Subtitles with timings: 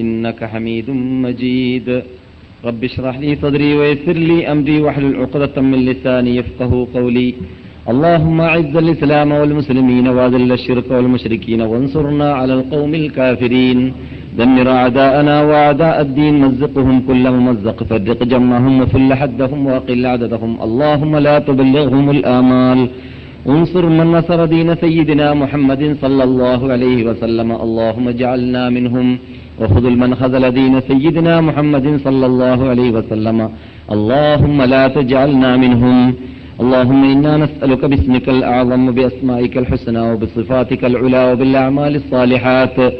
[0.00, 0.90] إنك حميد
[1.24, 2.02] مجيد.
[2.64, 7.34] رب اشرح لي صدري ويسر لي أمري واحلل عقدة من لساني يفقه قولي.
[7.88, 13.92] اللهم أعز الإسلام والمسلمين وأذل الشرك والمشركين وانصرنا على القوم الكافرين.
[14.38, 17.82] دمر أعداءنا وأعداء الدين مزقهم كل ممزق.
[17.82, 20.52] فرق جمعهم وفل حدهم وأقل عددهم.
[20.62, 22.88] اللهم لا تبلغهم الآمال.
[23.48, 27.52] انصر من نصر دين سيدنا محمد صلى الله عليه وسلم.
[27.52, 29.18] اللهم اجعلنا منهم.
[29.60, 33.48] وخذل من خذل دين سيدنا محمد صلى الله عليه وسلم.
[33.92, 36.14] اللهم لا تجعلنا منهم.
[36.60, 42.92] اللهم إنا نسألك باسمك الأعظم بأسمائك الحسنى وبصفاتك العلى وبالأعمال الصالحات.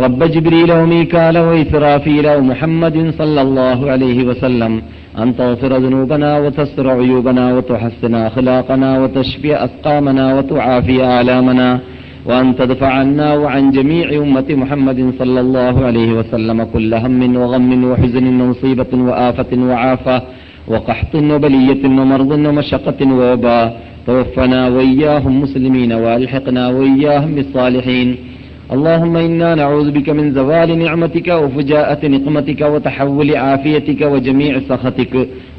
[0.00, 4.82] رب جبريل وميكال وإسرافيل ومحمد صلى الله عليه وسلم.
[5.18, 11.80] أن تغفر ذنوبنا وتستر عيوبنا وتحسن أخلاقنا وتشفي أسقامنا وتعافي آلامنا.
[12.26, 18.40] وأن تدفع عنا وعن جميع أمة محمد صلى الله عليه وسلم كل هم وغم وحزن
[18.40, 20.22] ومصيبة وآفة وعافة
[20.68, 28.16] وقحط وبلية ومرض ومشقة ووباء توفنا وإياهم مسلمين وألحقنا وإياهم بالصالحين
[28.68, 35.14] اللهم إنا نعوذ بك من زوال نعمتك وفجاءة نقمتك وتحول عافيتك وجميع سخطك.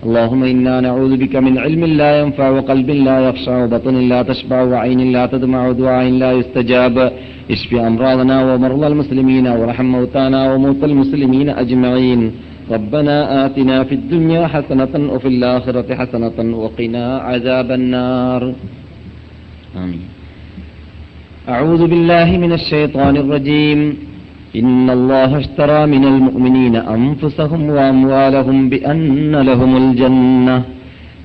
[0.05, 5.01] اللهم إنا نعوذ بك من علم لا ينفع وقلب لا يخشع وبطن لا تشبع وعين
[5.11, 6.95] لا تدمع ودعاء لا يستجاب.
[7.51, 12.21] اشف أمراضنا ومرضى المسلمين ورحم موتانا وموتى المسلمين أجمعين.
[12.71, 13.15] ربنا
[13.45, 18.41] آتنا في الدنيا حسنة وفي الآخرة حسنة وقنا عذاب النار.
[19.83, 20.18] آمين.
[21.49, 23.79] أعوذ بالله من الشيطان الرجيم.
[24.55, 30.57] إن الله اشترى من المؤمنين أنفسهم وأموالهم بأن لهم الجنة.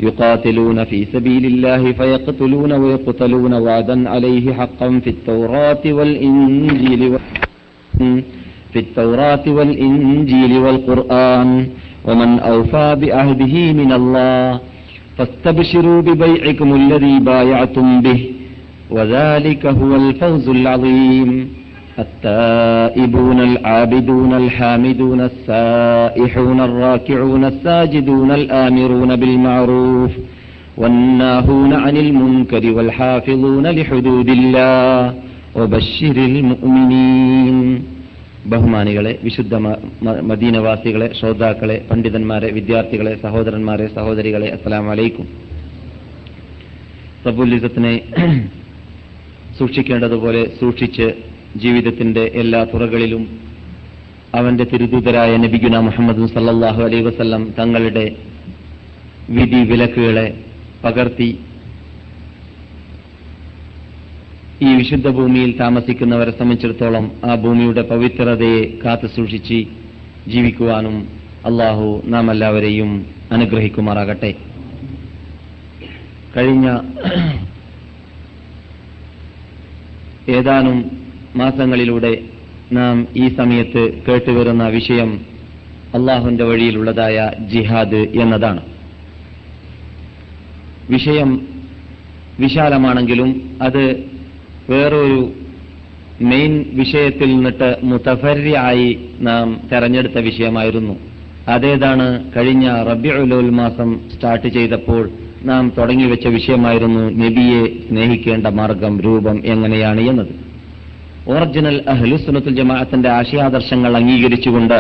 [0.01, 7.03] يقاتلون في سبيل الله فيقتلون ويقتلون وعدا عليه حقا في التوراة والإنجيل.
[8.73, 11.67] في التوراة والإنجيل والقرآن.
[12.09, 14.61] ومن أوفى بعهده من الله
[15.17, 18.34] فاستبشروا ببيعكم الذي بايعتم به.
[18.94, 21.30] وذلك هو الفوز العظيم
[22.00, 30.12] التائبون العابدون الحامدون السائحون الراكعون الساجدون الآمرون بالمعروف
[30.78, 35.14] والناهون عن المنكر والحافظون لحدود الله
[35.56, 37.60] وبشر المؤمنين
[38.52, 39.54] ബഹുമാനികളെ വിശുദ്ധ
[40.32, 45.26] മദീനവാസികളെ ശ്രോതാക്കളെ പണ്ഡിതന്മാരെ വിദ്യാർത്ഥികളെ സഹോദരന്മാരെ സഹോദരികളെ അസ്സലാം വലൈക്കും
[47.28, 47.94] റബുലിസത്തിനെ
[49.59, 51.07] സൂക്ഷിക്കേണ്ടതുപോലെ സൂക്ഷിച്ച്
[51.57, 53.25] ജീവിതത്തിന്റെ എല്ലാ തുറകളിലും
[54.35, 58.07] അവന്റെ തിരുദൂതരായ നബിഗുന മുഹമ്മദ് സല്ലാഹു അലൈ വസ്ല്ലം തങ്ങളുടെ
[59.29, 60.27] വിധി വിലക്കുകളെ
[60.85, 61.29] പകർത്തി
[64.63, 69.59] ഈ വിശുദ്ധ ഭൂമിയിൽ താമസിക്കുന്നവരെ സംബന്ധിച്ചിടത്തോളം ആ ഭൂമിയുടെ പവിത്രതയെ കാത്തു സൂക്ഷിച്ച്
[70.29, 70.97] ജീവിക്കുവാനും
[71.45, 72.91] അള്ളാഹു നാം എല്ലാവരെയും
[73.33, 74.31] അനുഗ്രഹിക്കുമാറാകട്ടെ.
[76.37, 76.67] കഴിഞ്ഞ
[80.29, 80.91] ഏതാനും
[81.37, 82.19] മാസങ്ങളിലൂടെ
[82.73, 85.21] നാം ഈ സമയത്ത് കേട്ടുവരുന്ന വിഷയം
[85.95, 88.61] അള്ളാഹുവിന്റെ വഴിയിലുള്ളതായ ജിഹാദ് എന്നതാണ്.
[90.91, 91.49] വിഷയം
[92.41, 94.05] വിശാലമാണെങ്കിലും അത്
[94.71, 95.33] വേറൊരു
[96.23, 100.97] മെയിൻ വിഷയത്തിൽ നിന്നിട്ട് മുത്തഫര്യായി നാം തെരഞ്ഞെടുത്ത വിഷയമായിരുന്നു.
[101.49, 105.11] അതേതാണ് കഴിഞ്ഞ റബ്യുൽ മാസം സ്റ്റാർട്ട് ചെയ്തപ്പോൾ
[105.49, 110.33] നാം തുടങ്ങി വെച്ച വിഷയമായിരുന്നു നബിയെ സ്നേഹിക്കേണ്ട മാർഗം രൂപം എങ്ങനെയാണ് എന്നത്.
[111.27, 114.79] ഒറിജിനൽ അഹ്ലുസുനത്തുൽ ജമാഅത്തിന്റെ ആശയാദർശങ്ങൾ അംഗീകരിച്ചുകൊണ്ട്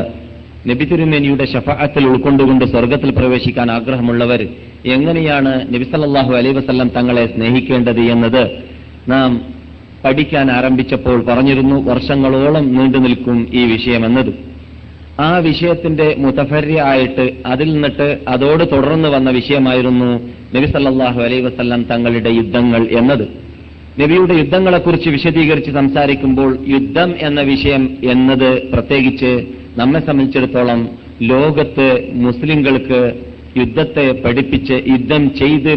[0.69, 4.43] നബി തിരുമേനിയുടെ ഷഫാഅത്തിൽ ഉൾക്കൊണ്ടുകൊണ്ട് സ്വർഗത്തിൽ പ്രവേശിക്കാൻ ആഗ്രഹമുള്ളവർ
[4.94, 8.43] എങ്ങനെയാണ് നബി സല്ലാഹു അലൈ വസ്ല്ലാം തങ്ങളെ സ്നേഹിക്കേണ്ടത് എന്നത്
[9.08, 9.31] നാം
[10.05, 11.76] പഠിക്കാൻ ആരംഭിച്ചപ്പോൾ പറഞ്ഞിരുന്നു.
[11.90, 14.32] വർഷങ്ങളോളം നീണ്ടു നിൽക്കും ഈ വിഷയമെന്നത്
[15.19, 20.08] ആ വിഷയത്തിന്റെ മുതഫര്യ ആയിട്ട് അതിൽ നിന്നിട്ട് അതോട് തുടർന്ന് വന്ന വിഷയമായിരുന്നു
[20.55, 23.25] നബി സല്ലാഹു അലൈ വസല്ലം തങ്ങളുടെ യുദ്ധങ്ങൾ എന്നത്.
[23.99, 29.31] നബിയുടെ യുദ്ധങ്ങളെക്കുറിച്ച് വിശദീകരിച്ച് സംസാരിക്കുമ്പോൾ യുദ്ധം എന്ന വിഷയം എന്നത് പ്രത്യേകിച്ച്
[29.76, 30.81] നമ്മെ സംബന്ധിച്ചിടത്തോളം
[31.22, 33.00] ലോകത്ത് മുസ്ലിങ്ങൾക്ക്
[33.56, 35.72] യുദ്ധത്തെ പഠിപ്പിച്ച് യുദ്ധം ചെയ്ത്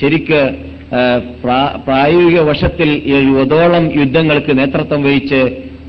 [0.00, 0.40] ശരിക്ക്
[1.84, 5.42] പ്രായോഗിക വശത്തിൽ എഴുപതോളം യുദ്ധങ്ങൾക്ക് നേതൃത്വം വഹിച്ച്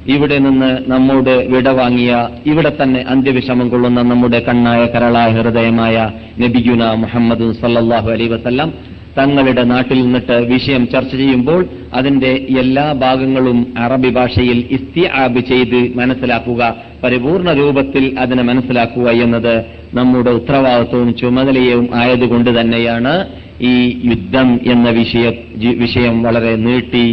[0.08, 2.14] ഇവിടെ നിന്ന് നമ്മോട് വിട വാങ്ങിയ
[2.46, 5.96] ഇവിടെ തന്നെ അന്ത്യവിഷമം കൊള്ളുന്ന നമ്മുടെ കണ്ണായ കരളായ ഹൃദയമായ
[6.40, 8.72] നബിയുന മുഹമ്മദ് സല്ലാഹു അലൈ വസല്ലം
[9.18, 17.52] തങ്ങളുടെ നാട്ടിൽ നിന്നിട്ട് വിഷയം ചർച്ച ചെയ്യുമ്പോൾ അതിന്റെ എല്ലാ ഭാഗങ്ങളും അറബി ഭാഷയിൽ ഇസ്തിആബ് ചെയ്ത് മനസ്സിലാക്കുക പരിപൂർണ
[17.52, 23.14] രൂപത്തിൽ അതിനെ മനസ്സിലാക്കുക എന്നത് നമ്മുടെ ഉത്തരവാദിത്വവും ചുമതലയും ആയതുകൊണ്ട് തന്നെയാണ്
[23.62, 25.26] ഈ യുദ്ധം എന്ന വിഷയ
[25.84, 27.06] വിഷയം വളരെ നീട്ടി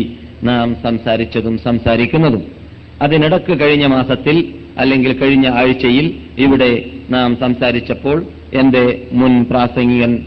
[0.42, 2.59] നാം സംസാരിച്ചതും സംസാരിക്കുന്നതും.
[3.02, 8.24] അതിനിടക്ക് കഴിഞ്ഞ മാസത്തിൽ അല്ലെങ്കിൽ കഴിഞ്ഞ ആഴ്ചയിൽ ഇവിടെ നാം സംസാരിച്ചപ്പോൾ
[8.54, 10.18] എന്റെ മുൻ പ്രാസംഗികൻ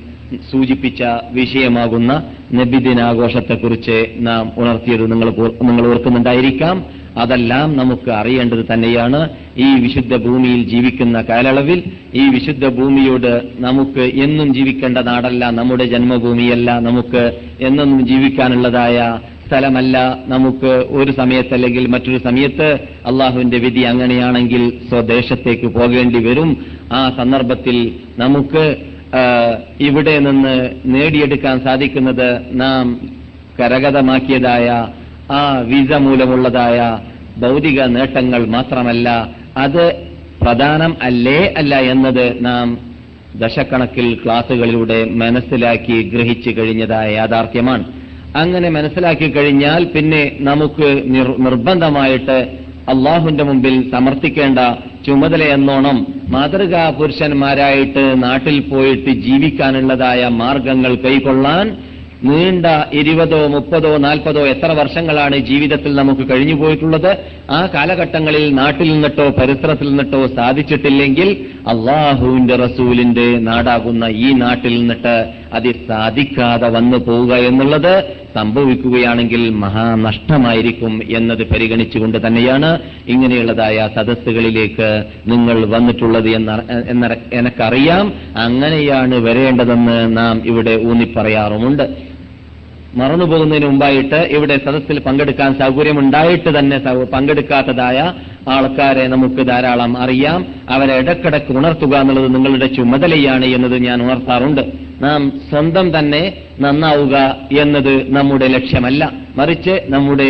[0.51, 2.23] സൂചിപ്പിച്ച വിഷയമാകുന്ന
[2.53, 5.29] നബിദിനാഘോഷത്തെക്കുറിച്ച് നാം ഉണർത്തിയത് നിങ്ങൾ
[5.61, 6.85] നിങ്ങൾ ഓർക്കുന്നുണ്ടായിരിക്കാം.
[7.17, 9.29] അതെല്ലാം നമുക്ക് അറിയേണ്ടത് തന്നെയാണ്.
[9.57, 11.83] ഈ വിശുദ്ധ ഭൂമിയിൽ ജീവിക്കുന്ന കാലയളവിൽ
[12.15, 19.19] ഈ വിശുദ്ധ ഭൂമിയോട് നമുക്ക് എന്നും ജീവിക്കേണ്ട നാടല്ല നമ്മുടെ ജന്മഭൂമിയല്ല നമുക്ക് എന്നും ജീവിക്കാനുള്ളതായ
[19.53, 19.97] സ്ഥലമല്ല.
[20.27, 22.67] നമുക്ക് ഒരു സമയത്ത് അല്ലെങ്കിൽ മറ്റൊരു സമയത്ത്
[23.05, 26.65] അള്ളാഹുവിന്റെ വിധി അങ്ങനെയാണെങ്കിൽ സ്വദേശത്തേക്ക് പോകേണ്ടി വരും.
[26.93, 27.77] ആ സന്ദർഭത്തിൽ
[28.17, 28.63] നമുക്ക്
[29.79, 30.53] ഇവിടെ നിന്ന്
[30.85, 32.85] നേടിയെടുക്കാൻ സാധിക്കുന്നത് നാം
[33.59, 34.67] കരഗതമാക്കിയതായ
[35.31, 36.79] ആ വിസ മൂലമുള്ളതായ
[37.37, 39.09] ഭൗതിക നേട്ടങ്ങൾ മാത്രമല്ല
[39.57, 39.83] അത്
[40.41, 42.77] പ്രധാനം അല്ലേ അല്ല എന്നത് നാം
[43.35, 48.02] ദശക്കണക്കിൽ ക്ലാസുകളിലൂടെ മനസ്സിലാക്കി ഗ്രഹിച്ചു കഴിഞ്ഞതായ യാഥാർത്ഥ്യമാണ്.
[48.35, 50.87] അങ്ങനെ മനസ്സിലാക്കി കഴിഞ്ഞാൽ പിന്നെ നമുക്ക്
[51.39, 52.37] നിർബന്ധമായിട്ട്
[52.89, 54.59] അള്ളാഹുവിന്റെ മുമ്പിൽ സമർപ്പിക്കേണ്ട
[55.05, 55.97] ചുമതലയെന്നോണം
[56.29, 61.67] മാതൃകാ പുരുഷന്മാരായിട്ട് നാട്ടിൽ പോയിട്ട് ജീവിക്കാനുള്ളതായ മാർഗങ്ങൾ കൈക്കൊള്ളാൻ
[62.23, 67.09] നീണ്ട ഇരുപതോ മുപ്പതോ നാൽപ്പതോ എത്ര വർഷങ്ങളാണ് ജീവിതത്തിൽ നമുക്ക് കഴിഞ്ഞു പോയിട്ടുള്ളത്?
[67.51, 71.29] ആ കാലഘട്ടങ്ങളിൽ നാട്ടിൽ നിന്നിട്ടോ പരിസരത്തിൽ നിന്നിട്ടോ സാധിച്ചിട്ടില്ലെങ്കിൽ
[71.67, 75.15] അള്ളാഹുവിന്റെ റസൂലിന്റെ നാടാകുന്ന ഈ നാട്ടിൽ നിന്നിട്ട്
[75.53, 77.93] അത് സാധിക്കാതെ വന്നു പോവുക എന്നുള്ളത്
[78.33, 88.13] സംഭവിക്കുകയാണെങ്കിൽ മഹാനഷ്ടമായിരിക്കും എന്നത് പരിഗണിച്ചുകൊണ്ട് തന്നെയാണ് ഇങ്ങനെയുള്ളതായ സദസ്സുകളിലേക്ക് നിങ്ങൾ വന്നിട്ടുള്ളത് എന്ന എനക്കറിയാം.
[88.37, 92.13] അങ്ങനെയാണ് വരേണ്ടതെന്ന് നാം ഇവിടെ ഊന്നിപ്പറയാറുമുണ്ട്.
[92.95, 96.77] മറന്നുപോകുന്നതിന് മുമ്പായിട്ട് ഇവിടെ സദസ്സിൽ പങ്കെടുക്കാൻ സൗകര്യമുണ്ടായിട്ട് തന്നെ
[97.13, 98.13] പങ്കെടുക്കാത്തതായ
[98.49, 100.45] ആൾക്കാരെ നമുക്ക് ധാരാളം അറിയാം.
[100.69, 104.61] അവരെ ഇടക്കിടക്ക് ഉണർത്തുക എന്നുള്ളത് നിങ്ങളുടെ ചുമതലയാണ് എന്നത് ഞാൻ ഉണർത്താറുണ്ട്.
[105.03, 106.23] നാം സ്വന്തം തന്നെ
[106.59, 107.15] നന്നാവുക
[107.59, 109.03] എന്നത് നമ്മുടെ ലക്ഷ്യമല്ല.
[109.37, 110.27] മറിച്ച് നമ്മുടെ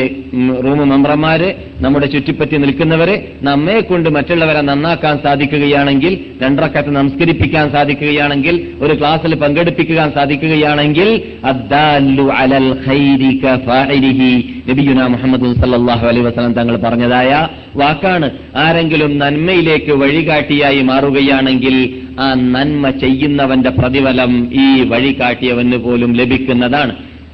[0.64, 1.48] റൂം മെമ്പർമാര്
[1.82, 11.10] നമ്മുടെ ചുറ്റിപ്പറ്റി നിൽക്കുന്നവരെ നമ്മെ കൊണ്ട് മറ്റുള്ളവരെ നന്നാക്കാൻ സാധിക്കുകയാണെങ്കിൽ രണ്ടറക്കത്ത് നമസ്കരിപ്പിക്കാൻ സാധിക്കുകയാണെങ്കിൽ ഒരു ക്ലാസ്സിൽ പങ്കെടുപ്പിക്കാൻ സാധിക്കുകയാണെങ്കിൽ
[14.70, 17.32] നബിയുന മുഹമ്മദ് സല്ലാഹു അലൈ വസല്ലം തങ്ങൾ പറഞ്ഞതായ
[17.76, 18.28] വാക്കാണ്.
[18.56, 21.76] ആരെങ്കിലും നന്മയിലേക്ക് വഴികാട്ടിയായി മാറുകയാണെങ്കിൽ
[22.20, 26.94] ആ നന്മ ചെയ്യുന്നവന്റെ പ്രതിഫലം ഈ വഴികാട്ടിയവന് പോലും ലഭിക്കുന്നതാണ്.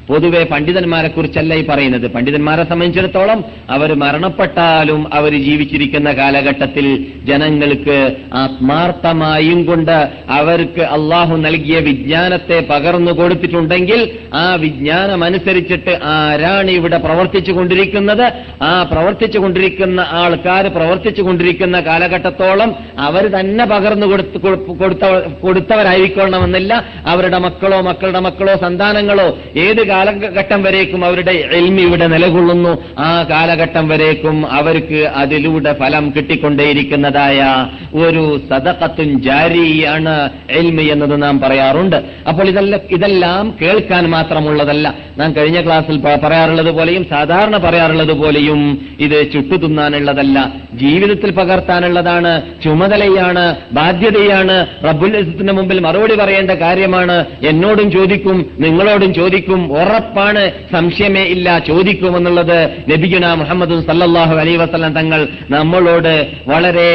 [0.10, 2.08] പൊതുവെ പണ്ഡിതന്മാരെ കുറിച്ചല്ല ഈ പറയുന്നത്.
[2.14, 3.40] പണ്ഡിതന്മാരെ സംബന്ധിച്ചിടത്തോളം
[3.70, 6.86] അവർ മരണപ്പെട്ടാലും അവർ ജീവിച്ചിരിക്കുന്ന കാലഘട്ടത്തിൽ
[7.30, 7.98] ജനങ്ങൾക്ക്
[8.34, 9.98] ആത്മാർത്ഥമായും കൊണ്ട്
[10.40, 14.02] അവർക്ക് അള്ളാഹു നൽകിയ വിജ്ഞാനത്തെ പകർന്നു കൊടുത്തിട്ടുണ്ടെങ്കിൽ
[14.34, 18.26] ആ വിജ്ഞാനമനുസരിച്ചിട്ട് ആരാണ് ഇവിടെ പ്രവർത്തിച്ചു കൊണ്ടിരിക്കുന്നത്?
[18.62, 22.70] ആ പ്രവർത്തിച്ചു കൊണ്ടിരിക്കുന്ന ആൾക്കാർ പ്രവർത്തിച്ചു കൊണ്ടിരിക്കുന്ന കാലഘട്ടത്തോളം
[23.00, 25.06] അവർ തന്നെ പകർന്നു കൊടുത്ത
[25.44, 26.74] കൊടുത്തവരായിക്കൊള്ളണമെന്നില്ല.
[27.06, 29.28] അവരുടെ മക്കളോ മക്കളുടെ മക്കളോ സന്താനങ്ങളോ
[29.66, 32.84] ഏത് കാലഘട്ടം വരേക്കും അവരുടെ എൽമി ഇവിടെ നിലകൊള്ളുന്നു.
[33.00, 41.96] ആ കാലഘട്ടം വരേക്കും അവർക്ക് അതിലൂടെ ഫലം കിട്ടിക്കൊണ്ടേയിരിക്കുന്നതായ ഒരു സദക്കത്തും ജാരിയാണ് എൽമി എന്നത് നാം പറയാറുണ്ട്.
[42.28, 44.94] അപ്പോൾ ഇതെല്ലാം ഇതെല്ലാം കേൾക്കാൻ മാത്രമുള്ളതല്ല.
[45.18, 50.54] നാം കഴിഞ്ഞ ക്ലാസ്സിൽ പറയാറുള്ളത് പോലെയും സാധാരണ പറയാറുള്ളത് പോലെയും ഇത് ചുട്ടുതുന്നാനുള്ളതല്ല.
[50.74, 54.68] ജീവിതത്തിൽ പകർത്താനുള്ളതാണ് ചുമതലയാണ് ബാധ്യതയാണ്.
[54.86, 57.26] റബ്ബുൽ മുമ്പിൽ മറുപടി പറയേണ്ട കാര്യമാണ്.
[57.48, 60.44] എന്നോടും ചോദിക്കും നിങ്ങളോടും ചോദിക്കും ഉറപ്പാണ്
[60.74, 62.58] സംശയമേ ഇല്ല ചോദിക്കുമെന്നുള്ളത്
[62.90, 66.14] നബിഗുന മുഹമ്മദ് സല്ലാഹു അലൈ വസല്ലം തങ്ങൾ നമ്മളോട്
[66.48, 66.90] വളരെ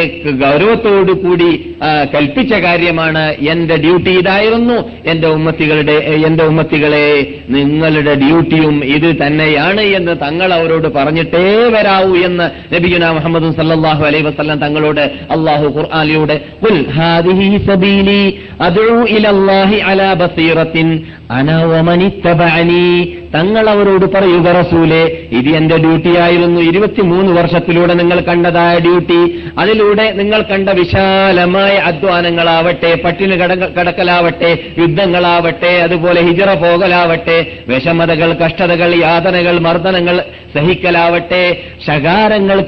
[1.25, 1.51] കൂടി
[2.13, 3.23] കൽപ്പിച്ച കാര്യമാണ്.
[3.53, 4.77] എന്റെ ഡ്യൂട്ടി ഇതായിരുന്നു.
[5.05, 5.97] എന്റെ ഉമ്മത്തികളുടെ
[6.27, 7.07] എന്റെ ഉമ്മത്തികളെ
[7.55, 14.59] നിങ്ങളുടെ ഡ്യൂട്ടിയും ഇത് തന്നെയാണ് എന്ന് തങ്ങൾ അവരോട് പറഞ്ഞിട്ടേ വരാവൂ എന്ന് നബിഗുന മുഹമ്മദ് സല്ലാഹു അലൈ വസല്ലം
[14.59, 18.23] തങ്ങളോട് അള്ളാഹു ഖുർആാനിലൂടെ "ഖുൽ ഹാദിഹി സബീലി
[18.61, 18.87] അദ്ഉ
[19.17, 20.89] ഇലല്ലാഹി അലാ ബസീറത്തിൻ
[21.31, 21.51] അന
[23.35, 25.01] തങ്ങൾ അവരോട് പറയുക റസൂലെ
[25.33, 29.19] ഇത് എന്റെ ഡ്യൂട്ടിയായിരുന്നു ഇരുപത്തിമൂന്ന് വർഷത്തിലൂടെ നിങ്ങൾ കണ്ടതായ ഡ്യൂട്ടി
[29.59, 37.39] അതിലൂടെ നിങ്ങൾ കണ്ട വിശാലമായ അധ്വാനങ്ങളാവട്ടെ പട്ടിണി കട- കടക്കലാവട്ടെ യുദ്ധങ്ങളാവട്ടെ അതുപോലെ ഹിജറ പോകലാവട്ടെ
[37.69, 40.17] വിഷമതകൾ കഷ്ടതകൾ യാതനകൾ മർദ്ദനങ്ങൾ
[40.55, 41.43] സഹിക്കലാവട്ടെ
[41.87, 42.59] ശകാരങ്ങൾ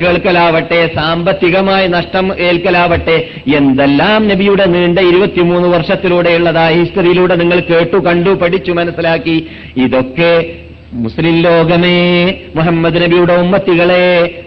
[0.00, 3.16] കേൾക്കലാവട്ടെ സാമ്പത്തികമായ നഷ്ടം ഏൽക്കലാവട്ടെ
[3.56, 9.36] എന്തെല്ലാം നബിയുടെ നീണ്ട ഇരുപത്തിമൂന്ന് വർഷത്തിലൂടെയുള്ളതായ ഹിസ്റ്ററിയിലൂടെ നിങ്ങൾ കേട്ടു കണ്ടു പഠിച്ചു മനസ്സിലാക്കി
[9.76, 10.30] ഇതൊക്കെ
[11.04, 11.96] മുസ്ലിം ലോകമേ
[12.56, 14.04] മുഹമ്മദ് നബിയുടെ ഉമ്മത്തികളെ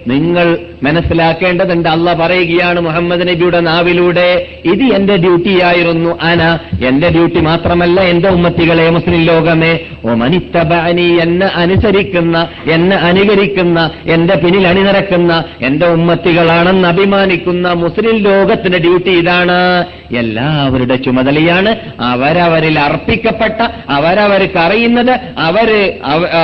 [0.08, 1.89] നിങ്ങൾ മനസ്സിലാക്കേണ്ടതുണ്ട്.
[1.89, 4.27] അല്ല പറയുകയാണ് മുഹമ്മദ് നബിയുടെ നാവിലൂടെ
[4.65, 6.41] ഇത് എന്റെ ഡ്യൂട്ടിയായിരുന്നു അന
[6.88, 9.72] എന്റെ ഡ്യൂട്ടി മാത്രമല്ല എന്റെ ഉമ്മത്തികളെ മുസ്ലിം ലോകമേ.
[10.06, 19.12] ഓ മനിത്തബാനി എന്നെ അനുസരിക്കുന്ന എന്നെ അനുകരിക്കുന്ന എന്റെ പിന്നിൽ അണിനിരക്കുന്ന എന്റെ ഉമ്മത്തികളാണെന്ന് അഭിമാനിക്കുന്ന മുസ്ലിം ലോകത്തിന്റെ ഡ്യൂട്ടി
[19.12, 19.60] ഇതാണ്.
[20.22, 21.72] എല്ലാവരുടെ ചുമതലയാണ്
[22.12, 25.70] അവരവരിൽ അർപ്പിക്കപ്പെട്ട അവരവർക്ക് അറിയുന്നത് അവർ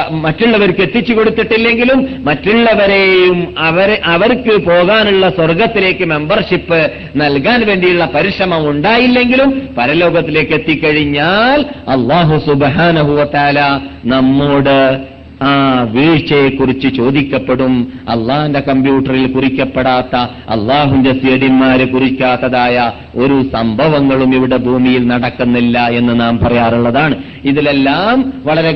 [0.10, 6.80] മറ്റുള്ളവർക്ക് എത്തിച്ചു കൊടുത്തിട്ടില്ലെങ്കിലും മറ്റുള്ളവരെയും അവരെ അവർക്ക് പോകാനുള്ള സ്വർഗത്തിലേക്ക് മെമ്പർഷിപ്പ്
[7.16, 13.60] നൽകാൻ വേണ്ടിയുള്ള പരിശ്രമം ഉണ്ടായില്ലെങ്കിലും പരലോകത്തിലേക്ക് എത്തിക്കഴിഞ്ഞാൽ അള്ളാഹു സുബാനഹുവത്താല
[14.06, 14.78] നമ്മോട്
[15.44, 17.94] ആ വീഴ്ചയെക്കുറിച്ച് ചോദിക്കപ്പെടും.
[18.10, 20.16] അള്ളാഹിന്റെ കമ്പ്യൂട്ടറിൽ കുറിക്കപ്പെടാത്ത
[20.50, 27.16] അള്ളാഹുന്റെ സീഡിന്മാര് കുറിക്കാത്തതായ ഒരു സംഭവങ്ങളും ഇവിടെ ഭൂമിയിൽ നടക്കുന്നില്ല എന്ന് നാം പറയാറുള്ളതാണ്.
[27.46, 28.72] ഇതിലെല്ലാം വളരെ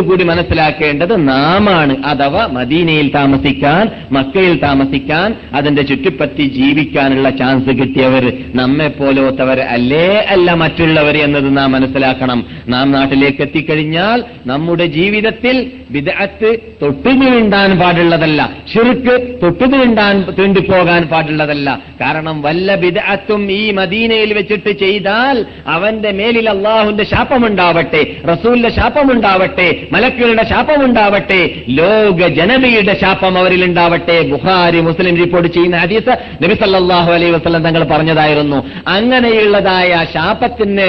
[0.00, 1.96] കൂടി മനസ്സിലാക്കേണ്ടത് നാമാണ്.
[2.04, 11.16] അഥവാ മദീനയിൽ താമസിക്കാൻ മക്കയിൽ താമസിക്കാൻ അതിന്റെ ചുറ്റിപ്പറ്റി ജീവിക്കാനുള്ള ചാൻസ് കിട്ടിയവർ നമ്മെ പോലോത്തവർ അല്ലേ അല്ല മറ്റുള്ളവർ
[11.16, 12.44] എന്നത് നാം മനസ്സിലാക്കണം.
[12.68, 16.50] നാം നാട്ടിലേക്ക് എത്തിക്കഴിഞ്ഞാൽ നമ്മുടെ ജീവിതത്തിൽ വിദഗ്ധത്ത്
[16.82, 18.40] തൊട്ടു നീണ്ടാൻ പാടുള്ളതല്ല.
[18.72, 21.68] ഷിർക്ക് തൊട്ടു നീണ്ടാൻ തീണ്ടിപ്പോകാൻ പാടുള്ളതല്ല.
[22.00, 25.36] കാരണം വല്ല വിദഗ്ധത്തും ഈ മദീനയിൽ വെച്ചിട്ട് ചെയ്താൽ
[25.74, 31.40] അവന്റെ മേലിൽ അള്ളാഹുന്റെ ശാപമുണ്ടാവട്ടെ റസൂലിന്റെ ശാപമുണ്ടാവട്ടെ മലക്കുകളുടെ ശാപമുണ്ടാവട്ടെ
[31.80, 37.84] ലോക ജനതയുടെ ശാപം അവരിൽ ഉണ്ടാവട്ടെ ബുഹാരി മുസ്ലിം റിപ്പോർട്ട് ചെയ്യുന്ന ഹദീസ് നബി സല്ലല്ലാഹു അലൈഹി വസല്ലം തങ്ങൾ
[37.94, 38.58] പറഞ്ഞതായിരുന്നു.
[38.96, 40.86] അങ്ങനെയുള്ളതായ ശാപത്തിന്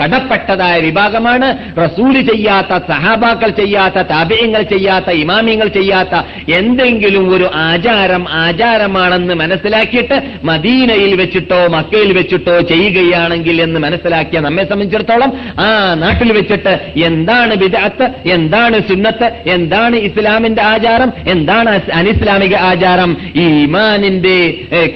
[0.00, 1.48] കടപ്പെട്ടതായ വിഭാഗമാണ്
[1.84, 6.14] റസൂൽ ചെയ്യാത്ത സഹാബാക്കൾ ചെയ്യാത്ത താപയങ്ങൾ ചെയ്യാത്ത ഇമാമിയങ്ങൾ ചെയ്യാത്ത
[6.58, 15.30] എന്തെങ്കിലും ഒരു ആചാരം ആചാരമാണെന്ന് മനസ്സിലാക്കിയിട്ട് മദീനയിൽ വെച്ചിട്ടോ മക്കയിൽ വെച്ചിട്ടോ ചെയ്യുകയാണെങ്കിൽ എന്ന് മനസ്സിലാക്കിയ നമ്മെ സംബന്ധിച്ചിടത്തോളം
[15.60, 16.74] ആ നാട്ടിൽ വെച്ചിട്ട്
[17.08, 18.02] എന്താണ് വിദഗ്ധ
[18.34, 24.36] എന്താണ് സുന്നത്ത് എന്താണ് ഇസ്ലാമിന്റെ ആചാരം എന്താണ് അനിസ്ലാമിക ആചാരം ഈ ഇമാനിന്റെ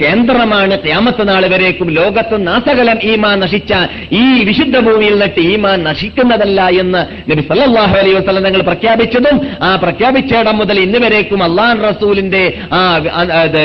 [0.00, 3.72] കേന്ദ്രമാണ് ക്യാമത്ത് നാൾ വരേക്കും ലോകത്ത് നാസകലം ഈമാൻ നശിച്ച
[4.14, 8.62] ഈ വിശുദ്ധ ഭൂമിയിൽ നിന്നിട്ട് ഈമാൻ നശിക്കുന്നതല്ല എന്ന് നബി സല്ലാഹു അലൈഹി വസല്ലം തങ്ങൾ
[9.10, 12.80] പ്രഖ്യാപിച്ചതും ആ പ്രഖ്യാപിച്ചയിടം മുതൽ ഇന്ന് വരേക്കും അള്ളാൻ റസൂലിന്റെ ആ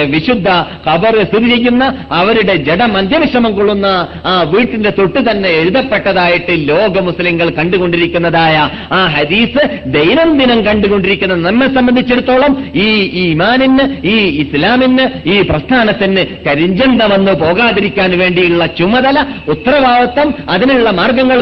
[0.10, 0.50] വിശുദ്ധ
[0.88, 1.84] കബർ സ്ഥിതി ചെയ്യുന്ന
[2.14, 3.88] അവരുടെ ജഡം അന്ത്യവിശ്രമം കൊള്ളുന്ന
[4.26, 8.56] ആ വീട്ടിന്റെ തൊട്ട് തന്നെ എഴുതപ്പെട്ടതായിട്ട് ലോക മുസ്ലിങ്ങൾ കണ്ടുകൊണ്ടിരിക്കുന്നതായ
[8.92, 9.64] ആ ഹദീസ്
[9.98, 12.88] ദൈനംദിനം കണ്ടുകൊണ്ടിരിക്കുന്ന നമ്മെ സംബന്ധിച്ചിടത്തോളം ഈ
[13.24, 21.40] ഈമാനിന് ഈ ഇസ്ലാമിന് ഈ പ്രസ്ഥാനത്തിന് കരിഞ്ചന്ത വന്ന് പോകാതിരിക്കാൻ വേണ്ടിയുള്ള ചുമതല ഉത്തരവാദിത്വം അതിനുള്ള മാർഗങ്ങൾ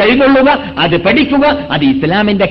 [0.00, 0.50] കൈകൊള്ളുക
[0.84, 2.48] അത് പഠിക്കുക അത് ഇസ്ലാമിന്റെ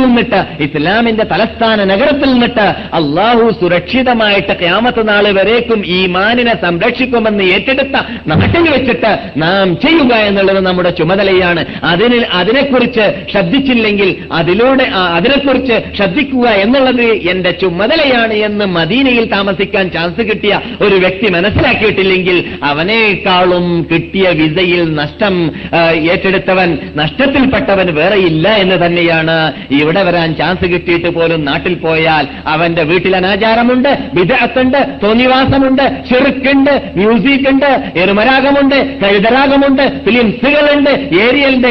[0.00, 7.96] നിന്നിട്ട് ഇസ്ലാമിന്റെ തലസ്ഥാന നഗരത്തിൽ നിന്നിട്ട് അള്ളാഹു സുരക്ഷിതമായിട്ട് ക്യാമത്ത നാളെ വരേക്കും ഈ മാനിനെ സംരക്ഷിക്കുമെന്ന് ഏറ്റെടുത്ത
[8.28, 11.62] നാട്ടിൽ വെച്ചിട്ട് നാം ചെയ്യുക എന്നുള്ളത് നമ്മുടെ ചുമതലയാണ്.
[11.84, 14.84] അതിന് അതിനെക്കുറിച്ച് ശ്രദ്ധിച്ചില്ലെങ്കിൽ അതിലൂടെ
[15.16, 24.28] അതിനെക്കുറിച്ച് ശ്രദ്ധിക്കുക എന്നുള്ളത് എന്റെ ചുമതലയാണ് എന്ന് മദീനയിൽ താമസിക്കാൻ ചാൻസ് കിട്ടിയ ഒരു വ്യക്തി മനസ്സിലാക്കിയിട്ടില്ലെങ്കിൽ അവനേക്കാളും കിട്ടിയ
[24.40, 25.34] വിസയിൽ നഷ്ടം
[26.12, 29.36] ഏറ്റെടുത്തവൻ നഷ്ടത്തിൽപ്പെട്ടവൻ വേറെ ഇല്ല എന്ന് തന്നെയാണ്
[29.88, 37.70] ഇവിടെ വരാൻ ചാൻസ് കിട്ടിയിട്ട് പോലും നാട്ടിൽ പോയാൽ അവന്റെ വീട്ടിൽ അനാചാരമുണ്ട് വിദഗ്ധുണ്ട് തോന്നിവാസമുണ്ട് ചെറുക്കുണ്ട് മ്യൂസിക് ഉണ്ട്
[38.00, 41.70] എരുമരാഗമുണ്ട് കഴുതരാഗമുണ്ട് ഫിലിംസുകളുണ്ട് ഏരിയലിന്റെ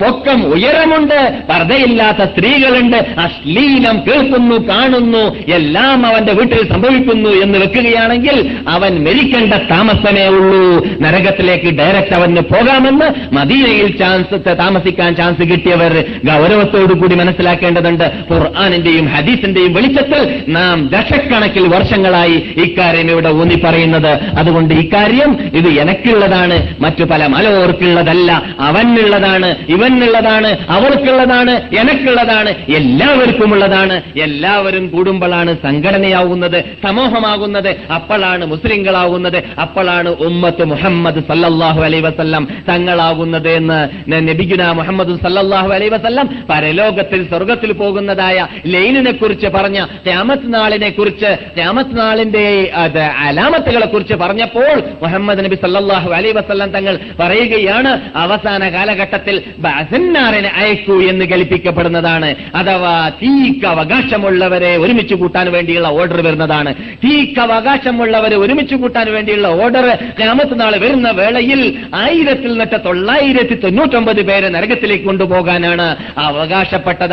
[0.00, 1.18] പൊക്കം ഉയരമുണ്ട്
[1.48, 5.22] പർദ്ധയില്ലാത്ത സ്ത്രീകളുണ്ട് അശ്ലീലം കേൾക്കുന്നു കാണുന്നു
[5.54, 8.36] എല്ലാം അവന്റെ വീട്ടിൽ സംഭവിക്കുന്നു എന്ന് വെക്കുകയാണെങ്കിൽ
[8.68, 10.62] അവൻ മരിക്കേണ്ട താമസമേ ഉള്ളൂ.
[11.00, 15.92] നരകത്തിലേക്ക് ഡയറക്റ്റ് അവന് പോകാമെന്ന് മദീനയിൽ ചാൻസ് താമസിക്കാൻ ചാൻസ് കിട്ടിയവർ
[16.24, 18.04] ഗൗരവത്തോടു കൂടി മനസ്സിലാക്കേണ്ടതുണ്ട്.
[18.30, 24.12] ഖുർആാനിന്റെയും ഹദീസിന്റെയും വെളിച്ചത്തിൽ നാം ദശക്കണക്കിൽ വർഷങ്ങളായി ഇക്കാര്യം ഇവിടെ ഊന്നി പറയുന്നത്.
[24.38, 33.96] അതുകൊണ്ട് ഇക്കാര്യം ഇത് എനക്കുള്ളതാണ് മറ്റു പല മലോർക്കുള്ളതല്ല അവനുള്ളതാണ് ഇവനുള്ളതാണ് അവൾക്കുള്ളതാണ് എനക്കുള്ളതാണ് എല്ലാവർക്കുമുള്ളതാണ്.
[34.26, 43.80] എല്ലാവരും കൂടുമ്പോഴാണ് സംഘടനയാവുന്നത് സമൂഹമാകുന്നത് അപ്പോഴാണ് മുസ്ലിങ്ങളാവുന്നത് അപ്പോഴാണ് ഉമ്മത്ത് മുഹമ്മദ് സല്ലാഹു അലൈ വസല്ലം തങ്ങളാകുന്നത് എന്ന്
[44.28, 51.98] നബിഗുന മുഹമ്മദ് സല്ലാഹു അലൈ വസല്ലം പരലോകത്തിൽ സ്വർഗത്തിൽ പോകുന്നതായ ലൈനിനെ കുറിച്ച് പറഞ്ഞ രാമത്ത് നാളിനെ കുറിച്ച് രാമത്ത്
[51.98, 52.72] നാളിന്റെ
[53.18, 61.24] അലാമത്തുകളെ കുറിച്ച് പറഞ്ഞപ്പോൾ മുഹമ്മദ് നബി സല്ലാഹു അലൈ വസല്ലം തങ്ങൾ പറയുകയാണ് അവസാന കാലഘട്ടത്തിൽ ബാസന്നാറിനെ അയക്കൂ എന്ന്
[61.24, 62.34] കൽപ്പിക്കപ്പെടുന്നതാണ്.
[62.54, 66.74] അഥവാ തീക്ക് അവകാശമുള്ളവരെ ഒരുമിച്ച് കൂട്ടാൻ വേണ്ടിയുള്ള ഓർഡർ വരുന്നതാണ്.
[67.04, 69.86] തീക്ക് അവകാശമുള്ളവരെ ഒരുമിച്ച് കൂട്ടാൻ വേണ്ടിയുള്ള ഓർഡർ
[70.20, 71.60] രാമത്ത് നാൾ വരുന്ന വേളയിൽ
[71.94, 75.86] ആയിരത്തിൽ നിന്നിട്ട് തൊള്ളായിരത്തി തൊണ്ണൂറ്റൊമ്പത് പേരെ നരകത്തിലേക്ക് കൊണ്ടുപോകാനാണ്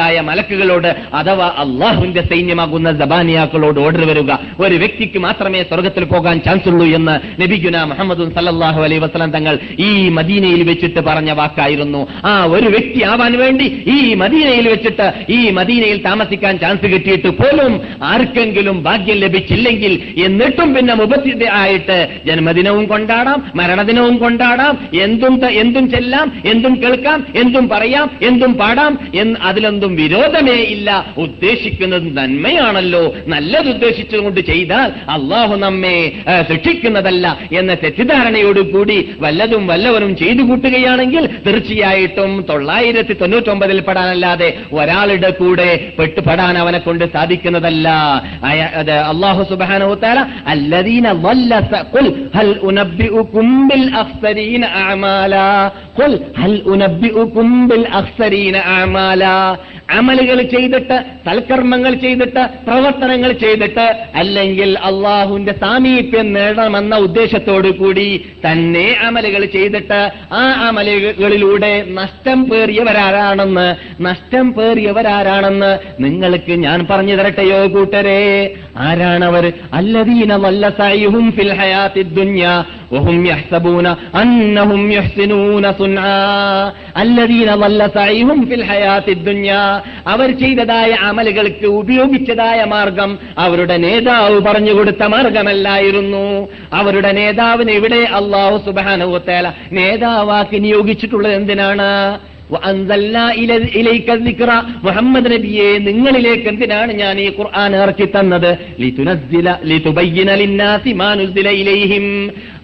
[0.01, 0.89] അവകാശപ്പെട്ടതായ മലക്കുകളോട്
[1.19, 4.31] അഥവാ അള്ളാഹുവിന്റെ സൈന്യമാകുന്ന ജബാനിയാക്കളോട് ഓർഡർ വരിക.
[4.63, 9.89] ഒരു വ്യക്തിക്ക് മാത്രമേ സ്വർഗത്തിൽ പോകാൻ ചാൻസ് ഉള്ളൂ എന്ന് നബിഗുന മുഹമ്മദ് സല്ലാഹു അലൈ വസല്ലം തങ്ങൾ ഈ
[10.17, 12.01] മദീനയിൽ വെച്ചിട്ട് പറഞ്ഞ വാക്കായിരുന്നു.
[12.25, 18.77] ആ ഒരു വ്യക്തി ആവാൻ വേണ്ടി ഈ മദീനയിൽ വെച്ചിട്ട് ഈ മദീനയിൽ താമസിക്കാൻ ചാൻസ് കിട്ടിയിട്ട് പോലും ആർക്കെങ്കിലും
[18.83, 19.93] ഭാഗ്യം ലഭിച്ചില്ലെങ്കിൽ
[20.25, 28.07] എന്നിട്ടും പിന്നെ മുപ്പത്തി ആയിട്ട് ജന്മദിനവും കൊണ്ടാടാം മരണദിനവും കൊണ്ടാടാം എന്തും എന്തും ചെല്ലാം എന്തും കേൾക്കാം എന്തും പറയാം
[28.21, 29.37] എന്തും പാടാം എന്ന്
[29.91, 30.89] കൊണ്ടും വിരോധമേ ഇല്ല.
[31.17, 33.03] ഉദ്ദേശിക്കുന്നത് നന്മയാണല്ലോ.
[33.27, 35.97] നല്ലത് ഉദ്ദേശിച്ചുകൊണ്ട് ചെയ്താൽ അള്ളാഹു നമ്മെ
[36.49, 45.69] ശിക്ഷിക്കുന്നതല്ല എന്ന തെറ്റിദ്ധാരണയോടുകൂടി വല്ലതും വല്ലവനും ചെയ്തു കൂട്ടുകയാണെങ്കിൽ തീർച്ചയായിട്ടും തൊള്ളായിരത്തി തൊണ്ണൂറ്റൊമ്പതിൽ പെടാനല്ലാതെ ഒരാളുടെ കൂടെ
[45.99, 47.87] പെട്ടുപെടാൻ അവനെ കൊണ്ട് സാധിക്കുന്നതല്ല.
[49.11, 50.17] അള്ളാഹു സുബാനോത്താര
[58.81, 59.23] അമാല
[59.91, 68.07] അമലുകൾ ചെയ്തിട്ട് സൽക്കർമ്മങ്ങൾ ചെയ്തിട്ട് പ്രവർത്തനങ്ങൾ ചെയ്തിട്ട് അല്ലെങ്കിൽ അള്ളാഹുവിന്റെ സാമീപ്യം നേടണമെന്ന ഉദ്ദേശത്തോടു കൂടി
[68.45, 69.99] തന്നെ അമലുകൾ ചെയ്തിട്ട്
[70.33, 73.67] ആ അമലുകളിലൂടെ നഷ്ടം പേറിയവരാരാണെന്ന്
[74.01, 78.21] നഷ്ടം പേറിയവരാരാണെന്ന് നിങ്ങൾക്ക് ഞാൻ പറഞ്ഞു തരട്ടെയോ കൂട്ടരെ?
[78.77, 79.45] ആരാണവർ?
[79.73, 82.03] അല്ലദീന വല്ല സായുഹും ഫിൽ ഹയാത്തി
[82.90, 89.64] وهم يحسبون أنهم يحسنون صنعا الذين ضل سعيهم في الحياة الدنيا
[90.06, 93.10] അവർ ചെയ്തതായ അമലുകൾക്ക് ഉപയോഗിച്ചതായ മാർഗം
[93.44, 96.24] അവരുടെ നേതാവ് പറഞ്ഞു കൊടുത്ത മാർഗമല്ലായിരുന്നു
[96.72, 99.46] അവരുടെ നേതാവിനെ ഇവിടെ അള്ളാഹു സുബാനുവത്തേല
[99.78, 101.88] നേതാവാക്കി നിയോഗിച്ചിട്ടുള്ളത് എന്തിനാണ്
[102.54, 104.50] വഅൻസൽനാ ഇല- ഇലൈക ദിക്റ.
[104.84, 108.50] മുഹമ്മദ് നബിയെ നിങ്ങളിലേക്ക് എന്തിനാണ് ഞാൻ ഈ ഖുർആൻ ഇറക്കി തന്നത്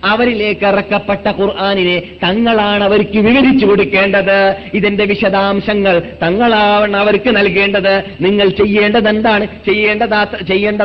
[0.03, 4.55] അവരിലേക്ക് ഇറക്കപ്പെട്ട ഖുർആാനിനെ തങ്ങളാണ് അവർക്ക് വിവരിച്ചു കൊടുക്കേണ്ടത്.
[4.73, 8.03] ഇതിന്റെ വിശദാംശങ്ങൾ തങ്ങളാണ് അവർക്ക് നൽകേണ്ടത്.
[8.21, 10.81] നിങ്ങൾ ചെയ്യേണ്ടത് എന്താണ് ചെയ്യേണ്ടതാ ചെയ്യേണ്ട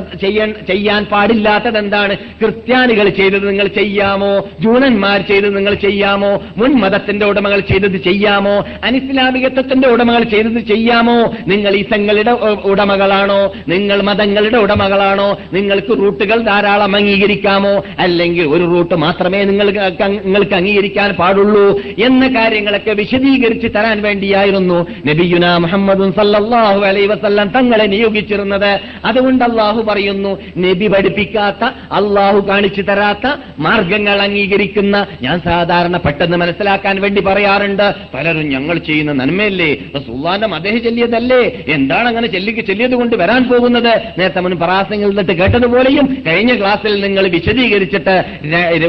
[0.67, 4.49] ചെയ്യാൻ പാടില്ലാത്തത് എന്താണ് ക്രിസ്ത്യാനികൾ ചെയ്തത് നിങ്ങൾ ചെയ്യാമോ?
[4.61, 6.43] ജൂനന്മാർ ചെയ്തത് നിങ്ങൾ ചെയ്യാമോ?
[6.57, 8.65] മുൻ മതത്തിന്റെ ഉടമകൾ ചെയ്തത് ചെയ്യാമോ?
[8.85, 11.35] അനിസ്ലാമികത്വത്തിന്റെ ഉടമകൾ ചെയ്തത് ചെയ്യാമോ?
[11.47, 12.31] നിങ്ങൾ ഈസങ്ങളുടെ
[12.65, 13.53] ഉടമകളാണോ?
[13.69, 15.39] നിങ്ങൾ മതങ്ങളുടെ ഉടമകളാണോ?
[15.53, 17.83] നിങ്ങൾക്ക് റൂട്ടുകൾ ധാരാളം അംഗീകരിക്കാമോ?
[17.99, 19.81] അല്ലെങ്കിൽ ഒരു റൂട്ട് മാത്രമേ നിങ്ങൾക്ക്
[20.25, 21.65] നിങ്ങൾക്ക് അംഗീകരിക്കാൻ പാടുള്ളൂ
[22.05, 28.73] എന്ന കാര്യങ്ങളൊക്കെ വിശദീകരിച്ച് തരാൻ വേണ്ടിയായിരുന്നു നബിയുന മുഹമ്മദും സല്ലാഹു അലൈ വസല്ലം തങ്ങളെ നിയോഗിച്ചിരുന്നത്.
[29.05, 33.27] അതുകൊണ്ട് അള്ളാഹു പറയുന്നു നബി പഠിപ്പിക്കാത്ത അള്ളാഹു കാണിച്ചു തരാത്ത
[33.59, 37.87] മാർഗങ്ങൾ അംഗീകരിക്കുന്ന ഞാൻ സാധാരണ പെട്ടെന്ന് മനസ്സിലാക്കാൻ വേണ്ടി പറയാറുണ്ട്.
[38.15, 39.71] പലരും ഞങ്ങൾ ചെയ്യുന്ന നന്മയല്ലേ?
[39.97, 41.43] റസൂള്ളാന്റെ അദ്ദേഹം ചെല്ലിയതല്ലേ?
[41.69, 43.93] എന്താണ് അങ്ങനെ ചെല്ലിക്ക് ചെല്ലിയത് കൊണ്ട് വരാൻ പോകുന്നത്?
[44.19, 48.17] നേരത്തെ മുൻ പറാസങ്ങളിൽ നിന്നിട്ട് കേട്ടതുപോലെയും കഴിഞ്ഞ ക്ലാസ്സിൽ നിങ്ങൾ വിശദീകരിച്ചിട്ട്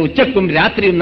[0.04, 0.98] ഉച്ചക്കും രാത്രിയും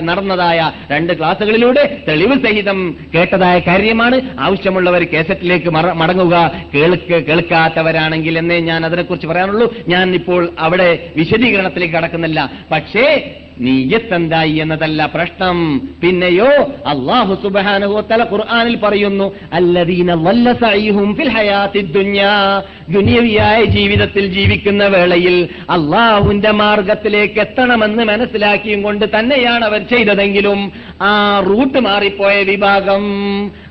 [0.00, 2.78] നടന്നതായ രണ്ട് ക്ലാസുകളിലൂടെ തെളിവ് സഹിതം
[3.14, 4.20] കേട്ടതായ കാര്യമാണ്.
[4.40, 6.36] ആവശ്യമുള്ളവർ കേസറ്റിലേക്ക് മടങ്ങുക.
[6.74, 9.66] കേൾക്ക് കേൾക്കാത്തവരാണെങ്കിൽ എന്നേ ഞാൻ അതിനെക്കുറിച്ച് പറയാനുള്ളൂ.
[9.88, 12.40] ഞാൻ ഇപ്പോൾ അവിടെ വിശദീകരണത്തിലേക്ക് കടക്കുന്നില്ല.
[12.72, 13.06] പക്ഷേ
[13.60, 15.58] നീയത്തെന്തായി എന്നതല്ല പ്രശ്നം.
[16.02, 16.50] പിന്നെയോ
[16.86, 21.30] അള്ളാഹു സുബാനുഹോത്തല ഖുർആാനിൽ പറയുന്നു അല്ലദീന വല്ല സൈഹും ഫിൽ
[22.92, 25.36] ദുനിയവിയായ ജീവിതത്തിൽ ജീവിക്കുന്ന വേളയിൽ
[25.70, 30.60] അള്ളാഹുവിന്റെ മാർഗത്തിലേക്ക് എത്തണമെന്ന് മനസ്സിലാക്കിയും കൊണ്ട് തന്നെയാണ് അവർ ചെയ്തതെങ്കിലും
[31.02, 31.10] ആ
[31.46, 33.04] റൂട്ട് മാറിപ്പോയ വിഭാഗം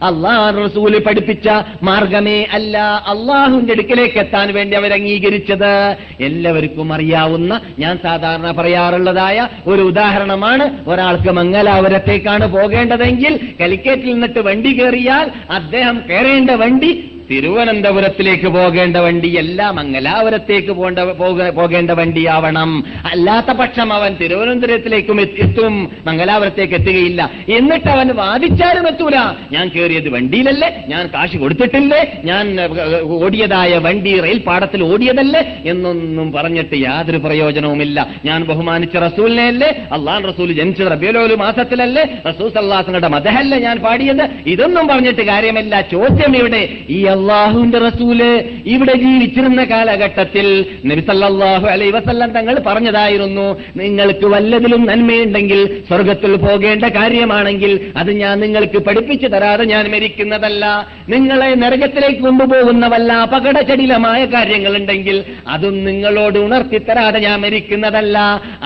[0.03, 1.47] അള്ളാഹ് റസൂൽ പഠിപ്പിച്ച
[1.83, 2.75] മാർഗമേ അല്ല
[3.07, 5.71] അള്ളാഹുവിന്റെ അടുക്കിലേക്ക് എത്താൻ വേണ്ടി അവർ അംഗീകരിച്ചത്
[6.19, 9.37] എല്ലാവർക്കും അറിയാവുന്ന ഞാൻ സാധാരണ പറയാറുള്ളതായ
[9.81, 10.89] ഉദാഹരണമാണ്.
[10.89, 20.99] ഒരാൾക്ക് മംഗലാപുരത്തേക്കാണ് പോകേണ്ടതെങ്കിൽ കലിക്കേറ്റിൽ നിന്നിട്ട് വണ്ടി കയറിയാൽ അദ്ദേഹം കയറേണ്ട വണ്ടി തിരുവനന്തപുരത്തിലേക്ക് പോകേണ്ട വണ്ടിയല്ല മംഗലാപുരത്തേക്ക് പോകേണ്ട
[20.99, 22.83] പോക- പോകേണ്ട വണ്ടിയാവണം.
[23.11, 27.31] അല്ലാത്ത പക്ഷം അവൻ തിരുവനന്തപുരത്തിലേക്കും എത്തും മംഗലാപുരത്തേക്ക് എത്തുകയില്ല.
[27.49, 29.15] എന്നിട്ട് അവൻ വാദിച്ചാലും എത്തൂല.
[29.51, 30.83] ഞാൻ കയറിയത് വണ്ടിയിലല്ലേ?
[30.87, 32.21] ഞാൻ കാശ് കൊടുത്തിട്ടില്ലേ?
[32.23, 32.57] ഞാൻ
[33.01, 35.61] ഓടിയതായ വണ്ടി റെയിൽ പാടത്തിൽ ഓടിയതല്ലേ?
[35.65, 38.07] എന്നൊന്നും പറഞ്ഞിട്ട് യാതൊരു പ്രയോജനവുമില്ല.
[38.25, 39.87] ഞാൻ ബഹുമാനിച്ച റസൂലിനെ അല്ലേ?
[39.91, 42.07] അള്ളാൻ റസൂൽ ജനിച്ചത് റബിയലോലു മാസത്തിലല്ലേ?
[42.29, 44.29] റസൂൽ സല്ലാസങ്ങളുടെ മതഹല്ലേ ഞാൻ പാടിയത്?
[44.45, 45.81] ഇതൊന്നും പറഞ്ഞിട്ട് കാര്യമില്ല.
[45.81, 48.19] ചോദ്യം ഇവിടെ ഈ അള്ളാഹുവിന്റെ റസൂൽ
[48.65, 50.47] ഇവിടെ ജീവിച്ചിരുന്ന കാലഘട്ടത്തിൽ
[50.85, 53.45] നബിസല്ലാഹു അലൈ വസല്ലം തങ്ങൾ പറഞ്ഞതായിരുന്നു
[53.81, 60.63] നിങ്ങൾക്ക് വല്ലതിലും നന്മയുണ്ടെങ്കിൽ സ്വർഗത്തിൽ പോകേണ്ട കാര്യമാണെങ്കിൽ അത് ഞാൻ നിങ്ങൾക്ക് പഠിപ്പിച്ചു തരാതെ ഞാൻ മരിക്കുന്നതല്ല.
[61.09, 68.17] നിങ്ങളെ നരകത്തിലേക്ക് കൊണ്ടുപോകുന്ന വല്ല അപകടചടിലമായ കാര്യങ്ങളുണ്ടെങ്കിൽ അതും നിങ്ങളോട് ഉണർത്തിത്തരാതെ ഞാൻ മരിക്കുന്നതല്ല.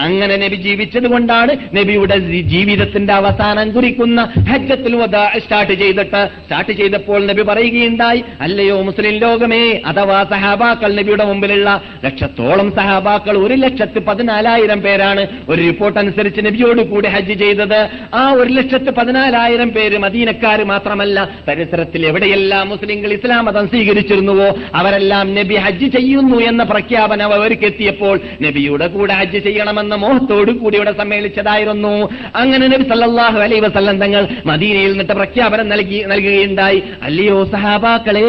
[0.06, 2.18] അങ്ങനെ നബി ജീവിച്ചത് കൊണ്ടാണ് നബിയുടെ
[2.54, 4.96] ജീവിതത്തിന്റെ അവസാനം കുറിക്കുന്ന ഹജ്ജത്തിൽ
[5.40, 9.82] സ്റ്റാർട്ട് ചെയ്തിട്ട് സ്റ്റാർട്ട് ചെയ്തപ്പോൾ നബി പറയുകയുണ്ടായി അല്ലയോ മുസ്ലിം ലോകമേ?
[9.86, 15.28] അഥവാ സഹാബാക്കൾ നബിയുടെ മുമ്പിലുള്ള ലക്ഷത്തോളം സഹാബാക്കൾ ഒരു ലക്ഷത്തി പതിനാലായിരം പേരാണ്.
[15.50, 17.90] ഒരു റിപ്പോർട്ട് അനുസരിച്ച് നബിയോട് കൂടി ഹജ്ജ് ചെയ്തത്.
[18.14, 25.56] ആ ഒരു ലക്ഷത്തി പതിനാലായിരം പേര് മദീനക്കാർ മാത്രമല്ല പരിസരത്തിൽ എവിടെയെല്ലാം മുസ്ലിങ്ങൾ ഇസ്ലാം മതം സ്വീകരിച്ചിരുന്നുവോ അവരെല്ലാം നബി
[25.56, 32.10] ഹജ്ജ് ചെയ്യുന്നു എന്ന പ്രഖ്യാപനം അവർക്ക് എത്തിയപ്പോൾ നബിയുടെ കൂടെ ഹജ്ജ് ചെയ്യണമെന്ന മോഹത്തോടു കൂടി ഇവിടെ സമ്മേളിച്ചതായിരുന്നു.
[32.36, 36.84] അങ്ങനെ നബി സല്ലാഹു അലൈഹി വസല്ലം തങ്ങൾ മദീനയിൽ നിന്നിട്ട് പ്രഖ്യാപനം നൽകി നൽകുകയുണ്ടായി.
[37.04, 38.29] അല്ലയോ സഹാബാക്കളെ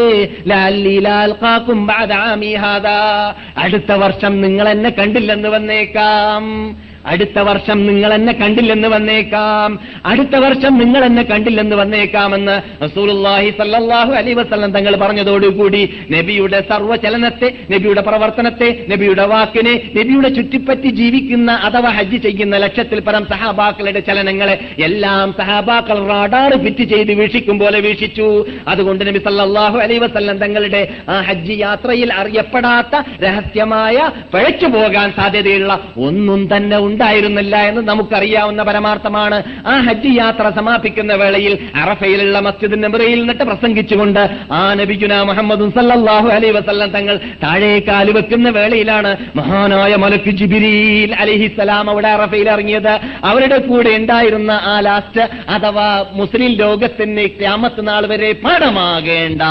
[3.56, 6.42] അടുത്ത വർഷം നിങ്ങൾ എന്നെ കണ്ടില്ലെന്ന് വന്നേക്കാം.
[7.06, 9.78] അടുത്ത വർഷം നിങ്ങൾ എന്നെ കണ്ടില്ലെന്ന് വന്നേക്കാം.
[10.06, 18.00] അടുത്ത വർഷം നിങ്ങൾ എന്നെ കണ്ടില്ലെന്ന് വന്നേക്കാമെന്ന് റസൂലുള്ളാഹി സല്ലല്ലാഹു അലൈഹി വസല്ലം തങ്ങൾ പറഞ്ഞതോടുകൂടി നബിയുടെ സർവചലനത്തെ നബിയുടെ
[18.00, 26.06] പ്രവർത്തനത്തെ നബിയുടെ വാക്കിനെ നബിയുടെ ചുറ്റിപ്പറ്റി ജീവിക്കുന്ന അഥവാ ഹജ്ജ് ചെയ്യുന്ന ലക്ഷത്തിൽ പരം സഹാബാക്കളുടെ ചലനങ്ങളെ എല്ലാം സഹാബാക്കൾ
[26.06, 28.46] റാഡാർ ഫിറ്റ് ചെയ്ത് വീക്ഷിക്കും പോലെ വീക്ഷിച്ചു.
[28.68, 36.56] അതുകൊണ്ട് നബി സല്ലല്ലാഹു അലൈഹി വസല്ലം തങ്ങളുടെ ആ ഹജ്ജ് യാത്രയിൽ അറിയപ്പെടാത്ത രഹസ്യമായ പഴച്ചു പോകാൻ സാധ്യതയുള്ള ഒന്നും
[36.56, 39.42] തന്നെ ഉണ്ടായിരുന്നില്ല എന്ന് നമുക്കറിയാവുന്ന പരമാർത്ഥമാണ്.
[39.66, 44.22] ആ ഹജ്ജ് യാത്ര സമാപിക്കുന്ന വേളയിൽ അറഫയിലുള്ള മസ്ജിദ് മുറിയിൽ നിന്നിട്ട് പ്രസംഗിച്ചുകൊണ്ട്
[44.52, 52.08] ആ നബിജുന മുഹമ്മദ് സല്ലാഹു അലൈ വസല്ലം തങ്ങൾ താഴെ കാലുവെക്കുന്ന വേളയിലാണ് മഹാനായ മലക്ക് ജിബിരിൽ അലിഹിസലാം അവിടെ
[52.08, 52.94] അറഫയിൽ ഇറങ്ങിയത്.
[53.24, 59.42] അവരുടെ കൂടെ ഉണ്ടായിരുന്ന ആ ലാസ്റ്റ് അഥവാ മുസ്ലിം ലോകത്തിന് ക്യാമത്ത് നാൾ വരെ പാഠമാകേണ്ട.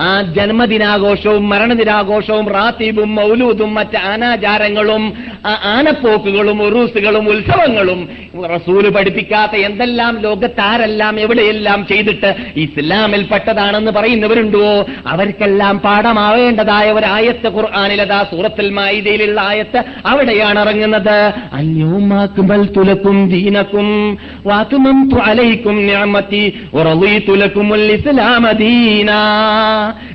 [0.00, 5.04] ആ ജന്മദിനാഘോഷവും മരണദിനാഘോഷവും റാത്തീബും മൗലൂദും മറ്റ് ആനാചാരങ്ങളും
[5.46, 8.00] ആനപ്പോക്കുകളും ആനപ്പോക്കുകളും ഉറൂസുകളും ഉത്സവങ്ങളും
[8.54, 14.86] റസൂൽ പഠിപ്പിക്കാത്ത എന്തെല്ലാം ലോകത്താരെല്ലാം എവിടെയെല്ലാം ചെയ്തിട്ട് ഇസ്ലാമിൽ പെട്ടതാണെന്ന് പറയുന്നവരുണ്ടോ?
[15.06, 21.16] അവർക്കെല്ലാം പാഠമാവേണ്ടതായ ഒരു ആയത്ത് ഖുർആാനിലതാ സൂറത്തിൽ മായിദയിലുള്ള ആയത്ത് അവിടെയാണ് ഇറങ്ങുന്നത്.
[21.52, 23.88] അന്യോമാക്കുബൽ തുലക്കും ദീനക്കും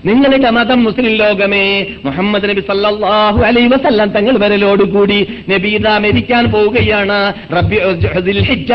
[0.05, 1.65] നിങ്ങളുടെ മതം മുസ്ലിം ലോകമേ
[2.05, 7.19] മുഹമ്മദ് നബി സല്ലാഹു അലൈ വസല്ലം തങ്ങൾ വരലോടുകൂടി നബീദ മരിക്കാൻ പോവുകയാണ്.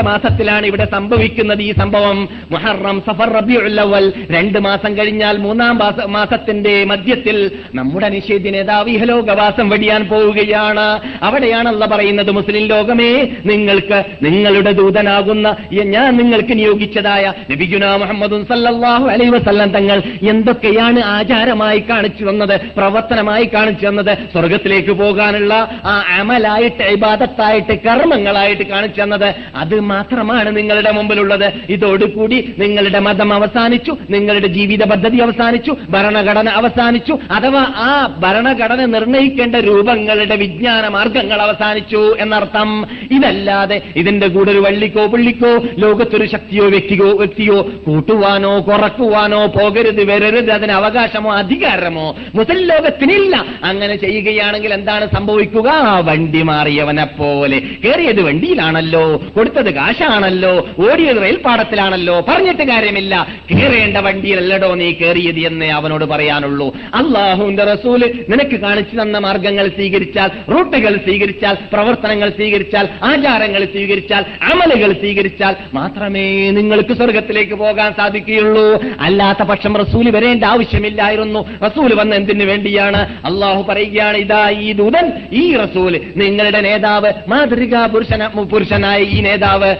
[0.08, 2.18] മാസത്തിലാണ് ഇവിടെ സംഭവിക്കുന്നത് ഈ സംഭവം.
[2.50, 5.74] മുഹറം സഫർ റബിഉൽ അവൽ രണ്ട് മാസം കഴിഞ്ഞാൽ മൂന്നാം
[6.12, 7.38] മാസത്തിന്റെ മധ്യത്തിൽ
[7.74, 10.86] നമ്മുടെ നിഷേധി നേതാവ് ഇഹലോകവാസം വെടിയാൻ പോവുകയാണ്.
[11.22, 13.10] അവിടെയാണല്ല പറയുന്നത് മുസ്ലിം ലോകമേ
[13.46, 15.48] നിങ്ങൾക്ക് നിങ്ങളുടെ ദൂതനാകുന്ന
[15.94, 19.98] ഞാൻ നിങ്ങൾക്ക് നിയോഗിച്ചതായ നബിഗുന മുഹമ്മദും സല്ലാഹു അലൈ വസല്ലം തങ്ങൾ
[20.30, 29.34] എന്തൊക്കെയാണ് ആചാരമായി കാണിച്ചു തന്നത് പ്രവർത്തനമായി കാണിച്ചു തന്നത് സ്വർഗത്തിലേക്ക് പോകാനുള്ള ആ അമലായിട്ട് ഇബാദത്തായിട്ട് കർമ്മങ്ങളായിട്ട് കാണിച്ചു തന്നത്.
[29.56, 31.52] അത് മാത്രമാണ് നിങ്ങളുടെ മുമ്പിലുള്ളത്.
[31.68, 33.96] ഇതോടുകൂടി നിങ്ങളുടെ മതം അവസാനിച്ചു.
[34.10, 35.76] നിങ്ങളുടെ ജീവിത പദ്ധതി അവസാനിച്ചു.
[35.90, 37.18] ഭരണഘടന അവസാനിച്ചു.
[37.30, 42.86] അഥവാ ആ ഭരണഘടന നിർണയിക്കേണ്ട രൂപങ്ങളുടെ വിജ്ഞാന മാർഗങ്ങൾ അവസാനിച്ചു എന്നർത്ഥം.
[43.10, 50.72] ഇതല്ലാതെ ഇതിന്റെ കൂടെ ഒരു വള്ളിക്കോ പുള്ളിക്കോ ലോകത്തൊരു ശക്തിയോ വ്യക്തിയോ വ്യക്തിയോ കൂട്ടുവാനോ കുറക്കുവാനോ പോകരുത് വരരുത് അതിന്
[50.72, 53.44] അവകാശമോ അധികാരമോ മുതൽ ലോകത്തിനില്ല.
[53.64, 55.70] അങ്ങനെ ചെയ്യുകയാണെങ്കിൽ എന്താണ് സംഭവിക്കുക?
[56.04, 63.26] വണ്ടി മാറിയവനെ പോലെ കയറിയത് വണ്ടിയിലാണല്ലോ കൊടുത്തത് കാശാണല്ലോ ഓടിയത് റെയിൽപാടത്തിലാണല്ലോ പറഞ്ഞിട്ട് കാര്യമില്ല.
[63.50, 66.76] കയറേണ്ട വണ്ടിയിലല്ലടോ നീ കയറിയത് എന്നേ അവനോട് പറയാനുള്ളൂ.
[66.94, 75.56] അള്ളാഹുവിന്റെ റസൂൽ നിനക്ക് കാണിച്ചു തന്ന മാർഗങ്ങൾ സ്വീകരിച്ചാൽ റൂട്ടുകൾ സ്വീകരിച്ചാൽ പ്രവർത്തനങ്ങൾ സ്വീകരിച്ചാൽ ആചാരങ്ങൾ സ്വീകരിച്ചാൽ അമലുകൾ സ്വീകരിച്ചാൽ
[75.74, 78.82] മാത്രമേ നിങ്ങൾക്ക് സ്വർഗത്തിലേക്ക് പോകാൻ സാധിക്കുകയുള്ളൂ.
[79.00, 81.58] അല്ലാത്ത പക്ഷം റസൂൽ വരേണ്ട ആവശ്യമില്ലായിരുന്നു.
[81.66, 83.00] റസൂൽ വന്ന് എന്തിനു വേണ്ടിയാണ്?
[83.24, 87.12] അള്ളാഹു പറയുകയാണ് ഇതാ ഈ ദൂതൻ ഈ റസൂൽ നിങ്ങളുടെ നേതാവ്
[87.48, 89.70] മാതൃകാ പുരുഷന പുരുഷനായ ഈ നേതാവ്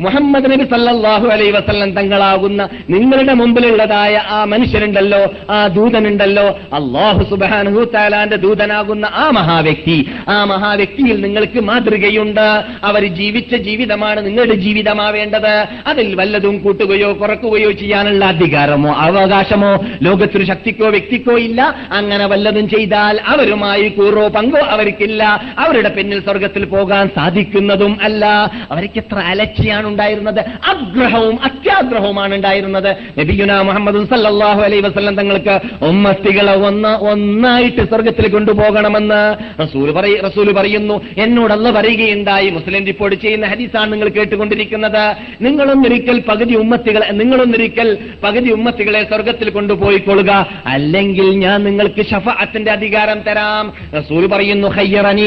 [0.00, 8.36] മുഹമ്മദ് നബി സല്ലാഹു അലൈ വസല്ലം തങ്ങളാകുന്ന നിങ്ങളുടെ മുമ്പിലുള്ളതായ ആ മനുഷ്യനുണ്ടല്ലോ ആ ദൂതനുണ്ടല്ലോ അള്ളാഹു സുബ്ഹാനഹു താലാന്റെ
[8.36, 10.10] ദൂതനാകുന്ന ആ മഹാവ്യക്തി.
[10.28, 12.64] ആ മഹാവ്യക്തിയിൽ നിങ്ങൾക്ക് മാതൃകയുണ്ട്.
[12.84, 15.66] അവർ ജീവിച്ച ജീവിതമാണ് നിങ്ങളുടെ ജീവിതമാവേണ്ടത്.
[15.86, 21.74] അതിൽ വല്ലതും കൂട്ടുകയോ കുറക്കുകയോ ചെയ്യാനുള്ള അധികാരമോ അവകാശമോ ലോകത്തൊരു ശക്തിക്കോ വ്യക്തിക്കോ ഇല്ല.
[21.92, 25.54] അങ്ങനെ വല്ലതും ചെയ്താൽ അവരുമായി കൂറോ പങ്കോ അവർക്കില്ല.
[25.58, 28.26] അവരുടെ പിന്നിൽ സ്വർഗത്തിൽ പോകാൻ സാധിക്കുന്നതും അല്ല.
[28.70, 30.40] അവർക്ക് എത്ര അലക്ഷ്യാണ് ഉണ്ടായിരുന്നത്.
[30.40, 32.96] ആഗ്രഹവും അത്യാഗ്രഹവുമാണ് ഉണ്ടായിരുന്നത്.
[33.18, 41.00] നബിയുന മുഹമ്മദ് സല്ലാഹു അലൈ വസ്ലം തങ്ങൾക്ക് ഉമ്മത്തികളെ ഒന്ന് ഒന്നായിട്ട് സ്വർഗത്തിൽ കൊണ്ടുപോകണമെന്ന് റസൂൽ റസൂൽ പറയുന്നു.
[41.18, 42.50] എന്നോടല്ല പറയുകയുണ്ടായി.
[42.50, 45.16] മുസ്ലിം റിപ്പോർട്ട് ചെയ്യുന്ന ഹദീസാണ് നിങ്ങൾ കേട്ടുകൊണ്ടിരിക്കുന്നത്.
[45.42, 50.46] നിങ്ങളൊന്നൊരിക്കൽ പകുതി ഉമ്മത്തികളെ നിങ്ങളൊന്നൊരിക്കൽ പകുതി ഉമ്മത്തികളെ സ്വർഗത്തിൽ കൊണ്ടുപോയിക്കൊള്ളുക.
[50.66, 53.72] അല്ലെങ്കിൽ ഞാൻ നിങ്ങൾക്ക് ഷഫഅത്തിന്റെ അധികാരം തരാം.
[53.98, 54.68] റസൂൽ പറയുന്നു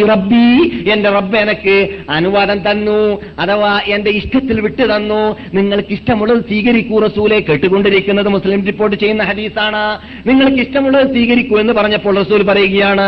[0.06, 3.22] റബ്ബി എന്റെ റബ്ബ് എനിക്ക് അനുവാദം തന്നു.
[3.40, 4.12] അഥവാ എന്റെ
[4.50, 5.22] ഇഷ്ടത്തിൽ വിട്ടു തന്നു
[5.58, 6.96] നിങ്ങൾക്ക് ഇഷ്ടമുള്ളത് സ്വീകരിക്കൂ.
[7.08, 9.82] റസൂലെ കേട്ടുകൊണ്ടിരിക്കുന്നത് മുസ്ലിം റിപ്പോർട്ട് ചെയ്യുന്ന ഹദീസാണ്.
[10.30, 13.06] നിങ്ങൾക്ക് ഇഷ്ടമുള്ളത് സ്വീകരിക്കൂ എന്ന് പറഞ്ഞപ്പോൾ റസൂൽ പറയുകയാണ്.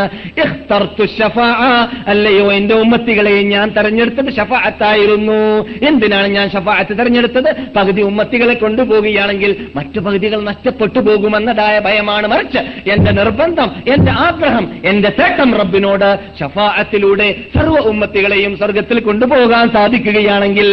[2.12, 5.40] അല്ലയോ എന്റെ ഉമ്മത്തികളെ ഞാൻ തെരഞ്ഞെടുത്തത് ഷഫാഅത്തായിരുന്നു
[5.88, 7.50] എന്തിനാണ് ഞാൻ ഷഫാഅത്ത് തെരഞ്ഞെടുത്തത്?
[7.76, 12.26] പകുതി ഉമ്മത്തികളെ കൊണ്ടുപോവുകയാണെങ്കിൽ മറ്റു പകുതികൾ നഷ്ടപ്പെട്ടു പോകുമെന്നതായ ഭയമാണ്.
[12.34, 12.62] മറിച്ച്
[12.94, 16.08] എന്റെ നിർബന്ധം എന്റെ ആഗ്രഹം എന്റെ തേട്ടം റബ്ബിനോട്
[16.40, 20.68] ഷഫാഅത്തിലൂടെ സർവ ഉമ്മത്തികളെയും സ്വർഗത്തിൽ കൊണ്ടുപോകാൻ സാധിക്കുകയാണെങ്കിൽ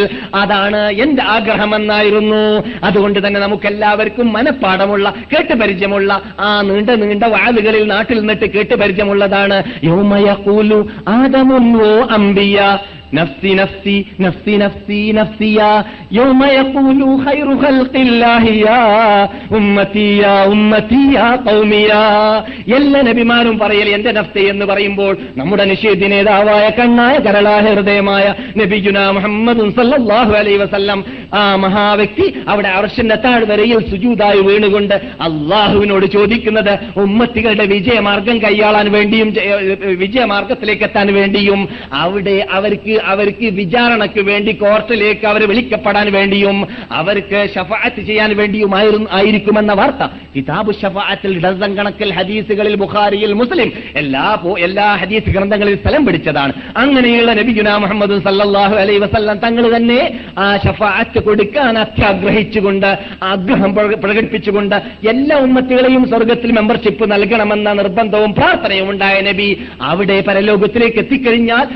[0.60, 2.42] അതാണ് എന്റെ ആഗ്രഹമെന്നായിരുന്നു.
[2.84, 9.62] അതുകൊണ്ട് തന്നെ നമുക്കെല്ലാവർക്കും മനഃപ്പാടമുള്ള കേട്ടുപരിചയമുള്ള ആ നീണ്ട നീണ്ട വാലുകളിൽ നാട്ടിൽ നിന്നിട്ട് കേട്ടുപരിചയമുള്ളതാണ്.
[9.84, 12.78] യോമയ കൂലു ആദമുന്നോ അംബിയ.
[13.13, 15.71] نفسي نفسي نفسي نفسي نفسي يا
[16.11, 18.81] يوم يقول خير خلق الله يا
[19.57, 22.01] ഉമ്മത്തി യാ ഉമ്മത്തി യാ കൗമി യാ
[22.77, 28.25] എല്ലാ നബിമാരും പറയൽ എന്റെ നഫ്തി എന്ന് പറയുമ്പോൾ നമ്മുടെ നിഷേധി നേതാവായ കണ്ണായ കരളായ ഹൃദയമായ
[28.59, 30.99] നബിജുന മുഹമ്മദ് സല്ലല്ലാഹു അലൈഹി വസല്ലം
[31.33, 34.95] ആ മഹാവ്യക്തി അവിടെ അർഷന്റെ താഴ്വരയിൽ സുജൂതായി വീണുകൊണ്ട്
[35.27, 36.73] അള്ളാഹുവിനോട് ചോദിക്കുന്നത്
[37.05, 39.47] ഉമ്മത്തികളുടെ വിജയമാർഗം കൈയാളാൻ വേണ്ടിയും ജ-
[40.05, 41.61] വിജയമാർഗത്തിലേക്ക് എത്താൻ വേണ്ടിയും
[42.03, 50.12] അവിടെ അവർക്ക് അവർക്ക് വിചാരണയ്ക്ക് വേണ്ടി കോർട്ടിലേക്ക് അവർ വിളിക്കപ്പെടാൻ വേണ്ടിയും അവർക്ക് ഷഫാത്ത് ചെയ്യാൻ വേണ്ടിയുമായിരുന്നു ആയിരിക്കുമെന്ന വാർത്ത.
[50.36, 56.52] കിതാബ് ഷഫാത്തിൽ ഡസൻ കണക്കിൽ ഹദീസുകളിൽ ബുഖാരിയിൽ മുസ്ലിം എല്ലാ എല്ലാ ഹദീസ് ഗ്രന്ഥങ്ങളിൽ സ്ഥലം പിടിച്ചതാണ്.
[56.76, 63.96] അങ്ങനെയുള്ള നബി നബിഗുന മുഹമ്മദ് സല്ലാഹു അലൈ വസല്ലം തങ്ങൾ തന്നെ ആ ഷഫാത്ത് കൊടുക്കാൻ അത്യാഗ്രഹിച്ചുകൊണ്ട് ആഗ്രഹം പ്രക-
[63.96, 64.76] പ്രകടിപ്പിച്ചുകൊണ്ട്
[65.08, 71.66] എല്ലാ ഉമ്മത്തുകളെയും സ്വർഗത്തിൽ മെമ്പർഷിപ്പ് നൽകണമെന്ന നിർബന്ധവും പ്രാർത്ഥനയും ഉണ്ടായ നബി അവിടെ പരലോകത്തിലേക്ക് എത്തിക്കഴിഞ്ഞാൽ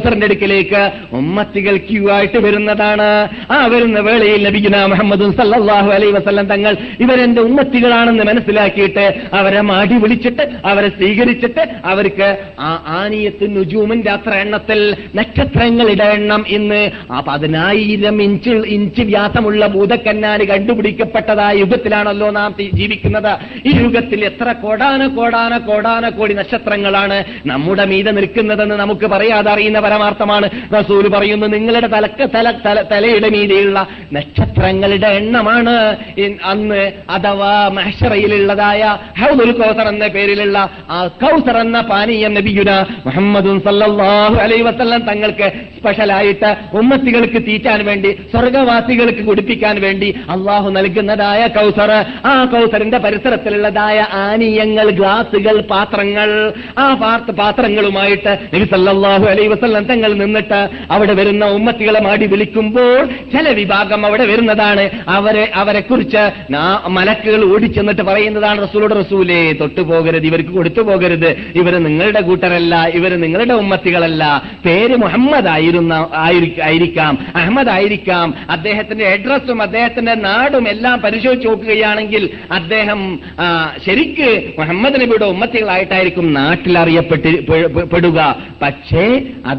[0.00, 0.82] കൗസറിന്റെ അടുക്കിലേക്ക്
[1.12, 3.08] ഉമ്മത്തികൾ ക്യൂ ആയിട്ട് വരുന്നതാണ്.
[3.50, 10.44] ആ വരുന്ന വേളയിൽ നബിഗുന മുഹമ്മദ് സല്ലാഹു അലൈ വസല്ലം തങ്ങൾ ഇവരെന്റെ ഉമ്മത്തികളാണെന്ന് മനസ്സിലാക്കിയിട്ട് അവരെ മാടി വിളിച്ചിട്ട്
[10.64, 12.28] അവരെ സ്വീകരിച്ചിട്ട് അവർക്ക്
[12.60, 14.80] ആ ആനിയത്ത് നുജൂമിന്റെ അത്ര എണ്ണത്തിൽ
[15.16, 23.32] നക്ഷത്രങ്ങളുടെ എണ്ണം ഇന്ന് ആ പതിനായിരം ഇഞ്ച് ഇഞ്ച് വ്യാസമുള്ള ഭൂതക്കന്നാന് കണ്ടുപിടിക്കപ്പെട്ടതായ യുഗത്തിലാണല്ലോ നാം ജീവിക്കുന്നത്.
[23.66, 30.48] ഈ യുഗത്തിൽ എത്ര കോടാന കോടാന കോടാന കോടി നക്ഷത്രങ്ങളാണ് നമ്മുടെ മീതെ നിൽക്കുന്നതെന്ന് നമുക്ക് പറയാതെ അറിയുന്ന പരമാർത്ഥമാണ്.
[30.80, 35.96] റസൂൽ പറയുന്നു നിങ്ങളുടെ തലക്ക് തല തല- തലയുടെ മീതിയുള്ള നക്ഷത്രങ്ങളുടെ എണ്ണമാണ്.
[36.44, 44.60] അന്ന് അഥവാ മഹഷറയിലുള്ളതായ ഹൗദുൽ കൗസർ എന്ന പേരിലുള്ള ആ കൗസർ എന്ന പാനീയം നബിയുന മുഹമ്മദും സല്ലാഹു അലൈ
[44.60, 52.04] വസല്ലം തങ്ങൾക്ക് സ്പെഷ്യലായിട്ട് ഉമ്മത്തികൾക്ക് തീറ്റാൻ വേണ്ടി സ്വർഗവാസികൾക്ക് കുടിപ്പിക്കാൻ വേണ്ടി അള്ളാഹു നൽകുന്നതായ കൗസർ.
[52.24, 60.60] ആ കൗസറിന്റെ പരിസരത്തിലുള്ളതായ ആനീയങ്ങൾ ഗ്ലാസുകൾ പാത്രങ്ങൾ ആ പാത്ര- പാത്രങ്ങളുമായിട്ട് നബി സല്ലാഹു അലൈ വസല്ലം തങ്ങൾ നിന്നിട്ട്
[60.90, 64.90] അവിടെ വരുന്ന ഉമ്മത്തികളെ മാടി വിളിക്കുമ്പോൾ ചില വിഭാഗം അവിടെ വരുന്നതാണ്.
[65.08, 66.22] അവരെ അവരെ കുറിച്ച്
[66.88, 71.30] മലക്കുകൾ ഓടിച്ചെന്നിട്ട് പറയുന്നതാണ് റസൂലോട് റസൂലേ തൊട്ടു പോകരുത് ഇവർക്ക് കൊടുത്തു പോകരുത്.
[71.54, 74.24] ഇവർ നിങ്ങളുടെ കൂട്ടരല്ല ഇവർ നിങ്ങളുടെ ഉമ്മത്തികളല്ല.
[74.64, 76.08] പേര് മുഹമ്മദ് ആയിരുന്ന
[76.62, 77.18] ആയിരിക്കാം.
[77.36, 78.34] അഹമ്മദ് ആയിരിക്കാം.
[78.50, 83.00] അദ്ദേഹത്തിന്റെ അഡ്രസ്സും അദ്ദേഹത്തിന്റെ നാടും എല്ലാം പരിശോധിച്ച് നോക്കുകയാണെങ്കിൽ അദ്ദേഹം
[83.86, 87.30] ശരിക്ക് മുഹമ്മദ് നബിയുടെ ഉമ്മത്തികളായിട്ടായിരിക്കും നാട്ടിൽ അറിയപ്പെട്ട്
[87.92, 88.18] പെടുക.
[88.62, 89.04] പക്ഷേ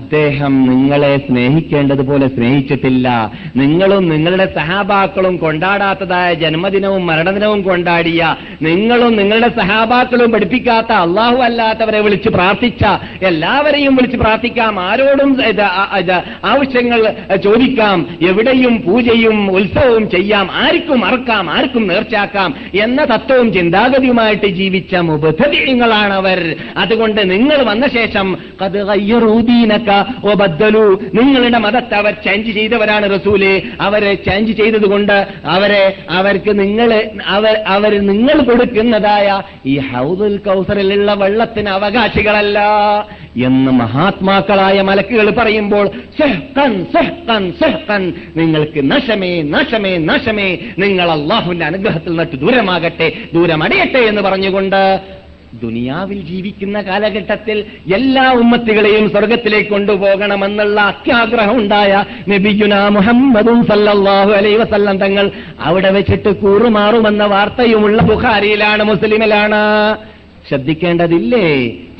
[0.01, 3.07] അദ്ദേഹം നിങ്ങളെ സ്നേഹിക്കേണ്ടതുപോലെ സ്നേഹിച്ചിട്ടില്ല.
[3.55, 8.21] നിങ്ങളും നിങ്ങളുടെ സഹാബാക്കളും കൊണ്ടാടാത്തതായ ജന്മദിനവും മരണദിനവും കൊണ്ടാടിയ
[8.61, 12.83] നിങ്ങളും നിങ്ങളുടെ സഹാബാക്കളും പഠിപ്പിക്കാത്ത അള്ളാഹു അല്ലാത്തവരെ വിളിച്ച് പ്രാർത്ഥിച്ച
[13.23, 14.79] എല്ലാവരെയും വിളിച്ച് പ്രാർത്ഥിക്കാം.
[14.79, 15.31] ആരോടും
[16.45, 17.01] ആവശ്യങ്ങൾ
[17.43, 17.97] ചോദിക്കാം.
[18.21, 20.47] എവിടെയും പൂജയും ഉത്സവവും ചെയ്യാം.
[20.63, 22.49] ആർക്കും മറക്കാം ആർക്കും നേർച്ചാക്കാം
[22.81, 26.39] എന്ന തത്വവും ചിന്താഗതിയുമായിട്ട് ജീവിച്ച മുബദ്ധീയങ്ങളാണ് അവർ
[26.77, 28.27] അതുകൊണ്ട് നിങ്ങൾ വന്ന ശേഷം
[28.61, 29.33] "ഖദ് ഗയ്യറൂ
[29.91, 33.61] ദീനക വബദ്ദലൂ." നിങ്ങളുടെ മതത്തെ അവർ ചേഞ്ച് ചെയ്തവരാണ് റസൂലെ.
[33.81, 42.59] അവരെ ചേഞ്ച് ചെയ്തതുകൊണ്ട് അവരെ അവർക്ക് നിങ്ങൾ അവർ അവർ നിങ്ങൾ കൊടുക്കുന്നതായ ഈ ഹൗദുൽ കൗസറിലുള്ള വെള്ളത്തിന് അവകാശികളല്ല
[43.43, 48.13] എന്ന് മഹാത്മാക്കളായ മലക്കുകൾ പറയുമ്പോൾ സെഹ്കൻ സെഹ്കൻ സെഹ്കൻ.
[48.37, 50.57] നിങ്ങൾക്ക് നശമേ നശമേ നശമേ.
[50.79, 54.99] നിങ്ങൾ അള്ളാഹുവിന്റെ അനുഗ്രഹത്തിൽ നിന്നിട്ട് ദൂരമാകട്ടെ ദൂരമടയട്ടെ എന്ന് പറഞ്ഞുകൊണ്ട്
[55.53, 65.31] ദുനിയാവിൽ ജീവിക്കുന്ന കാലഘട്ടത്തിൽ എല്ലാ ഉമ്മത്തുകളെയും സ്വർഗത്തിലേക്ക് കൊണ്ടുപോകണമെന്നുള്ള അത്യാഗ്രഹം ഉണ്ടായ നബിയുന മുഹമ്മദും സല്ലാഹു അലൈ വസല്ലം തങ്ങൾ
[65.59, 69.61] അവിടെ വെച്ചിട്ട് കൂറുമാറുമെന്ന വാർത്തയുമുള്ള ബുഖാരിയിലാണ് മുസ്ലിമിലാണ്.
[70.49, 71.47] ശ്രദ്ധിക്കേണ്ടതില്ലേ?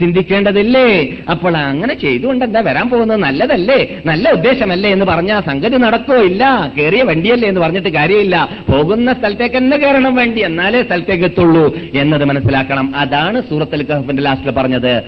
[0.01, 1.09] ചിന്തിക്കേണ്ടതില്ലേ?
[1.31, 3.19] അപ്പോൾ അങ്ങനെ ചെയ്തുകൊണ്ട് എന്താ വരാൻ പോകുന്നത്?
[3.19, 3.87] നല്ലതല്ലേ?
[4.05, 6.71] നല്ല ഉദ്ദേശമല്ലേ എന്ന് പറഞ്ഞാൽ സംഗതി നടക്കോ ഇല്ല?
[6.77, 8.49] കയറിയ വണ്ടിയല്ലേ എന്ന് പറഞ്ഞിട്ട് കാര്യമില്ല.
[8.71, 10.41] പോകുന്ന സ്ഥലത്തേക്ക് തന്നെ കയറണം വേണ്ടി.
[10.41, 12.95] എന്നാലേ സ്ഥലത്തേക്ക് എത്തുള്ളൂ എന്നത് മനസ്സിലാക്കണം.
[12.95, 15.01] അതാണ് സൂറത്തുൽ കഹഫിന്റെ ലാസ്റ്റിൽ പറഞ്ഞത്.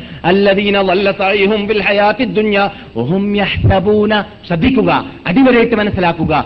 [4.47, 5.05] ശ്രദ്ധിക്കുക.
[5.27, 6.45] അടിവരായിട്ട് മനസ്സിലാക്കുക.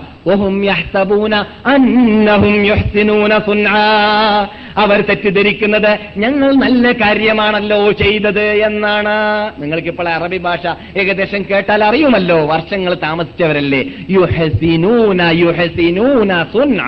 [4.77, 8.36] അവർ തെറ്റിദ്ധരിക്കുന്നത് ഞങ്ങൾ നല്ല കാര്യമാണല്ലോ ചെയ്തത്.
[8.39, 9.53] എന്നാണ്.
[9.61, 12.45] നിങ്ങൾക്കിപ്പോൾ അറബി ഭാഷ ഏകദേശം കേട്ടാൽ അറിയുമല്ലോ.
[12.45, 13.85] വർഷങ്ങൾ താമസിച്ചവരല്ലേ.
[14.09, 16.81] യുഹസിനൂന യുഹസിനൂന സുന്ന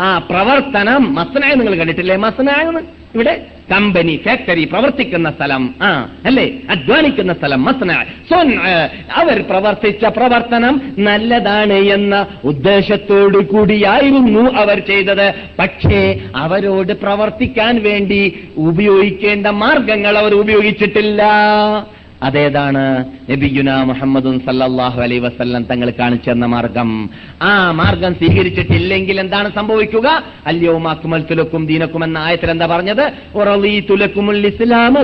[0.00, 2.16] ആ പ്രവർത്തനം മസ്നായ നിങ്ങൾ കണ്ടിട്ടില്ലേ?
[2.16, 2.80] മസ്നായ
[3.16, 3.34] ഇവിടെ
[3.70, 5.90] കമ്പനി ഫാക്ടറി പ്രവർത്തിക്കുന്ന സ്ഥലം ആ
[6.24, 6.44] അല്ലേ?
[6.70, 7.92] അധ്വാനിക്കുന്ന സ്ഥലം മസ്ന
[8.30, 8.48] സൊൻ
[9.14, 15.26] അവർ പ്രവർത്തിച്ച പ്രവർത്തനം നല്ലതാണ് എന്ന ഉദ്ദേശത്തോടു കൂടിയായിരുന്നു അവർ ചെയ്തത്.
[15.58, 16.00] പക്ഷേ
[16.36, 18.20] അവരോട് പ്രവർത്തിക്കാൻ വേണ്ടി
[18.56, 21.22] ഉപയോഗിക്കേണ്ട മാർഗങ്ങൾ അവർ ഉപയോഗിച്ചിട്ടില്ല.
[22.22, 27.10] അതേതാണ് നബിയുന മുഹമ്മദും സല്ലാഹു അലൈ വസല്ലം തങ്ങൾ കാണിച്ചു തന്ന മാർഗം.
[27.42, 30.22] ആ മാർഗം സ്വീകരിച്ചിട്ടില്ലെങ്കിൽ എന്താണ് സംഭവിക്കുക?
[30.46, 33.12] അല്ലയോ മാക്കുമൽ തുലക്കും ദീനക്കും എന്ന ആയത്തിൽ എന്താ പറഞ്ഞത്?
[34.46, 35.02] ഇസ്ലാമ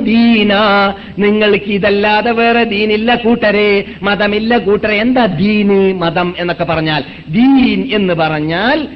[1.19, 3.85] നിങ്ങൾക്ക് ഇതല്ലാതെ വേറെ ദീനില്ല കൂട്ടരെ.
[4.03, 4.95] മതമില്ല കൂട്ടരെ.
[4.95, 5.95] എന്താ ദീന്?
[5.95, 8.89] മതം എന്നൊക്കെ പറഞ്ഞാൽ ദീൻ എന്ന് പറഞ്ഞാൽ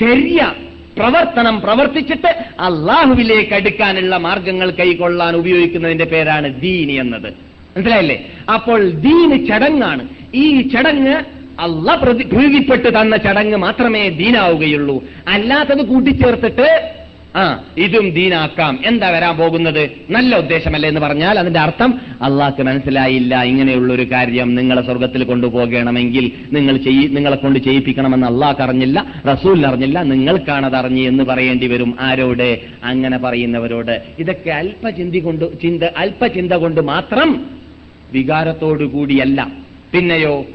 [0.00, 0.52] ശരിയ
[0.98, 2.26] പ്രവർത്തനം പ്രവർത്തിച്ചിട്ട്
[2.60, 7.32] അള്ളാഹുവിലേക്ക് അടുക്കാനുള്ള മാർഗങ്ങൾ കൈക്കൊള്ളാൻ ഉപയോഗിക്കുന്നതിന്റെ പേരാണ് ദീൻ എന്നത്.
[7.76, 8.26] മനസ്സിലായില്ലേ?
[8.54, 10.08] അപ്പോൾ ദീന് ചടങ്ങാണ്.
[10.34, 11.14] ഈ ചടങ്ങ്
[11.60, 15.04] അള്ള പ്രതി പ്രീതിപ്പെട്ട് തന്ന ചടങ്ങ് മാത്രമേ ദീനാവുകയുള്ളൂ.
[15.28, 16.97] അല്ലാത്തത് കൂട്ടിച്ചേർത്തിട്ട്
[17.36, 18.78] ആ ഇതും ദീനാക്കാം.
[18.84, 19.90] എന്താ വരാൻ പോകുന്നത്?
[20.10, 23.42] നല്ല ഉദ്ദേശമല്ലേ എന്ന് പറഞ്ഞാൽ അതിന്റെ അർത്ഥം അള്ളാഹ്ക്ക് മനസ്സിലായില്ല.
[23.42, 30.02] ഇങ്ങനെയുള്ള ഒരു കാര്യം നിങ്ങളെ സ്വർഗത്തിൽ കൊണ്ടുപോകണമെങ്കിൽ നിങ്ങൾ ചെയ് നിങ്ങളെ കൊണ്ട് ചെയ്യിപ്പിക്കണമെന്ന് അള്ളാഹ് അറിഞ്ഞില്ല റസൂൽ അറിഞ്ഞില്ല
[30.02, 31.96] നിങ്ങൾക്കാണത് അറിഞ്ഞ് എന്ന് പറയേണ്ടി വരും.
[32.00, 32.58] ആരോട്?
[32.84, 34.02] അങ്ങനെ പറയുന്നവരോട്.
[34.18, 37.46] ഇതൊക്കെ അല്പചിന്തി കൊണ്ട് ചിന്ത അല്പചിന്ത കൊണ്ട് മാത്രം
[38.12, 39.48] വികാരത്തോടു കൂടിയല്ല.
[39.92, 40.46] പിന്നെയോ?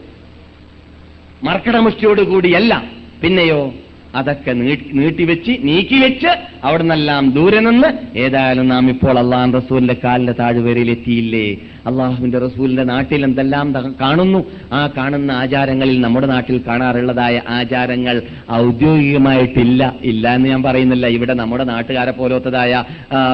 [1.43, 2.83] മർക്കടമുഷ്ടിയോടുകൂടിയല്ല
[3.21, 3.73] പിന്നെയോ?
[4.15, 6.32] അതൊക്കെ നീട്ടി- നീട്ടിവെച്ച് നീക്കിവെച്ച്
[6.63, 11.45] അവിടെ നിന്നെല്ലാം ദൂരെ നിന്ന് ഏതായാലും നാം ഇപ്പോൾ അള്ളാഹൻ റസൂലിന്റെ കാലിന്റെ താഴ്വരയിൽ എത്തിയില്ലേ
[11.88, 13.67] അള്ളാഹുവിന്റെ റസൂലിന്റെ നാട്ടിൽ എന്തെല്ലാം
[14.02, 14.39] കാണുന്നു?
[14.73, 18.15] ആ കാണുന്ന ആചാരങ്ങളിൽ നമ്മുടെ നാട്ടിൽ കാണാറുള്ളതായ ആചാരങ്ങൾ
[18.52, 19.82] ഔദ്യോഗികമായിട്ടില്ല.
[20.04, 21.08] ഇല്ല എന്ന് ഞാൻ പറയുന്നില്ല.
[21.08, 22.71] ഇവിടെ നമ്മുടെ നാട്ടുകാരെ പോലത്തതായ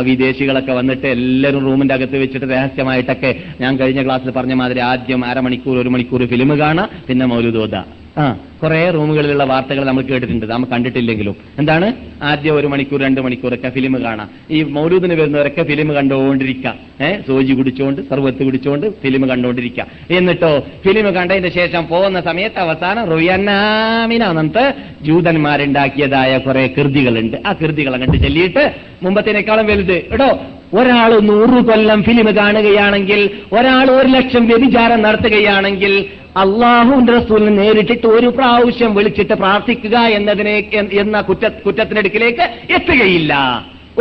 [0.01, 5.89] വിദേശികളൊക്കെ വന്നിട്ട് എല്ലാവരും റൂമിന്റെ അകത്ത് വെച്ചിട്ട് രഹസ്യമായിട്ടൊക്കെ ഞാൻ കഴിഞ്ഞ ക്ലാസ്സിൽ പറഞ്ഞ മാതിരി ആദ്യം അരമണിക്കൂർ ഒരു
[5.89, 7.75] മണിക്കൂർ ഫിലിം കാണാം പിന്നെ മൗലുദോദ
[8.19, 8.37] ആ.
[8.63, 10.51] കുറെ റൂമുകളിലുള്ള വാർത്തകൾ നമ്മൾ കേട്ടിട്ടുണ്ട്.
[10.51, 11.35] നാം കണ്ടിട്ടില്ലെങ്കിലും.
[11.59, 11.93] എന്താണ്?
[12.23, 14.29] ആദ്യം ഒരു മണിക്കൂർ രണ്ട് മണിക്കൂറൊക്കെ ഫിലിം കാണാം.
[14.51, 21.49] ഈ മൗലൂദിന് വരുന്നവരൊക്കെ ഫിലിം കണ്ടുകൊണ്ടിരിക്കുക ഏഹ് സോജി കുടിച്ചുകൊണ്ട് സർവത്ത് കുടിച്ചുകൊണ്ട് ഫിലിം കണ്ടുകൊണ്ടിരിക്കുക എന്നിട്ടോ ഫിലിം കണ്ടതിന്
[21.49, 27.37] ശേഷം പോകുന്ന സമയത്ത് അവസാനം റുയന്നാമിനകത്ത് ജൂതന്മാരുണ്ടാക്കിയതായ കുറെ കൃതികളുണ്ട്.
[27.45, 30.01] ആ കൃതികൾ അങ്ങോട്ട് ചൊല്ലിയിട്ട് മുമ്പത്തിനേക്കാളും വലുത്.
[30.11, 30.39] ഇടോ
[30.73, 36.05] ഒരാൾ നൂറ് കൊല്ലം ഫിലിം കാണുകയാണെങ്കിൽ ഒരാൾ ഒരു ലക്ഷം വ്യഭിചാരം നടത്തുകയാണെങ്കിൽ
[36.37, 43.33] അള്ളാഹുവിന്റെ റസൂലിനെ നേരിട്ടിട്ട് ഒരു പ്രാവശ്യം വിളിച്ചിട്ട് പ്രാർത്ഥിക്കുക എന്നതിനെ എന്ന കുറ്റ കുറ്റത്തിനടുക്കിലേക്ക് എത്തുകയില്ല.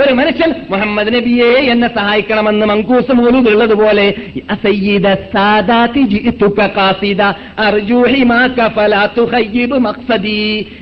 [0.03, 4.15] ഒരു മനുഷ്യൻ മുഹമ്മദ് നബിയെ എന്നെ സഹായിക്കണമെന്ന് മങ്കൂസ് മൂലുള്ളതുപോലെ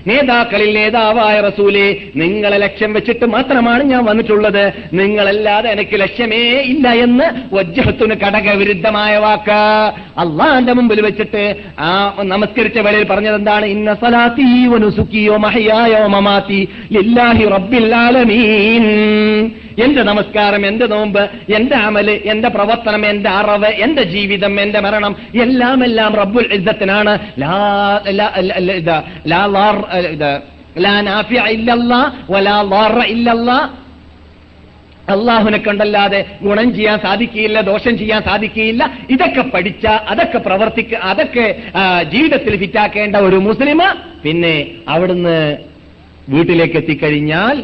[0.07, 4.73] നേതാക്കളിൽ നേതാവായ റസൂലെ നിങ്ങളെ ലക്ഷ്യം വെച്ചിട്ട് മാത്രമാണ് ഞാൻ വന്നിട്ടുള്ളത്.
[4.93, 9.61] നിങ്ങളല്ലാതെ എനിക്ക് ലക്ഷ്യമേ ഇല്ല എന്ന് വജ്ജഹത്തിന് ഘടകവിരുദ്ധമായ വാക്ക്.
[10.19, 13.67] അള്ളാന്റെ മുമ്പിൽ വെച്ചിട്ട് ആ നമസ്കരിച്ച വേളയിൽ പറഞ്ഞത് എന്താണ്?
[13.67, 14.67] ഇന്ന സലാത്തി
[15.29, 19.06] ഓ മഹയായോ മമാത്തി ലില്ലാഹി റബ്ബിൽ ആലമീൻ.
[19.83, 21.23] എന്റെ നമസ്കാരം എന്റെ നോമ്പ്
[21.55, 27.13] എന്റെ അമൽ എന്റെ പ്രവർത്തനം എന്റെ അറിവ് എന്റെ ജീവിതം എന്റെ മരണം എല്ലാം എല്ലാം റബ്ബുൽ ഇസ്സത്തിനാണ്.
[35.09, 41.45] അള്ളാഹുനെ കണ്ടല്ലാതെ ഗുണം ചെയ്യാൻ സാധിക്കില്ല ദോഷം ചെയ്യാൻ സാധിക്കില്ല ഇതൊക്കെ പഠിച്ച അതൊക്കെ പ്രവർത്തിക്ക അതൊക്കെ
[42.05, 43.83] ജീവിതത്തിൽ ഫിറ്റാക്കേണ്ട ഒരു മുസ്ലിം
[44.23, 44.55] പിന്നെ
[44.89, 45.37] അവിടുന്ന്
[46.29, 47.57] വീട്ടിലേക്ക് എത്തിക്കഴിഞ്ഞാൽ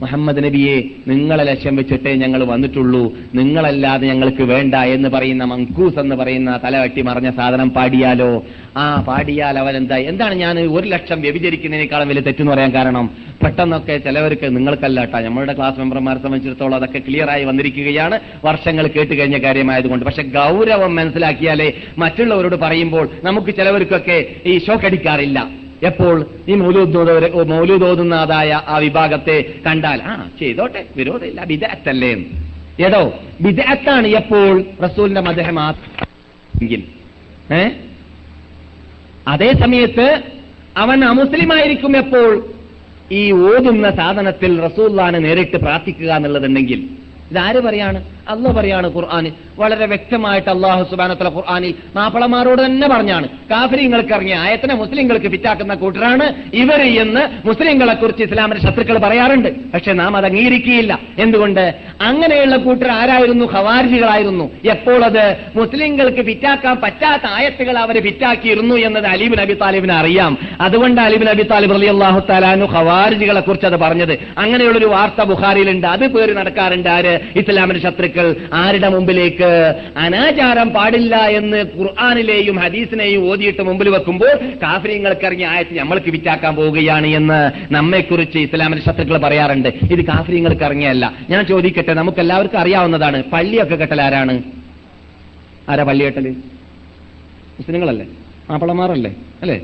[0.00, 3.12] മുഹമ്മദ് നബിയെ നിങ്ങളെ ലക്ഷ്യം വെച്ചിട്ടേ ഞങ്ങൾ വന്നിട്ടുള്ളൂ.
[3.34, 8.44] നിങ്ങളല്ലാതെ ഞങ്ങൾക്ക് വേണ്ട എന്ന് പറയുന്ന മങ്കൂസ് എന്ന് പറയുന്ന തലവട്ടി മറിഞ്ഞ സാധനം പാടിയാലോ?
[8.76, 13.10] ആ പാടിയാൽ അവനെന്താ എന്താണ് ഞാൻ ഒരു ലക്ഷം വ്യഭിചരിക്കുന്നതിനേക്കാളും വലിയ തെറ്റെന്ന് പറയാൻ കാരണം?
[13.44, 18.20] പെട്ടെന്നൊക്കെ ചിലവർക്ക് നിങ്ങൾക്കല്ല കേട്ടോ നമ്മളുടെ ക്ലാസ് മെമ്പർമാരെ സംബന്ധിച്ചിടത്തോളം അതൊക്കെ ആയി വന്നിരിക്കുകയാണ്.
[18.44, 20.04] വർഷങ്ങൾ കേട്ട് കഴിഞ്ഞ കാര്യമായതുകൊണ്ട്.
[20.04, 25.50] പക്ഷെ ഗൗരവം മനസ്സിലാക്കിയാലേ മറ്റുള്ളവരോട് പറയുമ്പോൾ നമുക്ക് ചിലവർക്കൊക്കെ ഈ ഷോക്ക് അടിക്കാറില്ല.
[25.82, 32.12] എപ്പോൾ ഈ മൗലൂദ് മൗലൂദോതുന്നതായ ആ വിഭാഗത്തെ കണ്ടാൽ ആ ചെയ്തോട്ടെ വിരോധമില്ല വിദഗ്ധല്ലേ.
[32.80, 33.00] ഏതോ
[33.40, 36.82] ബിദഅത്താണ് എപ്പോൾ റസൂലിന്റെ മദ്ദേഹമാണെങ്കിൽ
[37.52, 37.62] ഏ?
[39.28, 40.22] അതേ സമയത്ത്
[40.76, 42.50] അവൻ അമുസ്ലിമായിരിക്കും എപ്പോൾ
[43.12, 46.80] ഈ ഓതുന്ന സാധനത്തിൽ റസൂല്ലാനെ നേരിട്ട് പ്രാർത്ഥിക്കുക എന്നുള്ളതുണ്ടെങ്കിൽ.
[47.30, 48.02] ഇതാര് പറയാണ്?
[48.30, 49.32] അല്ല പറയാണ് ഖുർആൻ.
[49.58, 53.28] വളരെ വ്യക്തമായിട്ട് അള്ളാഹു സുബാനത്തല ഖുർആാനിൽ മാപ്പിളമാരോട് തന്നെ പറഞ്ഞാണ്.
[53.28, 59.70] കാഫര്യങ്ങൾക്ക് ഇറങ്ങിയ ആയത്തിനെ മുസ്ലിങ്ങൾക്ക് ഫിറ്റാക്കുന്ന കൂട്ടരാണ് ഇവർ എന്ന് മുസ്ലിങ്ങളെ കുറിച്ച് ഇസ്ലാമിന്റെ ശത്രുക്കൾ പറയാറുണ്ട്.
[59.74, 60.98] പക്ഷെ നാം അത് അംഗീകരിക്കുകയില്ല.
[61.18, 61.74] എന്തുകൊണ്ട്?
[62.00, 63.44] അങ്ങനെയുള്ള കൂട്ടർ ആരായിരുന്നു?
[63.52, 64.50] ഖവാരിജികളായിരുന്നു.
[64.70, 70.38] എപ്പോൾ അത് മുസ്ലിങ്ങൾക്ക് ഫിറ്റാക്കാൻ പറ്റാത്ത ആയത്തുകൾ അവർ ഫിറ്റാക്കിയിരുന്നു എന്നത് അലിബിൻ അബി താലിബിന് അറിയാം.
[70.60, 74.18] അതുകൊണ്ട് അലിബിൻ അബി താലിബ് അലി അള്ളാഹു താലാനു ഖവാരിജികളെ കുറിച്ച് അത് പറഞ്ഞത്.
[74.38, 75.86] അങ്ങനെയുള്ളൊരു വാർത്ത ബുഖാരിയിലുണ്ട്.
[75.86, 77.20] അത് പേര് നടക്കാറുണ്ട് ആര്?
[77.36, 78.19] ഇസ്ലാമിന്റെ ശത്രുക്കൾ.
[78.52, 79.50] ആരുടെ മുമ്പിലേക്ക്
[79.96, 87.40] അനാചാരം പാടില്ല എന്ന് ഖുർആാനിലെയും ഹദീസിനെയും ഓതിയിട്ട് മുമ്പിൽ വെക്കുമ്പോൾ കാഫര്യങ്ങൾക്ക് ഇറങ്ങിയ ആയത്ത് നമ്മൾക്ക് വിറ്റാക്കാൻ പോവുകയാണ് എന്ന്
[87.74, 89.68] നമ്മെക്കുറിച്ച് ഇസ്ലാമിന്റെ ശത്രുക്കൾ പറയാറുണ്ട്.
[89.68, 94.42] ഇത് കാഫര്യങ്ങൾക്ക് ഇറങ്ങിയല്ല ഞാൻ ചോദിക്കട്ടെ നമുക്ക് എല്ലാവർക്കും അറിയാവുന്നതാണ് പള്ളിയൊക്കെ കെട്ടൽ ആരാണ്?
[95.68, 96.28] ആരാ പള്ളി കെട്ടൽ?
[97.60, 98.06] മുസ്ലിങ്ങളല്ലേ?
[98.50, 99.60] മാപ്പിളമാറല്ലേ അല്ലേ?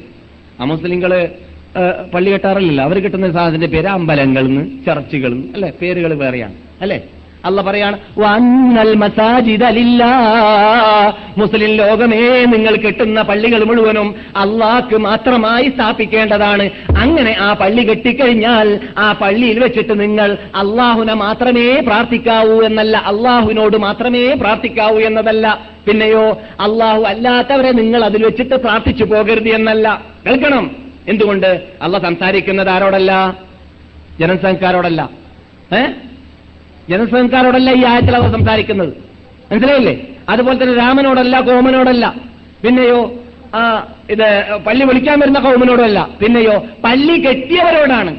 [0.60, 1.12] ആ മുസ്ലിങ്ങൾ
[2.14, 2.84] പള്ളി കെട്ടാറില്ലല്ലോ.
[2.84, 4.64] അവർ കിട്ടുന്ന സാധനത്തിന്റെ പേര് അമ്പലങ്ങളിൽ നിന്ന്
[5.32, 5.72] നിന്ന് അല്ലെ?
[5.82, 6.54] പേരുകൾ വേറെയാണ്.
[6.80, 6.98] അല്ലെ?
[7.46, 10.10] അല്ല പറയാണ് വന്നൽ മസാജിദ ലില്ലാ.
[11.38, 16.70] മുസ്ലിം ലോകമേ നിങ്ങൾ കെട്ടുന്ന പള്ളികൾ മുഴുവനും അള്ളാക്ക് മാത്രമായി സ്ഥാപിക്കേണ്ടതാണ്.
[16.98, 24.98] അങ്ങനെ ആ പള്ളി കെട്ടിക്കഴിഞ്ഞാൽ ആ പള്ളിയിൽ വെച്ചിട്ട് നിങ്ങൾ അള്ളാഹുനെ മാത്രമേ പ്രാർത്ഥിക്കാവൂ എന്നല്ല അള്ളാഹുവിനോട് മാത്രമേ പ്രാർത്ഥിക്കാവൂ
[25.00, 25.58] എന്നതല്ല.
[25.86, 26.30] പിന്നെയോ
[26.60, 30.02] അള്ളാഹു അല്ലാത്തവരെ നിങ്ങൾ അതിൽ വെച്ചിട്ട് പ്രാർത്ഥിച്ചു പോകരുത് എന്നല്ല.
[30.26, 30.70] കേൾക്കണം.
[31.08, 31.62] എന്തുകൊണ്ട്?
[31.82, 33.36] അള്ള സംസാരിക്കുന്നത് ആരോടല്ല?
[34.20, 35.10] ജനസംഘക്കാരോടല്ല.
[35.74, 35.84] ഏ?
[36.90, 38.92] ജനസംഘക്കാരോടല്ല ഈ ആയത്തിൽ അവർ സംസാരിക്കുന്നത്.
[39.52, 39.96] മനസ്സിലായില്ലേ?
[40.28, 42.14] അതുപോലെ തന്നെ രാമനോടല്ല കോമനോടല്ല.
[42.64, 43.12] പിന്നെയോ
[44.10, 46.08] ഇത് പള്ളി വിളിക്കാൻ വരുന്ന കോമനോടല്ല.
[46.22, 48.16] പിന്നെയോ പള്ളി കെട്ടിയവരോടാണ്.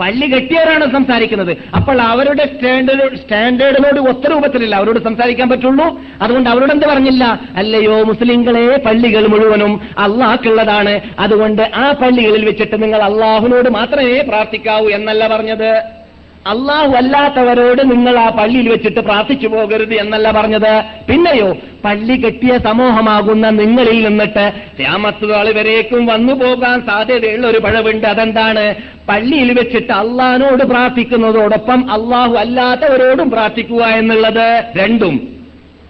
[0.00, 1.56] പള്ളി കെട്ടിയവരാണ് സംസാരിക്കുന്നത്.
[1.76, 4.76] അപ്പോൾ അവരുടെ സ്റ്റാൻഡേർഡ് സ്റ്റാൻഡേർഡിനോട് ഒത്ത രൂപത്തിലല്ല.
[4.76, 6.00] അവരോട് സംസാരിക്കാൻ പറ്റുള്ളൂ.
[6.22, 7.40] അതുകൊണ്ട് അവരോട് എന്ത് പറഞ്ഞില്ല?
[7.56, 11.00] അല്ലയോ മുസ്ലിങ്ങളെ പള്ളികൾ മുഴുവനും അള്ളാഹ്ക്കുള്ളതാണ്.
[11.18, 16.01] അതുകൊണ്ട് ആ പള്ളികളിൽ വെച്ചിട്ട് നിങ്ങൾ അള്ളാഹുവിനോട് മാത്രമേ പ്രാർത്ഥിക്കാവൂ എന്നല്ല പറഞ്ഞത്.
[16.46, 20.82] അള്ളാഹു അല്ലാത്തവരോട് നിങ്ങൾ ആ പള്ളിയിൽ വെച്ചിട്ട് പ്രാർത്ഥിച്ചു പോകരുത് എന്നല്ല പറഞ്ഞത്.
[21.08, 28.06] പിന്നെയോ പള്ളി കെട്ടിയ സമൂഹമാകുന്ന നിങ്ങളിൽ നിന്നിട്ട് രാമത്തുകൾ വരേക്കും വന്നു പോകാൻ സാധ്യതയുള്ള ഒരു പഴവുണ്ട്.
[28.06, 28.74] അതെന്താണ്?
[29.08, 35.36] പള്ളിയിൽ വെച്ചിട്ട് അള്ളഹാനോട് പ്രാർത്ഥിക്കുന്നതോടൊപ്പം അള്ളാഹു അല്ലാത്തവരോടും പ്രാർത്ഥിക്കുക എന്നുള്ളത് രണ്ടും.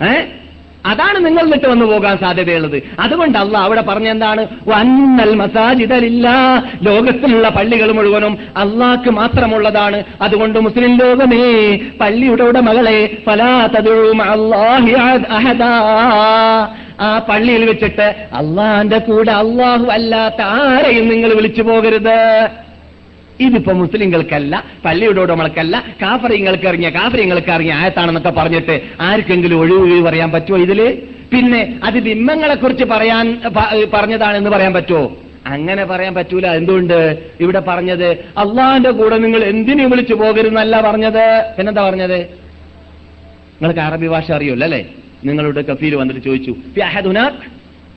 [0.04, 0.20] ഏ?
[0.86, 2.82] അതാണ് നിങ്ങൾ വിട്ട് വന്നു പോകാൻ സാധ്യതയുള്ളത്.
[3.00, 4.46] അതുകൊണ്ട് അല്ല അവിടെ പറഞ്ഞെന്താണ്?
[4.68, 6.28] വന്നൽ മസാജിതലില്ല
[6.82, 10.04] ലോകത്തിലുള്ള പള്ളികൾ മുഴുവനും അള്ളാക്ക് മാത്രമുള്ളതാണ്.
[10.22, 14.94] അതുകൊണ്ട് മുസ്ലിം ലോകമേ പള്ളിയുടെ ഉടമകളെ ഫലാതതും അള്ളാഹി
[17.00, 22.18] ആ പള്ളിയിൽ വെച്ചിട്ട് അള്ളാന്റെ കൂടെ അള്ളാഹു അല്ലാത്ത ആരെയും നിങ്ങൾ വിളിച്ചു പോകരുത്.
[23.40, 31.02] ഇതിപ്പോ മുസ്ലിങ്ങൾക്കല്ല പള്ളിയുടെ ഉടമകൾക്കല്ല കാഫറിങ്ങൾക്ക് ഇറങ്ങിയ കാഫറിങ്ങൾക്ക് ഇറങ്ങിയ ആയത്താണെന്നൊക്കെ പറഞ്ഞിട്ട് ആർക്കെങ്കിലും ഒഴിവ് പറയാൻ പറ്റുമോ ഇതിൽ?
[31.32, 33.40] പിന്നെ അത് ബിംബങ്ങളെ കുറിച്ച് പറയാൻ
[33.94, 35.16] പറഞ്ഞതാണെന്ന് പറയാൻ പറ്റുമോ
[35.46, 36.46] അങ്ങനെ പറയാൻ പറ്റൂല.
[36.46, 41.54] എന്തുകൊണ്ട് ഇവിടെ പറഞ്ഞത് അള്ളാഹിന്റെ കൂടെ നിങ്ങൾ എന്തിനു വിളിച്ചു പോകരുതെന്നല്ല പറഞ്ഞത്.
[41.58, 42.18] പിന്നെന്താ പറഞ്ഞത്?
[43.62, 44.86] നിങ്ങൾക്ക് അറബി ഭാഷ അറിയുമല്ലോ അല്ലേ?
[45.24, 47.42] നിങ്ങളുടെ കഫീൽ വന്നിട്ട് ചോദിച്ചു ഫിയാഹദുനാഖ്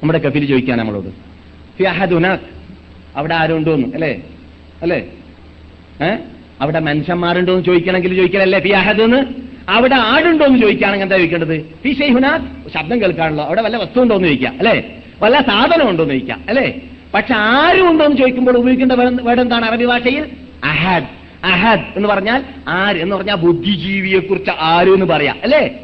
[0.01, 1.09] നമ്മുടെ കഫീൽ ചോദിക്കാൻ നമ്മളോട്.
[1.77, 2.39] ഫിയാഹദുനാഖ്
[3.15, 4.21] അവിടെ ആരുണ്ടോന്ന് അല്ലേ?
[4.81, 5.05] അല്ലേ?
[6.03, 6.15] ഏ?
[6.61, 8.59] അവിടെ മനുഷ്യന്മാരുണ്ടോ എന്ന് ചോദിക്കണമെങ്കിൽ ചോദിക്കലല്ലേ?
[8.59, 9.25] ഫി എന്ന്
[9.69, 11.61] അവിടെ ആടുണ്ടോ എന്ന് ചോദിക്കുകയാണെങ്കിൽ എന്താ ചോദിക്കേണ്ടത്?
[11.83, 14.83] ഫി ഷെയ്ഹുന ശബ്ദം കേൾക്കാണല്ലോ അവിടെ വല്ല വസ്തു ഉണ്ടോ എന്ന് ചോദിക്കാം അല്ലേ?
[15.21, 16.81] വല്ല സാധനം ഉണ്ടോ എന്ന് ചോദിക്കാം അല്ലേ?
[17.13, 18.91] പക്ഷെ ആരും ഉണ്ടോ എന്ന് ചോദിക്കുമ്പോൾ ഉപയോഗിക്കേണ്ട
[19.21, 20.25] വേർഡ് എന്താണ് അറബി ഭാഷയിൽ?
[20.63, 21.03] അഹദ്.
[21.45, 22.95] അഹദ് എന്ന് പറഞ്ഞാൽ ആര്?
[22.95, 25.79] എന്ന് പറഞ്ഞാൽ ബുദ്ധിജീവിയെ കുറിച്ച് ആര് എന്ന് പറയാം അല്ലേ?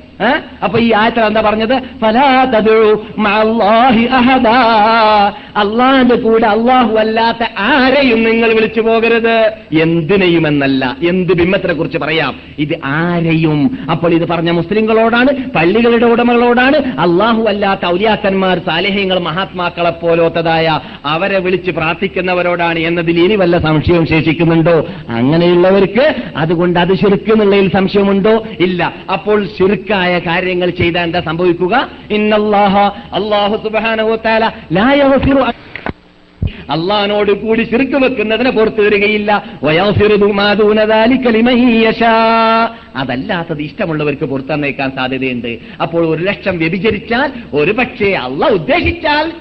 [0.64, 1.74] അപ്പൊ ഈ ആയത്തിൽ എന്താ പറഞ്ഞത്?
[5.62, 9.36] അള്ളാന്റെ കൂടെ അള്ളാഹു അല്ലാത്ത ആരെയും നിങ്ങൾ വിളിച്ചു പോകരുത്.
[9.82, 12.34] എന്തിനെയുമെന്നല്ല എന്ത് ബിംബത്തിനെ കുറിച്ച് പറയാം?
[12.60, 13.60] ഇത് ആരെയും?
[13.92, 20.68] അപ്പോൾ ഇത് പറഞ്ഞ മുസ്ലിങ്ങളോടാണ് പള്ളികളുടെ ഉടമകളോടാണ് അള്ളാഹു അല്ലാത്ത ഔലിയാക്കന്മാർ സാലേഹ്യങ്ങൾ മഹാത്മാക്കളെ പോലോത്തതായ
[21.06, 24.76] അവരെ വിളിച്ച് പ്രാർത്ഥിക്കുന്നവരോടാണ് എന്നതിൽ ഇനി വല്ല സംശയവും ശേഷിക്കുന്നുണ്ടോ?
[25.10, 26.06] അങ്ങനെയുള്ളവർക്ക്
[26.36, 28.34] അതുകൊണ്ട് അത് ശുരുക്കുന്നുള്ളതിൽ സംശയമുണ്ടോ?
[28.60, 28.94] ഇല്ല.
[29.14, 31.90] അപ്പോൾ ശുരുക്കായ കാര്യങ്ങൾ ചെയ്താൽ എന്താ സംഭവിക്കുക?
[32.12, 32.78] ഇന്നല്ലാഹ
[36.70, 39.44] അള്ളഹാനോട് കൂടി ശിർക്ക് വെക്കുന്നതിനെ പുറത്തു വരികയില്ല.
[42.96, 45.58] അതല്ലാത്തത് ഇഷ്ടമുള്ളവർക്ക് പുറത്തന്നേക്കാൻ സാധ്യതയുണ്ട്.
[45.82, 49.32] അപ്പോൾ ഒരു ലക്ഷം വ്യഭിചരിച്ചാൽ ഒരു പക്ഷേ അള്ള ഉദ്ദേശിച്ചാൽ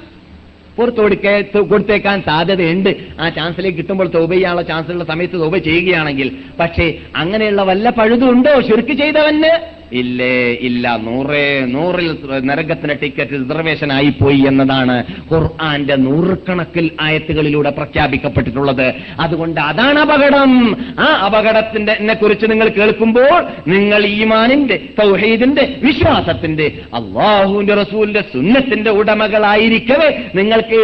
[0.76, 2.96] പുറത്തു കൊടുക്കേ കൊടുത്തേക്കാൻ സാധ്യതയുണ്ട്.
[3.20, 6.36] ആ ചാൻസിലേക്ക് കിട്ടുമ്പോൾ തോപ ചെയ്യാനുള്ള ചാൻസുള്ള സമയത്ത് തോപ ചെയ്യുകയാണെങ്കിൽ.
[6.60, 8.60] പക്ഷേ അങ്ങനെയുള്ള വല്ല പഴുതുണ്ടോ?
[8.60, 9.79] ശുരുക്ക് ചെയ്തവന്?
[9.92, 18.94] ഇല്ലേ ഇല്ല നൂറേ നൂറിൽ നരകത്തിന് ടിക്കറ്റ് റിസർവേഷൻ ആയിപ്പോയി എന്നതാണ് ഖുർആന്റെ നൂറുകണക്കിൽ ആയത്തുകളിലൂടെ പ്രഖ്യാപിക്കപ്പെട്ടിട്ടുള്ളത്.
[19.20, 20.52] അതുകൊണ്ട് അതാണ് അപകടം.
[21.00, 30.10] ആ അപകടത്തിന്റെ കുറിച്ച് നിങ്ങൾ കേൾക്കുമ്പോൾ നിങ്ങൾ ഈമാനിന്റെ തൗഹീദിന്റെ വിശ്വാസത്തിന്റെ അള്ളാഹുവിന്റെ റസൂലിന്റെ സുന്നത്തിന്റെ ഉടമകളായിരിക്കവേ.
[30.34, 30.80] നിങ്ങൾക്ക്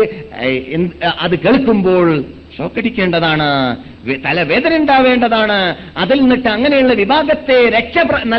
[1.21, 2.25] അത് കേൾക്കുമ്പോൾ
[2.59, 3.77] ഷോക്കടിക്കേണ്ടതാണ്.
[4.27, 7.95] തലവേദന ഉണ്ടാവേണ്ടതാണ് അതിൽ നിന്നിട്ട് അങ്ങനെയുള്ള വിഭാഗത്തെ രക്ഷ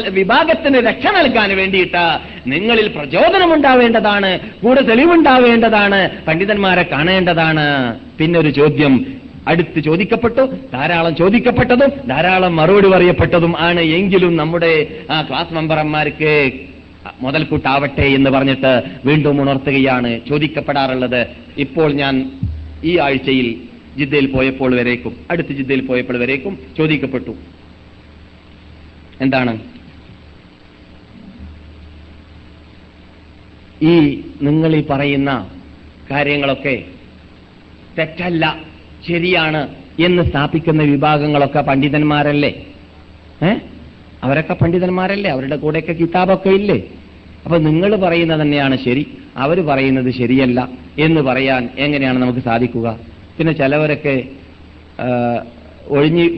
[0.09, 2.05] വിഭാഗത്തിന് രക്ഷ നൽകാൻ വേണ്ടിയിട്ട്
[2.47, 7.67] നിങ്ങളിൽ പ്രചോദനം ഉണ്ടാവേണ്ടതാണ് കൂടെ തെളിവുണ്ടാവേണ്ടതാണ് പണ്ഡിതന്മാരെ കാണേണ്ടതാണ്.
[8.19, 8.93] പിന്നെ ഒരു ചോദ്യം
[9.47, 10.43] അടുത്ത് ചോദിക്കപ്പെട്ടു
[10.73, 13.81] ധാരാളം ചോദിക്കപ്പെട്ടതും ധാരാളം മറുപടി പറയപ്പെട്ടതും ആണ്.
[13.97, 14.73] എങ്കിലും നമ്മുടെ
[15.11, 16.51] ആ ക്ലാസ് മെമ്പർമാർക്ക്
[17.21, 21.21] മുതൽക്കൂട്ടാവട്ടെ എന്ന് പറഞ്ഞിട്ട് വീണ്ടും ഉണർത്തുകയാണ് ചോദിക്കപ്പെടാറുള്ളത്.
[21.57, 22.15] ഇപ്പോൾ ഞാൻ
[22.83, 23.47] ഈ ആഴ്ചയിൽ
[23.97, 27.35] ജിദ്ദയിൽ പോയപ്പോൾ വരേക്കും അടുത്ത് ജിദ്ദയിൽ പോയപ്പോൾ വരേക്കും ചോദിക്കപ്പെട്ടു.
[29.21, 29.59] എന്താണ്?
[33.81, 35.49] ഈ നിങ്ങൾ ഈ പറയുന്ന
[36.11, 36.83] കാര്യങ്ങളൊക്കെ
[37.97, 38.57] തെറ്റല്ല
[39.07, 42.65] ശരിയാണ് എന്ന് സ്ഥാപിക്കുന്ന വിഭാഗങ്ങളൊക്കെ പണ്ഡിതന്മാരല്ലേ?
[43.43, 43.53] ഏ?
[44.23, 45.29] അവരൊക്കെ പണ്ഡിതന്മാരല്ലേ?
[45.29, 46.83] അവരുടെ കൂടെയൊക്കെ കിതാബൊക്കെ ഇല്ലേ?
[47.45, 50.69] അപ്പൊ നിങ്ങൾ പറയുന്നത് തന്നെയാണ് ശരി അവർ പറയുന്നത് ശരിയല്ല
[50.99, 53.16] എന്ന് പറയാൻ എങ്ങനെയാണ് നമുക്ക് സാധിക്കുക?
[53.37, 54.23] പിന്നെ ചിലവരൊക്കെ
[55.87, 56.29] ഒഴിഞ്ഞ്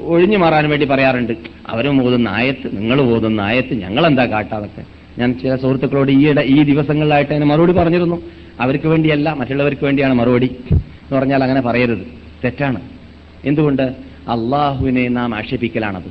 [0.00, 1.32] ഒഴിഞ്ഞു മാറാൻ വേണ്ടി പറയാറുണ്ട്.
[1.68, 4.82] അവരും ഓതുന്ന ആയത്ത് നിങ്ങൾ ഓതുന്ന ആയത്ത് ഞങ്ങളെന്താ കാട്ടാതൊക്കെ
[5.18, 8.22] ഞാൻ ചില സുഹൃത്തുക്കളോട് ഈയിടെ ഈ ദിവസങ്ങളിലായിട്ട് അതിന് മറുപടി പറഞ്ഞിരുന്നു.
[8.60, 12.06] അവർക്ക് വേണ്ടിയല്ല മറ്റുള്ളവർക്ക് വേണ്ടിയാണ് മറുപടി എന്ന് പറഞ്ഞാൽ അങ്ങനെ പറയരുത്.
[12.44, 12.80] തെറ്റാണ്.
[13.44, 13.82] എന്തുകൊണ്ട്?
[14.28, 16.10] അള്ളാഹുവിനെ നാം ആക്ഷേപിക്കലാണത്.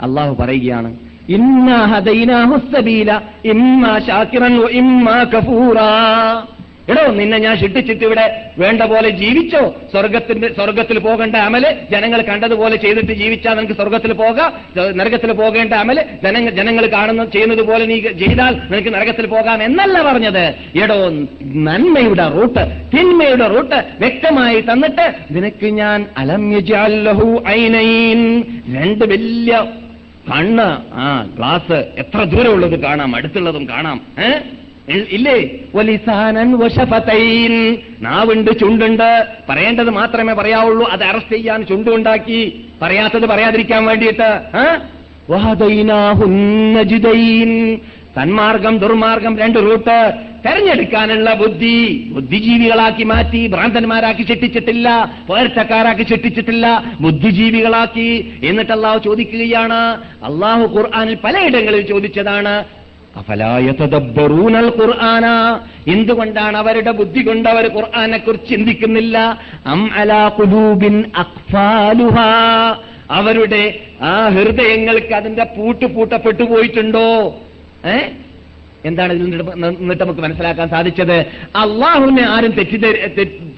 [0.00, 0.96] അള്ളാഹു പറയുകയാണ്
[1.28, 5.88] ഇന്നാ ഹദൈനാഹു സബീല ഇമ്മാ വ ഇമ്മാ കഫൂറാ.
[6.88, 8.24] എടോ നിന്നെ ഞാൻ ശിക്ഷിച്ചിട്ട് ഇവിടെ
[8.58, 9.74] വേണ്ട പോലെ ജീവിച്ചോ?
[9.92, 14.52] സ്വർഗത്തിന്റെ സ്വർഗത്തിൽ പോകേണ്ട അമൽ ജനങ്ങൾ കണ്ടതുപോലെ ചെയ്തിട്ട് ജീവിച്ചാൽ നിനക്ക് സ്വർഗത്തിൽ പോകാം.
[14.96, 20.54] നരകത്തിൽ പോകേണ്ട അമൽ ജനങ്ങൾ ജനങ്ങൾ കാണുന്ന ചെയ്യുന്നത് പോലെ നീ ചെയ്താൽ നിനക്ക് നരകത്തിൽ പോകാം എന്നല്ല പറഞ്ഞത്.
[20.78, 21.10] എടോ
[21.44, 22.64] നന്മയുടെ റൂട്ട്
[22.96, 27.08] തിന്മയുടെ റൂട്ട് വ്യക്തമായി തന്നിട്ട് നിനക്ക് ഞാൻ അലം യജ്അൽ
[27.48, 28.44] ഐനൈൻ.
[28.74, 29.66] രണ്ട് വലിയ
[30.32, 34.28] കണ്ണ് ആ ഗ്ലാസ് എത്ര ദൂരമുള്ളത് കാണാം അടുത്തുള്ളതും കാണാം ഏ?
[34.28, 35.50] ഇ- ഇല്ലേ?
[38.00, 39.26] നാവുണ്ട് ചുണ്ടുണ്ട്.
[39.48, 40.90] പറയേണ്ടത് മാത്രമേ പറയാവുള്ളൂ.
[40.90, 42.64] അത് അറസ്റ്റ് ചെയ്യാൻ ചുണ്ടുണ്ടാക്കി.
[42.82, 44.40] പറയാത്തത് പറയാതിരിക്കാൻ വേണ്ടിയിട്ട്.
[48.22, 50.12] തന്മാർഗം ദുർമാർഗം രണ്ട് റൂട്ട്.
[50.46, 52.08] തെരഞ്ഞെടുക്കാനുള്ള ബുദ്ധി.
[52.12, 53.46] ബുദ്ധിജീവികളാക്കി മാറ്റി.
[53.46, 58.32] ഭ്രാന്തന്മാരാക്കി ചെട്ടിച്ചിട്ടില്ല പോരത്തക്കാരാക്കി ചെട്ടിച്ചിട്ടില്ല ബുദ്ധിജീവികളാക്കി.
[58.44, 60.00] എന്നിട്ട് അള്ളാഹു ചോദിക്കുകയാണ്.
[60.24, 62.64] അള്ളാഹു ഖുർആാനിൽ പലയിടങ്ങളിൽ ചോദിച്ചതാണ്.
[63.14, 65.26] അഫലായതദബ്ബറൂനൽ ഖുർആന
[65.86, 69.16] എന്തുകൊണ്ടാണ് അവരുടെ ബുദ്ധി കൊണ്ട് അവർ ഖുർആനെ കുറിച്ച് ചിന്തിക്കുന്നില്ല?
[69.66, 70.96] അം അലാ ഖുലൂബിൻ
[73.10, 73.62] അവരുടെ
[74.02, 77.08] ആ ഹൃദയങ്ങൾക്ക് അതിന്റെ പൂട്ട് പൂട്ടപ്പെട്ടു പോയിട്ടുണ്ടോ
[77.86, 77.96] ഏ?
[78.84, 79.24] എന്താണ് ഇതിൽ
[79.54, 81.16] നിന്നിട്ട് നമുക്ക് മനസ്സിലാക്കാൻ സാധിച്ചത്?
[81.56, 82.52] അള്ളാഹുവിനെ ആരും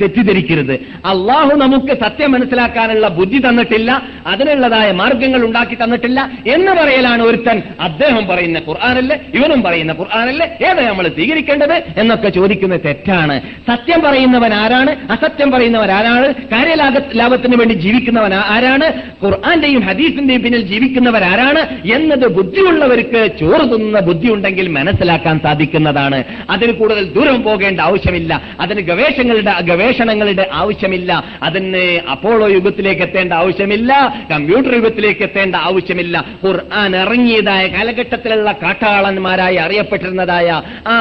[0.00, 0.74] തെറ്റിദ്ധരിക്കരുത്.
[1.04, 3.90] അള്ളാഹു നമുക്ക് സത്യം മനസ്സിലാക്കാനുള്ള ബുദ്ധി തന്നിട്ടില്ല
[4.26, 11.08] അതിനുള്ളതായ മാർഗങ്ങൾ ഉണ്ടാക്കി തന്നിട്ടില്ല എന്ന് പറയലാണ് ഒരുത്തൻ അദ്ദേഹം പറയുന്ന ഖുർആാനല്ലേ ഇവനും പറയുന്ന ഖുർആാനല്ലേ ഏതാ നമ്മൾ
[11.08, 13.36] സ്വീകരിക്കേണ്ടത് എന്നൊക്കെ ചോദിക്കുന്ന തെറ്റാണ്.
[13.68, 14.92] സത്യം പറയുന്നവൻ ആരാണ്?
[15.12, 16.28] അസത്യം പറയുന്നവൻ ആരാണ്?
[16.52, 18.88] കാര്യലാഭ ലാഭത്തിന് വേണ്ടി ജീവിക്കുന്നവൻ ആരാണ്?
[19.24, 21.62] ഖുർആാന്റെയും ഹദീസിന്റെയും പിന്നിൽ ജീവിക്കുന്നവരാരാണ്
[21.94, 24.68] എന്നത് ബുദ്ധിയുള്ളവർക്ക് ചോറ് തിന്നുന്ന ബുദ്ധി ഉണ്ടെങ്കിൽ
[25.14, 26.18] മനസ്സിലാക്കാൻ സാധിക്കുന്നതാണ്.
[26.50, 28.32] അതിന് കൂടുതൽ ദൂരം പോകേണ്ട ആവശ്യമില്ല.
[28.60, 31.10] അതിന് ഗവേഷങ്ങളുടെ ഗവേഷണങ്ങളുടെ ആവശ്യമില്ല.
[31.42, 33.92] അതിന് അപ്പോളോ യുഗത്തിലേക്ക് എത്തേണ്ട ആവശ്യമില്ല.
[34.30, 36.24] കമ്പ്യൂട്ടർ യുഗത്തിലേക്ക് എത്തേണ്ട ആവശ്യമില്ല.
[36.44, 40.48] ഖുർആൻ ഇറങ്ങിയതായ കാലഘട്ടത്തിലുള്ള കാട്ടാളന്മാരായി അറിയപ്പെട്ടിരുന്നതായ
[40.88, 40.96] ആ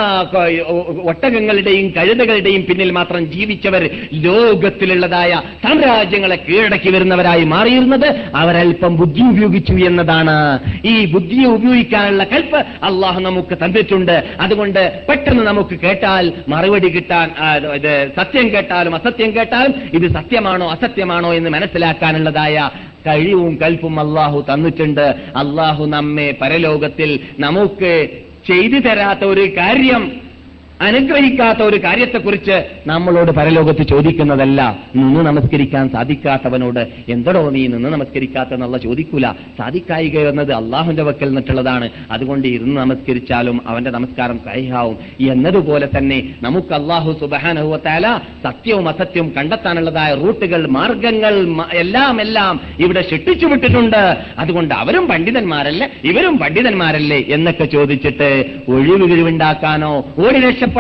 [1.10, 3.84] ഒട്ടകങ്ങളുടെയും കഴുതകളുടെയും പിന്നിൽ മാത്രം ജീവിച്ചവർ
[4.14, 10.38] ലോകത്തിലുള്ളതായ സാമ്രാജ്യങ്ങളെ കീഴടക്കി വരുന്നവരായി മാറിയിരുന്നത് അവരൽപ്പം ബുദ്ധി ഉപയോഗിച്ചു എന്നതാണ്.
[10.86, 14.03] ഈ ബുദ്ധിയെ ഉപയോഗിക്കാനുള്ള കൽപ്പ് അള്ളാഹു നമുക്ക് തന്നിട്ടുണ്ട്.
[14.12, 17.32] അതുകൊണ്ട് പെട്ടെന്ന് നമുക്ക് കേട്ടാൽ മറുപടി കിട്ടാൻ
[17.76, 22.70] ഇത് സത്യം കേട്ടാലും അസത്യം കേട്ടാലും ഇത് സത്യമാണോ അസത്യമാണോ എന്ന് മനസ്സിലാക്കാനുള്ളതായ
[23.08, 25.16] കഴിവും കൽപ്പും അള്ളാഹു തന്നിട്ടുണ്ട്.
[25.36, 28.10] അള്ളാഹു നമ്മെ പരലോകത്തിൽ നമുക്ക്
[28.48, 30.22] ചെയ്തു തരാത്ത ഒരു കാര്യം
[30.84, 39.32] അനുഗ്രഹിക്കാത്ത ഒരു കാര്യത്തെക്കുറിച്ച് നമ്മളോട് പരലോകത്ത് ചോദിക്കുന്നതല്ല നിന്ന് നമസ്കരിക്കാൻ സാധിക്കാത്തവനോട് എന്തടോ നീ നിന്ന് നമസ്കരിക്കാത്തെന്നുള്ള ചോദിക്കൂല.
[39.58, 44.98] സാധിക്കായിക എന്നത് അള്ളാഹുന്റെ വക്കൽ നിന്നിട്ടുള്ളതാണ് അതുകൊണ്ട് ഇരുന്ന് നമസ്കരിച്ചാലും അവന്റെ നമസ്കാരം സഹിഹാവും.
[45.20, 54.18] എന്നതുപോലെ തന്നെ നമുക്ക് അള്ളാഹു സുബാനുഭവത്താല സത്യവും അസത്യവും കണ്ടെത്താനുള്ളതായ റൂട്ടുകൾ മാർഗങ്ങൾ എല്ലാം എല്ലാം ഇവിടെ ശിക്ഷിച്ചു വിട്ടിട്ടുണ്ട്.
[54.38, 55.90] അതുകൊണ്ട് അവരും പണ്ഡിതന്മാരല്ലേ?
[56.04, 57.24] ഇവരും പണ്ഡിതന്മാരല്ലേ?
[57.30, 60.73] എന്നൊക്കെ ചോദിച്ചിട്ട് ഒഴിവ് കിഴിവുണ്ടാക്കാനോ ഓടി രക്ഷപ്പെടാനോ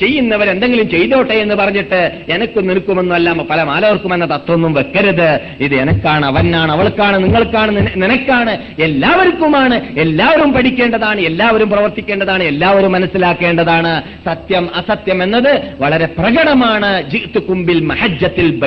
[0.00, 5.40] ചെയ്യുന്നവർ എന്തെങ്കിലും ചെയ്തോട്ടെ എന്ന് പറഞ്ഞിട്ട് എനക്കും നിനക്കുമെന്നല്ല പല മാലവർക്കുമെന്ന തത്വമൊന്നും വെക്കരുത്.
[5.60, 9.80] ഇത് എനക്കാണ് അവനാണ് അവൾക്കാണ് നിങ്ങൾക്കാണ് നിനക്കാണ് എല്ലാവർക്കുമാണ്.
[9.98, 14.02] എല്ലാവരും പഠിക്കേണ്ടതാണ് എല്ലാവരും പ്രവർത്തിക്കേണ്ടതാണ് എല്ലാവരും മനസ്സിലാക്കേണ്ടതാണ്.
[14.24, 17.10] സത്യം അസത്യം എന്നത് വളരെ പ്രകടമാണ്.
[17.38, 18.60] കുമ്പിൽ മഹജ്ജത്തിൽ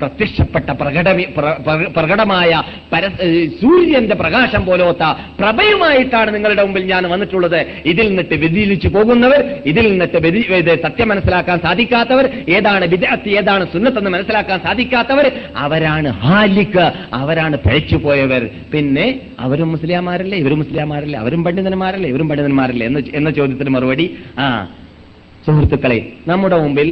[0.00, 2.62] പ്രത്യക്ഷപ്പെട്ട പ്രകടമി പ്ര- പ്ര- പ്രകടമായ
[3.62, 5.02] സൂര്യന്റെ പ്രകാശം പോലോത്ത
[5.40, 7.58] പ്രഭയുമായിട്ടാണ് നിങ്ങളുടെ മുമ്പിൽ ഞാൻ വന്നിട്ടുള്ളത്.
[7.90, 10.16] ഇതിൽ നിന്നിട്ട് വ്യതിരിച്ചു പോകുന്നവർ ഇതിൽ നിന്നിട്ട്
[10.84, 13.06] സത്യം മനസ്സിലാക്കാൻ സാധിക്കാത്തവർ ഏതാണ് വിദഗ്ധ
[13.38, 15.26] ഏതാണ് സുന്നത്തെന്ന് മനസ്സിലാക്കാൻ സാധിക്കാത്തവർ
[15.62, 15.86] അവരാണ്
[16.22, 16.84] ഹാലിക്ക്
[17.18, 18.42] അവരാണ് പിഴച്ചുപോയവർ
[18.72, 19.06] പിന്നെ
[19.40, 24.06] അവരും മുസ്ലിംമാരല്ലേ ഇവരും മുസ്ലിംമാരല്ലേ അവരും പണ്ഡിതന്മാരല്ലേ ഇവരും പണ്ഡിതന്മാരല്ലേ എന്ന് എന്ന ചോദ്യത്തിന് മറുപടി
[24.38, 24.46] ആ.
[25.46, 25.98] സുഹൃത്തുക്കളെ
[26.28, 26.88] നമ്മുടെ മുമ്പിൽ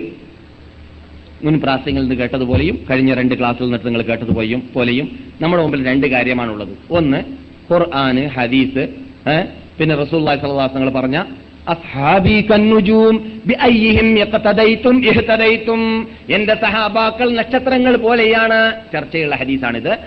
[1.42, 5.06] മുൻ പ്രാസ്യങ്ങളിൽ നിന്ന് കേട്ടതുപോലെയും കഴിഞ്ഞ രണ്ട് ക്ലാസ്സിൽ നിന്ന് നിങ്ങൾ കേട്ടതുപോലെയും പോലെയും
[5.40, 6.72] നമ്മുടെ മുമ്പിൽ രണ്ട് കാര്യമാണുള്ളത്.
[6.90, 7.20] ഒന്ന്
[7.72, 8.88] ഖുർആന് ഹദീസ്
[9.78, 9.96] പിന്നെ
[10.30, 11.22] അലൈഹി വസല്ലം പറഞ്ഞ
[16.30, 18.72] എന്റെ സഹാബാക്കൾ നക്ഷത്രങ്ങൾ പോലെയാണ്.
[18.92, 19.98] ചർച്ചയുള്ള ഹദീസാണിത്.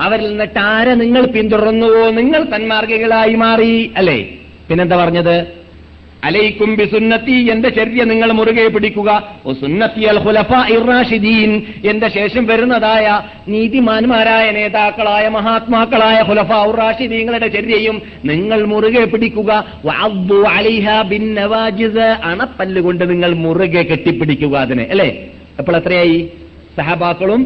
[0.00, 2.10] അവരിൽ നിന്നിട്ട് ആരെ നിങ്ങൾ പിന്തുടർന്നുവോ?
[2.10, 3.92] നിങ്ങൾ തന്മാർഗികളായി മാറി.
[3.96, 4.28] അല്ലേ?
[4.68, 5.61] പിന്നെന്താ പറഞ്ഞത്?
[6.24, 9.10] അലൈക്കും ബിസുന്നത്തി എന്റെ ചര്യ നിങ്ങൾ മുറുകെ പിടിക്കുക.
[9.46, 11.50] ഓ സുന്നത്തി അൽ ഖുലഫാഇർ റാഷിദീൻ
[11.84, 13.06] എന്റെ ശേഷം വരുന്നതായ
[13.48, 19.50] നീതിമാന്മാരായ നേതാക്കളായ മഹാത്മാക്കളായ ഹുലഫ ഉറാഷിദീങ്ങളുടെ റാഷിദീങ്ങളുടെ ചര്യയും നിങ്ങൾ മുറുകെ പിടിക്കുക.
[22.30, 25.08] അണപ്പല്ലുകൊണ്ട് നിങ്ങൾ മുറുകെ കെട്ടിപ്പിടിക്കുക അതിനെ അല്ലേ?
[25.58, 26.18] അപ്പോൾ എത്രയായി?
[26.78, 27.42] സഹബാക്കളും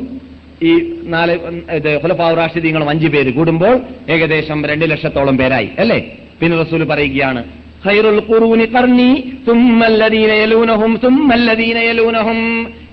[0.63, 0.73] ഈ
[1.15, 1.33] നാല്
[1.79, 3.75] ഇത് ഹുലഫ ഉറാഷിദീങ്ങളും റാഷിദീങ്ങളും അഞ്ചു പേര് കൂടുമ്പോൾ
[4.09, 5.99] ഏകദേശം രണ്ട് ലക്ഷത്തോളം പേരായി അല്ലേ?
[6.41, 7.43] പിന്നെ റസൂൽ പറയുകയാണ്
[7.87, 9.11] ഖൈറുൽ ഖുറൂനി ഖർനി
[9.47, 12.41] സുമ്മല്ലദീന യലൂനഹും സുമ്മല്ലദീന യലൂനഹും.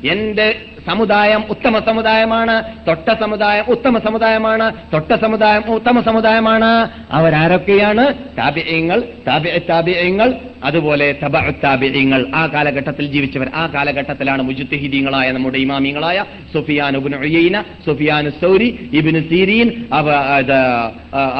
[0.04, 0.48] എന്റെ
[0.88, 2.56] സമുദായം ഉത്തമ സമുദായമാണ്
[2.88, 6.72] തൊട്ട സമുദായം ഉത്തമ സമുദായമാണ് തൊട്ട സമുദായം ഉത്തമ സമുദായമാണ്.
[7.12, 8.06] അവരാരൊക്കെയാണ്?
[8.38, 9.00] താപ്യങ്ങൾ
[9.70, 10.30] താപ്യങ്ങൾ
[10.64, 11.07] അതുപോലെ
[11.64, 16.18] താബിയങ്ങൾ ആ കാലഘട്ടത്തിൽ ജീവിച്ചവർ ആ കാലഘട്ടത്തിലാണ് മുജുത്തഹിദീങ്ങളായ നമ്മുടെ ഇമാമിങ്ങളായ
[16.53, 17.55] സുഫിയാൻ ഉബ്നു ഉയൈന
[17.88, 19.68] സുഫിയാൻ സൗരി ഇബ്നു സീരീൻ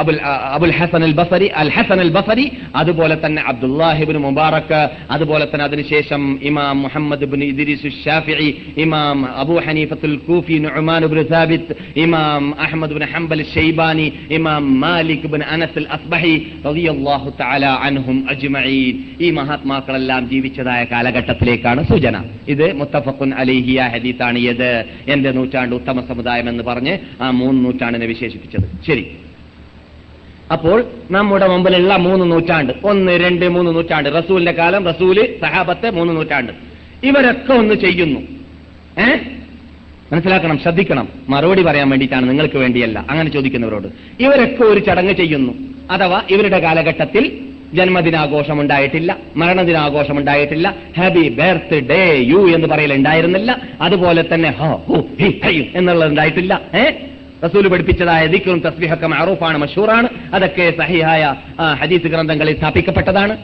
[0.01, 0.19] അബുൽ
[0.55, 2.45] അബുൽ ഹസൻ അൽ ബസരി അൽ ഹസൻ അൽ ബസരി
[2.82, 4.80] അതുപോലെ തന്നെ അബ്ദുല്ലാഹിബിൻ മുബാറക്
[5.15, 8.49] അതുപോലെ തന്നെ അതിനുശേഷം ഇമാം മുഹമ്മദ് ബിൻ ഇദ്രീസ് ഷാഫിഇ
[8.86, 11.74] ഇമാം അബൂ ഹനീഫത്തുൽ കൂഫി നുഅ്മാൻ ബിൻ സാബിത്ത്
[12.05, 14.07] ഇമാം അഹ്മദ് ബിൻ ഹംബൽ ഷെയ്ബാനി
[14.38, 16.34] ഇമാം Malik bin Anas al Asbahi
[16.67, 18.95] റളിയല്ലാഹു തആല അൻഹും അജ്മഈൻ.
[19.24, 22.24] ഈ മഹാത്മാക്കളെല്ലാം ജീവിച്ചതായ കാലഘട്ടത്തിലേക്കാണ് സൂചന.
[22.47, 28.69] ഇത് മുത്തഫഖുൻ അലിഹിയ ഹദീത്താണ് ഇത് എന്റെ നൂറ്റാണ്ട് ഉത്തമ സമുദായം എന്ന് പറഞ്ഞ് ആ മൂന്ന് നൂറ്റാണ്ടിനെ വിശേഷിപ്പിച്ചത്.
[28.88, 29.11] ശരി.
[30.51, 32.74] അപ്പോൾ നമ്മുടെ മുമ്പിലുള്ള മൂന്ന് നൂറ്റാണ്ട്.
[32.84, 34.09] ഒന്ന് രണ്ട് മൂന്ന് നൂറ്റാണ്ട്.
[34.09, 36.53] റസൂലിന്റെ കാലം റസൂൽ സഹാബത്തെ മൂന്ന് നൂറ്റാണ്ട്.
[37.03, 38.19] ഇവരൊക്കെ ഒന്ന് ചെയ്യുന്നു.
[38.99, 39.15] ഏ?
[40.11, 41.09] മനസ്സിലാക്കണം ശ്രദ്ധിക്കണം.
[41.30, 43.05] മറുപടി പറയാൻ വേണ്ടിയിട്ടാണ് നിങ്ങൾക്ക് വേണ്ടിയല്ല.
[43.09, 43.88] അങ്ങനെ ചോദിക്കുന്നവരോട്.
[44.24, 45.53] ഇവരൊക്കെ ഒരു ചടങ്ങ് ചെയ്യുന്നു.
[45.91, 50.67] അഥവാ ഇവരുടെ കാലഘട്ടത്തിൽ ജന്മദിനാഘോഷം ഉണ്ടായിട്ടില്ല മരണദിനാഘോഷം ഉണ്ടായിട്ടില്ല
[50.97, 52.01] ഹാപ്പി ബർത്ത് ഡേ
[52.32, 53.51] യു എന്ന് പറയലുണ്ടായിരുന്നില്ല.
[53.82, 54.51] അതുപോലെ തന്നെ
[55.80, 56.86] എന്നുള്ളത് ഉണ്ടായിട്ടില്ല ഏ?
[57.45, 60.09] റസൂൽ പഠിപ്പിച്ചതായ ദിക്റും തസ്ബീഹൊക്കെ മഅറൂഫാണ് മഷൂറാണ്.
[60.36, 61.24] അതൊക്കെ സഹിഹായ
[61.82, 63.36] ഹദീസ് ഗ്രന്ഥങ്ങളിൽ സ്ഥാപിക്കപ്പെട്ടതാണ്.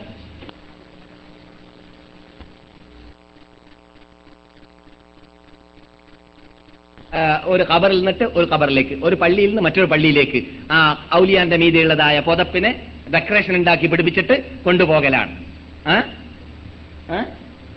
[7.54, 10.40] ഒരു ഖബറിൽ നിന്നിട്ട് ഒരു ഖബറിലേക്ക് ഒരു പള്ളിയിൽ നിന്ന് മറ്റൊരു പള്ളിയിലേക്ക്.
[10.72, 10.78] ആ
[11.20, 12.72] ഔലിയാന്റെ മീതിയുള്ളതായ പുതപ്പിനെ
[13.14, 15.36] ഡെക്കറേഷൻ ഉണ്ടാക്കി പിടിപ്പിച്ചിട്ട് കൊണ്ടുപോകലാണ്?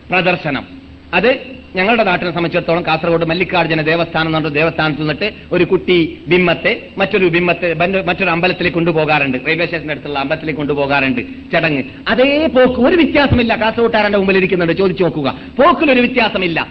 [0.09, 0.67] പ്രദർശനം.
[1.13, 1.37] അത്
[1.75, 8.29] ഞങ്ങളുടെ നാട്ടിനെ സംബന്ധിച്ചിടത്തോളം കാസർഗോഡ് മല്ലികാർജുന ദേവസ്ഥാനം എന്ന് ദേവസ്ഥാനത്ത് നിന്നിട്ട് ഒരു കുട്ടി ബിംബത്തെ മറ്റൊരു ബിംബത്തെ മറ്റൊരു
[8.29, 9.37] അമ്പലത്തിലേക്ക് കൊണ്ടുപോകാറുണ്ട്.
[9.47, 11.21] റെയിൽവേ സ്റ്റേഷന്റെ അടുത്തുള്ള അമ്പലത്തിലേക്ക് കൊണ്ടുപോകാറുണ്ട്.
[11.53, 11.83] ചടങ്ങ്.
[12.07, 13.55] അതേ പോക്ക് ഒരു വ്യത്യാസമില്ല.
[13.55, 14.73] കാസർഗോട്ടാരന്റെ മുമ്പിൽ ഇരിക്കുന്നുണ്ട്.
[14.73, 15.35] ചോദിച്ചു നോക്കുക.
[15.59, 16.67] പോക്കിലൊരു വ്യത്യാസമില്ല.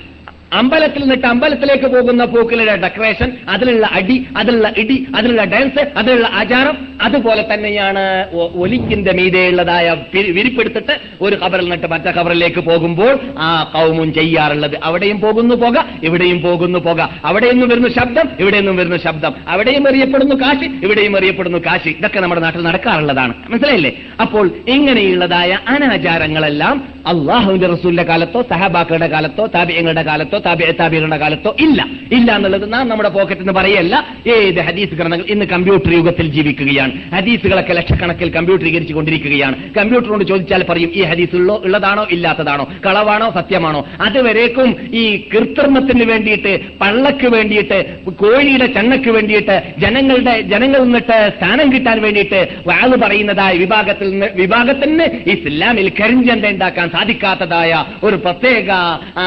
[0.53, 7.55] അമ്പലത്തിൽ നിന്നിട്ട് അമ്പലത്തിലേക്ക് പോകുന്ന പൂക്കളുടെ ഡെക്കറേഷൻ അതിലുള്ള അടി അതിലുള്ള ഇടി അതിലുള്ള ഡാൻസ് അതിലുള്ള ആചാരം അതുപോലെ
[7.55, 14.79] തന്നെയാണ് ഒലിക്കിന്റെ മീതെയുള്ളതായ വിരിപ്പെടുത്തിട്ട് ഒരു ഖബറിൽ നിന്നിട്ട് മറ്റേ ഖബറിലേക്ക് പോകുമ്പോൾ ആ കൗമും ചെയ്യാറുള്ളത്.
[14.85, 17.01] അവിടെയും പോകുന്നു പോക ഇവിടെയും പോകുന്നു പോക.
[17.25, 19.35] അവിടെ നിന്നും വരുന്നു ശബ്ദം ഇവിടെ നിന്നും വരുന്നു ശബ്ദം.
[19.49, 21.89] അവിടെയും എറിയപ്പെടുന്നു കാശി ഇവിടെയും എറിയപ്പെടുന്നു കാശി.
[21.89, 23.35] ഇതൊക്കെ നമ്മുടെ നാട്ടിൽ നടക്കാറുള്ളതാണ്.
[23.49, 23.93] മനസ്സിലായില്ലേ?
[24.21, 31.80] അപ്പോൾ ഇങ്ങനെയുള്ളതായ അനാചാരങ്ങളെല്ലാം അള്ളാഹുവിന്റെ റസൂലിന്റെ കാലത്തോ സഹബാക്കളുടെ കാലത്തോ താബിയങ്ങളുടെ കാലത്തോ താബി താബികളുടെ കാലത്തോ ഇല്ല.
[32.12, 33.95] ഇല്ല എന്നുള്ളത് നാം നമ്മുടെ പോക്കറ്റ് എന്ന് പറയല്ല.
[34.28, 36.93] ഏത് ഹദീസ് ഗ്രന്ഥങ്ങൾ ഇന്ന് കമ്പ്യൂട്ടർ യുഗത്തിൽ ജീവിക്കുകയാണ്.
[37.14, 39.57] ഹദീസുകളൊക്കെ ലക്ഷക്കണക്കിൽ കമ്പ്യൂട്ടറീകരിച്ചു കൊണ്ടിരിക്കുകയാണ്.
[39.76, 42.64] കമ്പ്യൂട്ടറോട് ചോദിച്ചാൽ പറയും ഈ ഹദീസ് ഉള്ളോ ഉള്ളതാണോ ഇല്ലാത്തതാണോ?
[42.86, 43.80] കളവാണോ സത്യമാണോ?
[44.01, 47.78] അതുവരേക്കും ഈ കൃത്രിമത്തിന് വേണ്ടിയിട്ട് പള്ളക്ക് വേണ്ടിയിട്ട്
[48.14, 55.88] കോഴിയുടെ ചണ്ണക്ക് വേണ്ടിയിട്ട് ജനങ്ങളുടെ ജനങ്ങൾ നിന്നിട്ട് സ്ഥാനം കിട്ടാൻ വേണ്ടിയിട്ട് വാൾ പറയുന്നതായ വിഭാഗത്തിൽ നിന്ന് വിഭാഗത്തിന് ഇസ്ലാമിൽ
[56.01, 57.72] കരിഞ്ചന്ത ഉണ്ടാക്കാൻ സാധിക്കാത്തതായ
[58.03, 58.68] ഒരു പ്രത്യേക
[59.16, 59.24] ആ,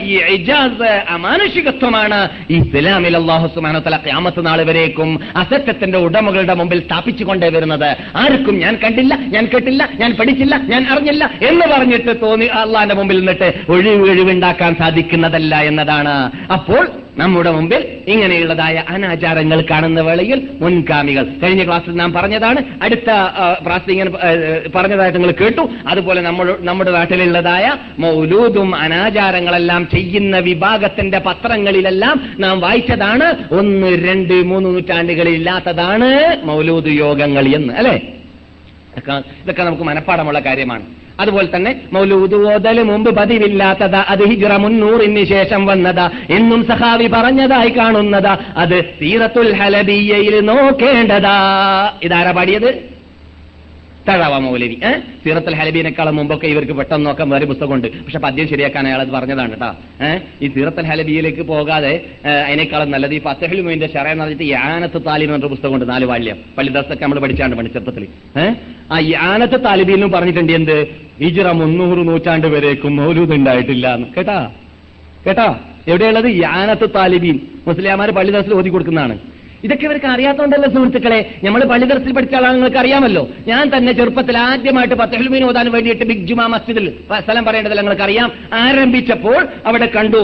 [0.00, 2.28] ഈ ഇജാസ് അമാനുഷികത്വമാണ്.
[2.50, 7.96] ഇസ്ലാമിൽ അള്ളാഹു സുബ്ഹാനഹു ക്യാമത്ത് നാൾ വരേക്കും അസത്യത്തിന്റെ ഉടമകളുടെ മുമ്പിൽ സ്ഥാപിച്ചു കൊണ്ടേ വരുന്നത്.
[8.16, 13.54] ആർക്കും ഞാൻ കണ്ടില്ല ഞാൻ കേട്ടില്ല ഞാൻ പഠിച്ചില്ല ഞാൻ അറിഞ്ഞില്ല എന്ന് പറഞ്ഞിട്ട് തോന്നി അള്ളാന്റെ മുമ്പിൽ നിന്നിട്ട്
[13.68, 16.14] ഒഴിവ് ഒഴിവുണ്ടാക്കാൻ സാധിക്കുന്നതല്ല എന്നതാണ്.
[16.52, 23.10] അപ്പോൾ നമ്മുടെ മുമ്പിൽ ഇങ്ങനെയുള്ളതായ അനാചാരങ്ങൾ കാണുന്ന വേളയിൽ മുൻകാമികൾ കഴിഞ്ഞ ക്ലാസ്സിൽ നാം പറഞ്ഞതാണ് അടുത്ത
[23.66, 24.10] പ്രാസ് ഇങ്ങനെ
[24.74, 25.68] പറഞ്ഞതായിട്ട് നിങ്ങൾ കേട്ടു.
[25.86, 33.28] അതുപോലെ നമ്മൾ നമ്മുടെ നാട്ടിലുള്ളതായ മൗലൂദും അനാചാരങ്ങളെല്ലാം ചെയ്യുന്ന വിഭാഗത്തിന്റെ പത്രങ്ങളിലെല്ലാം നാം വായിച്ചതാണ്.
[33.54, 36.10] ഒന്ന് രണ്ട് മൂന്ന് നൂറ്റാണ്ടുകളിൽ ഇല്ലാത്തതാണ്
[36.44, 37.96] മൗലൂദ് യോഗങ്ങൾ എന്ന് അല്ലെ?
[39.42, 41.03] ഇതൊക്കെ നമുക്ക് മനഃപ്പാടമുള്ള കാര്യമാണ്.
[41.20, 48.38] അതുപോലെ തന്നെ മൗലൂദ് ഓതൽ മുമ്പ് പതിവില്ലാത്തത് അത് ഹിജ്റ മുന്നൂറിന് ശേഷം വന്നത് എന്നും സഹാവി പറഞ്ഞതായി കാണുന്നത്
[48.56, 51.36] അത് സീറത്തുൽ ഹലബിയയിൽ നോക്കേണ്ടതാ.
[52.02, 52.93] ഇതാരാ പാടിയത്?
[54.08, 57.88] തഴവ മൗലവി ഏഹ് സീറത്തുൽ ഹലബീനേക്കാളും മുമ്പൊക്കെ ഇവർക്ക് പെട്ടെന്ന് നോക്കാൻ വേറെ പുസ്തകമുണ്ട്.
[58.04, 59.70] പക്ഷെ പദ്യം ശരിയാക്കാൻ അയാൾ അത് പറഞ്ഞതാണ് കേട്ടോ
[60.06, 61.92] ഏഹ് ഈ സീറത്തുൽ ഹലബിയിലേക്ക് പോകാതെ
[62.46, 66.38] അതിനേക്കാളും നല്ലത് ഈ ഫത്തഹുൽ മൊയിന്റെ ഷറ പറഞ്ഞിട്ട് യാനത്ത് താലിബ് എന്നൊരു പുസ്തകമുണ്ട് നാല് വാല്യം.
[66.58, 68.04] പള്ളിദാസൊക്കെ നമ്മൾ പഠിച്ചാണ് പണി ചെറുപ്പത്തിൽ
[68.42, 68.54] ഏഹ്
[68.92, 70.76] ആ യാനത്ത് താലിബിലും പറഞ്ഞിട്ടുണ്ട് എന്ത്?
[71.22, 74.06] ഹിജ്റ മുന്നൂറ് നൂറ്റാണ്ട് വരേക്കും മൗലൂദ് ഉണ്ടായിട്ടില്ല എന്ന്.
[74.16, 74.50] കേട്ടാ?
[75.26, 75.60] കേട്ടാ?
[75.88, 77.40] എവിടെയുള്ളത് യാനത്ത് താലിബീൻ.
[77.66, 79.16] മുസ്ലിയാമാര് പള്ളിദാസിൽ ഓതി കൊടുക്കുന്നതാണ്.
[79.64, 81.18] ഇതൊക്കെ ഇവർക്ക് അറിയാത്തതുകൊണ്ടല്ല സുഹൃത്തുക്കളെ?
[81.44, 83.22] നമ്മൾ പള്ളിദർസിൽ പഠിച്ച ആളാണ് നിങ്ങൾക്ക് അറിയാമല്ലോ.
[83.48, 86.86] ഞാൻ തന്നെ ചെറുപ്പത്തിൽ ആദ്യമായിട്ട് പത്തഹൽമീൻ ഓതാൻ വേണ്ടിയിട്ട് ബിഗ് ജുമാ മസ്ജിദിൽ
[87.20, 88.28] സ്ഥലം പറയേണ്ടത് നിങ്ങൾക്ക് അറിയാം.
[88.64, 90.22] ആരംഭിച്ചപ്പോൾ അവിടെ കണ്ടു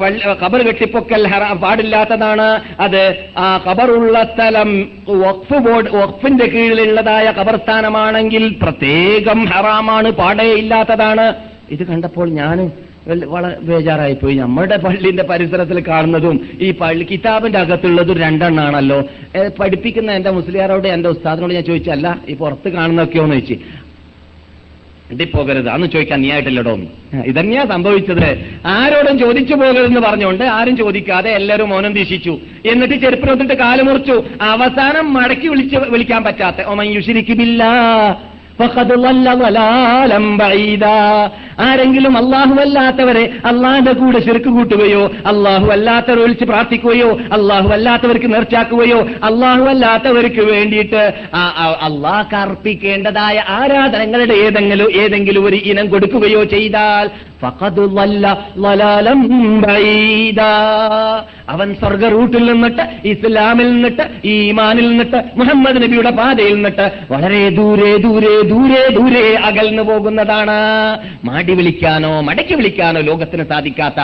[0.00, 1.22] പള്ളി ഖബർ കെട്ടിപ്പൊക്കൽ
[1.62, 2.48] പാടില്ലാത്തതാണ്.
[2.86, 3.02] അത്
[3.44, 4.70] ആ ഖബറുള്ള സ്ഥലം
[5.08, 11.26] വഖഫ് ബോർഡ് വഖഫിന്റെ കീഴിലുള്ളതായ ഖബർസ്ഥാനമാണെങ്കിൽ പ്രത്യേകം ഹറാമാണ് പാടേ ഇല്ലാത്തതാണ്.
[11.74, 12.58] ഇത് കണ്ടപ്പോൾ ഞാൻ
[13.06, 19.00] വളരെ ബേജാറായി പോയി നമ്മുടെ പള്ളിന്റെ പരിസരത്തിൽ കാണുന്നതും ഈ പള്ളി കിതാബിന്റെ അകത്തുള്ളതും രണ്ടെണ്ണാണല്ലോ.
[19.60, 23.56] പഠിപ്പിക്കുന്ന എന്റെ മുസ്ലിയാരോട് എന്റെ ഉസ്താദിനോട് ഞാൻ ചോദിച്ചല്ല ഈ പുറത്ത് കാണുന്നൊക്കെയോന്ന് ചോദിച്ചു.
[25.36, 26.78] പോകരുത് അന്ന് ചോദിക്കാൻ നീ ആയിട്ടില്ലടോ
[27.24, 28.28] ഇതന്നെയാ സംഭവിച്ചത്.
[28.66, 32.40] ആരോടും ചോദിച്ചു പോകരുതെന്ന് പറഞ്ഞുകൊണ്ട് ആരും ചോദിക്കാതെ എല്ലാവരും മൗനം ദീക്ഷിച്ചു.
[32.66, 34.24] എന്നിട്ട് ചെരുപ്പിന് വന്നിട്ട് കാൽ മുറിച്ചു.
[34.42, 36.56] അവസാനം മടക്കി വിളിച്ച് വിളിക്കാൻ പറ്റാത്ത.
[36.66, 36.86] ഒമൻ
[41.60, 42.18] ആരെങ്കിലും
[42.58, 51.12] അല്ലാത്തവരെ അള്ളാന്റെ കൂടെ ചെറുക്ക് കൂട്ടുകയോ അള്ളാഹു അല്ലാത്തവരെ വിളിച്ച് പ്രാർത്ഥിക്കുകയോ അള്ളാഹു അല്ലാത്തവർക്ക് നേർച്ചാക്കുകയോ അള്ളാഹു അല്ലാത്തവർക്ക് വേണ്ടിയിട്ട്
[51.82, 57.10] അള്ളാഹ് അർപ്പിക്കേണ്ടതായ ആരാധനങ്ങളുടെ ഏതെങ്കിലും ഏതെങ്കിലും ഒരു ഇനം കൊടുക്കുകയോ ചെയ്താൽ
[61.48, 68.32] അവൻ സ്വർഗ റൂട്ടിൽ നിന്നിട്ട് ഇസ്ലാമിൽ നിന്നിട്ട് ഈമാനിൽ നിന്നിട്ട് മുഹമ്മദ് നബിയുടെ പാതയിൽ നിന്നിട്ട് വളരെ ദൂരെ ദൂരെ
[68.52, 70.56] ദൂരെ ദൂരെ അകൽന്നു പോകുന്നതാണ്.
[71.24, 74.00] മാടി വിളിക്കാനോ മടക്കി വിളിക്കാനോ ലോകത്തിന് സാധിക്കാത്ത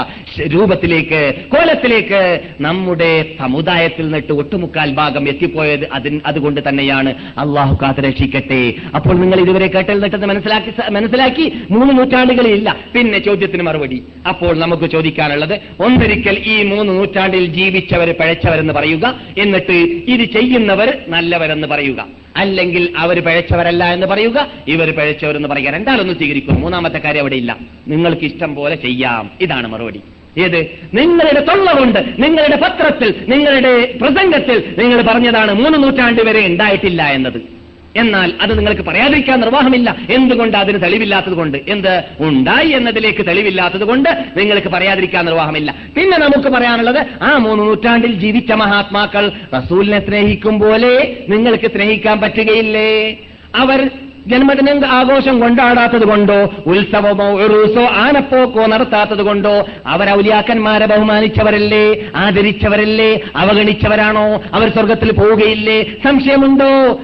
[0.54, 7.14] രൂപത്തിലേക്ക് കോലത്തിലേക്ക് നമ്മുടെ സമുദായത്തിൽ നിന്നിട്ട് ഒട്ടുമുക്കാൽ ഭാഗം എത്തിപ്പോയത് അതിന് അതുകൊണ്ട് തന്നെയാണ്.
[7.38, 8.62] അള്ളാഹു കാത്ത് രക്ഷിക്കട്ടെ
[8.94, 12.76] അപ്പോൾ നിങ്ങൾ ഇതുവരെ കേട്ടൽ നിട്ടത് മനസ്സിലാക്കി മനസ്സിലാക്കി മൂന്ന് നൂറ്റാണ്ടുകളിലില്ല.
[12.94, 14.02] പിന്നെ ചോദ്യത്തിന് മറുപടി.
[14.28, 19.72] അപ്പോൾ നമുക്ക് ചോദിക്കാനുള്ളത് ഒന്നൊരിക്കൽ ഈ മൂന്ന് നൂറ്റാണ്ടിൽ ജീവിച്ചവർ പഴച്ചവരെന്ന് പറയുക എന്നിട്ട്
[20.08, 22.06] ഇത് ചെയ്യുന്നവർ നല്ലവരെന്ന് പറയുക.
[22.36, 25.70] അല്ലെങ്കിൽ അവർ പഴച്ചവരല്ല എന്ന് പറയുക ഇവർ പഴച്ചവരെന്ന് പറയുക.
[25.70, 27.56] രണ്ടാലൊന്നും സ്വീകരിക്കും മൂന്നാമത്തെ കാര്യം അവിടെ ഇല്ല.
[27.88, 29.30] നിങ്ങൾക്ക് ഇഷ്ടം പോലെ ചെയ്യാം.
[29.40, 30.00] ഇതാണ് മറുപടി.
[30.38, 30.80] ഏത്?
[30.94, 37.61] നിങ്ങളുടെ തൊള്ള കൊണ്ട് നിങ്ങളുടെ പത്രത്തിൽ നിങ്ങളുടെ പ്രസംഗത്തിൽ നിങ്ങൾ പറഞ്ഞതാണ് മൂന്ന് നൂറ്റാണ്ട് വരെ ഉണ്ടായിട്ടില്ല എന്നത്.
[37.96, 39.96] എന്നാൽ അത് നിങ്ങൾക്ക് പറയാതിരിക്കാൻ നിർവാഹമില്ല.
[40.10, 41.58] എന്തുകൊണ്ട് അതിന് തെളിവില്ലാത്തത് കൊണ്ട്?
[41.68, 42.04] എന്ത്?
[42.20, 45.74] ഉണ്ടായി എന്നതിലേക്ക് തെളിവില്ലാത്തത് കൊണ്ട് നിങ്ങൾക്ക് പറയാതിരിക്കാൻ നിർവാഹമില്ല.
[45.96, 53.16] പിന്നെ നമുക്ക് പറയാനുള്ളത് ആ മൂന്ന് നൂറ്റാണ്ടിൽ ജീവിച്ച മഹാത്മാക്കൾ റസൂലിനെ സ്നേഹിക്കും പോലെ നിങ്ങൾക്ക് സ്നേഹിക്കാൻ പറ്റുകയില്ലേ?
[53.54, 53.90] അവർ
[54.26, 64.68] ജന്മദിനം ആഘോഷം കൊണ്ടാടാത്തത് കൊണ്ടോ ഉത്സവമോ ഉറൂസോ ആനപ്പോക്കോ നടത്താത്തത് കൊണ്ടോ അവർ ഔലിയാക്കന്മാരെ ബഹുമാനിച്ചവരല്ലേ ആദരിച്ചവരല്ലേ അവഗണിച്ചവരാണോ അവർ
[64.68, 65.82] സ്വർഗത്തിൽ പോവുകയില്ലേ?
[66.04, 67.00] സംശയമുണ്ടോ?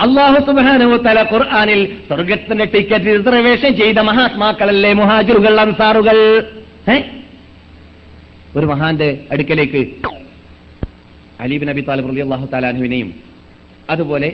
[0.00, 6.18] അള്ളാഹു സുബാനുത്തല ഖുർആാനിൽ സ്വർഗത്തിന്റെ ടിക്കറ്റ് റിസർവേഷൻ ചെയ്ത മഹാത്മാക്കളല്ലേ മുഹാജിറുകൾ അൻസാറുകൾ?
[8.56, 9.86] ഒരു മഹാന്റെ അടുക്കലേക്ക്
[11.40, 13.14] അലീബ് നബി താലിബ് റലി അള്ളാഹു താലാനുവിനെയും
[13.90, 14.32] അതുപോലെ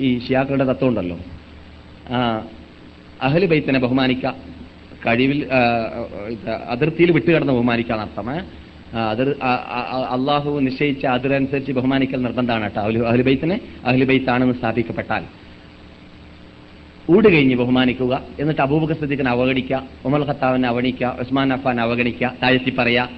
[0.00, 1.18] ഈ- ഷിയാക്കളുടെ തത്വം ഉണ്ടല്ലോ.
[3.22, 4.30] അഹലി ബൈത്തിനെ ബഹുമാനിക്ക
[5.06, 5.48] കഴിവിൽ
[6.68, 8.63] അതിർത്തിയിൽ വിട്ടുകിടന്ന് ബഹുമാനിക്കാൻ അർത്ഥം
[8.98, 9.28] അതിർ
[10.10, 12.80] അള്ളാഹു നിശ്ചയിച്ച അതിരനുസരിച്ച് ബഹുമാനിക്കൽ നിർബന്ധമാണ് കേട്ടോ.
[12.80, 15.24] അഹ്ലു അഹ്ലുബൈത്തിനെ അഹ്ലുബൈത്താണെന്ന് സ്ഥാപിക്കപ്പെട്ടാൽ.
[17.10, 23.08] ഊട് കഴിഞ്ഞ് ബഹുമാനിക്കുക എന്നിട്ട് അബൂബക്കർ സദ്ദീഖിനെ അവഗണിക്കുക ഉമർ ഖത്താവിനെ അവഗണിക്കുക ഉസ്മാൻ അഫാൻ അവഗണിക്കുക താഴ്ത്തി പറയാ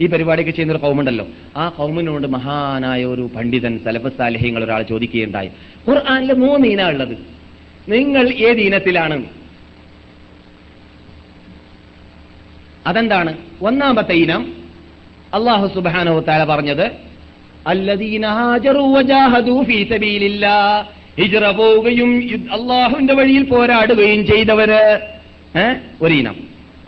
[0.00, 1.26] ഈ പരിപാടിയൊക്കെ ചെയ്യുന്ന ഒരു കൗമുണ്ടല്ലോ.
[1.56, 5.50] ആ കൗമിനോട് മഹാനായ ഒരു പണ്ഡിതൻ സലഫ് സാലിഹ്യങ്ങൾ ഒരാൾ ചോദിക്കുകയുണ്ടായി.
[5.88, 7.16] ഖുർആാനിൽ മൂന്ന് ഇന ഉള്ളത്.
[7.88, 9.24] നിങ്ങൾ ഏത് ഇനത്തിലാണ്
[12.86, 13.36] അതെന്താണ്?
[13.62, 14.61] ഒന്നാമത്തെ ഇനം
[15.34, 16.90] അള്ളാഹു സുബാനോ താല പറഞ്ഞത്
[21.20, 22.16] ഹിജറ പോവുകയും
[22.52, 25.00] അള്ളാഹുവിന്റെ വഴിയിൽ പോരാടുകയും ചെയ്തവര്?
[26.02, 26.14] ഒരു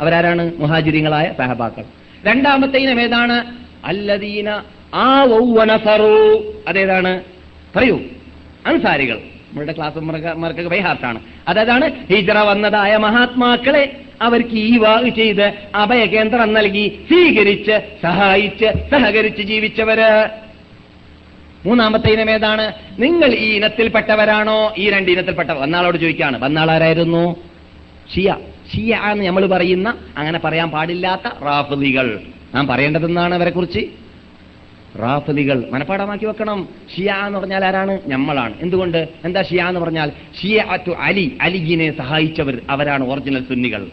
[0.01, 1.85] അവരാരാണ് മുഹാജിരിങ്ങളായ സഹബാക്കൾ.
[2.25, 3.45] രണ്ടാമത്തെ ഇനം ഏതാണ്?
[3.85, 4.63] അല്ലദീന
[4.95, 5.25] ആ
[6.69, 7.21] അതേതാണ്?
[7.77, 8.01] പറയൂ.
[8.67, 9.19] അൻസാരികൾ.
[9.55, 17.81] നമ്മളുടെ ക്ലാസ് മാർക്കൊക്കെ ബൈഹാർട്ടാണ് അതാണ് ഹിജറ വന്നതായ മഹാത്മാക്കളെ അവർക്ക് ഈ വാഗ് ചെയ്ത് അഭയകേന്ദ്രം നൽകി സ്വീകരിച്ച്
[18.03, 20.29] സഹായിച്ച് സഹകരിച്ച് ജീവിച്ചവര്.
[21.67, 22.73] മൂന്നാമത്തെ ഇനം ഏതാണ്?
[22.99, 24.75] നിങ്ങൾ ഈ ഇനത്തിൽപ്പെട്ടവരാണോ?
[24.79, 26.39] ഈ രണ്ട് ഇനത്തിൽപ്പെട്ട വന്നാളോട് ചോദിക്കുകയാണ്.
[26.39, 27.37] വന്നാൾ ആരായിരുന്നു?
[28.15, 28.37] ഷിയ.
[28.75, 32.21] ഷിയ എന്ന് നമ്മൾ പറയുന്ന അങ്ങനെ പറയാൻ പാടില്ലാത്ത റാഫലികൾ
[32.55, 33.51] നാം പറയേണ്ടതെന്നാണ് അവരെ
[34.99, 36.69] കുറിച്ച് മനഃപ്പാടമാക്കി വെക്കണം.
[36.97, 37.99] ഷിയ എന്ന് പറഞ്ഞാൽ ആരാണ്?
[38.07, 39.09] നമ്മളാണ് എന്തുകൊണ്ട്?
[39.25, 43.87] എന്താ ഷിയ എന്ന് പറഞ്ഞാൽ ഷിയ അറ്റു അലി അലിഗിനെ സഹായിച്ചവർ അവരാണ് ഒറിജിനൽ സുന്നികൾ.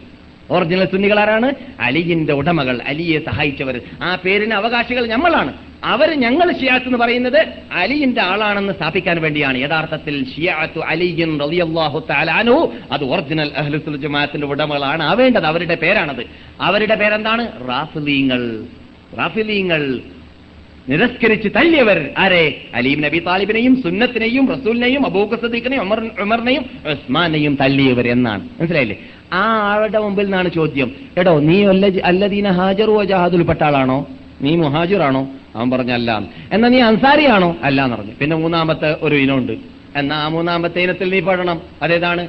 [0.52, 1.54] ഒറിജിനൽ സുന്നികൾ ആരാണ്?
[1.80, 3.82] അലിയിന്റെ ഉടമകൾ അലിയെ സഹായിച്ചവർ.
[4.04, 9.58] ആ പേരിന് അവകാശികൾ നമ്മളാണ് അവർ ഞങ്ങൾ ഷിയാത്ത് എന്ന് പറയുന്നത് അലിയിന്റെ ആളാണെന്ന് സ്ഥാപിക്കാൻ വേണ്ടിയാണ്.
[9.58, 10.26] യഥാർത്ഥത്തിൽ
[12.91, 15.04] അത് ഒറിജിനൽ അഹ്ലുസുൽ ജമാഅത്തിന്റെ ഉടമകളാണ്.
[15.04, 16.26] ആവേണ്ടത് അവരുടെ പേരാണത്.
[16.62, 17.68] അവരുടെ പേരെന്താണ്?
[17.68, 18.64] റാഫിലീങ്ങൾ
[19.18, 19.99] റാഫിലീങ്ങൾ
[20.87, 22.43] നിരസ്കരിച്ച് തള്ളിയവർ ആരെ
[22.79, 28.97] അലീം നബി താലിബിനെയും സുന്നത്തിനെയും റസൂലിനെയും അബൂഖ സദീഖിനെയും ഉമർ ഉമറിനെയും ഉസ്മാനെയും തള്ളിയവർ എന്നാണ് മനസ്സിലായില്ലേ
[29.35, 30.91] ആ ആളുടെ മുമ്പിൽ നിന്നാണ് ചോദ്യം
[31.21, 33.99] എടോ നീ അല്ല- അല്ലദീന ഹാജറു ജഹാദുൽപ്പെട്ട ആളാണോ
[34.43, 35.23] നീ മുഹാജിറാണോ
[35.55, 36.11] അവൻ പറഞ്ഞ അല്ല
[36.55, 39.55] എന്നാ നീ അൻസാരിയാണോ അല്ല എന്ന് പറഞ്ഞു പിന്നെ മൂന്നാമത്തെ ഒരു ഇനമുണ്ട്
[40.01, 42.25] എന്നാ ആ മൂന്നാമത്തെ ഇനത്തിൽ നീ പെടണം അതേതാണ്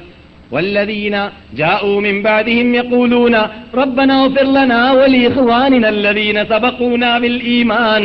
[0.52, 1.16] والذين
[1.54, 3.34] جاءوا من بعدهم يقولون
[3.74, 8.04] ربنا اغفر لنا ولإخواننا الذين سبقونا بالإيمان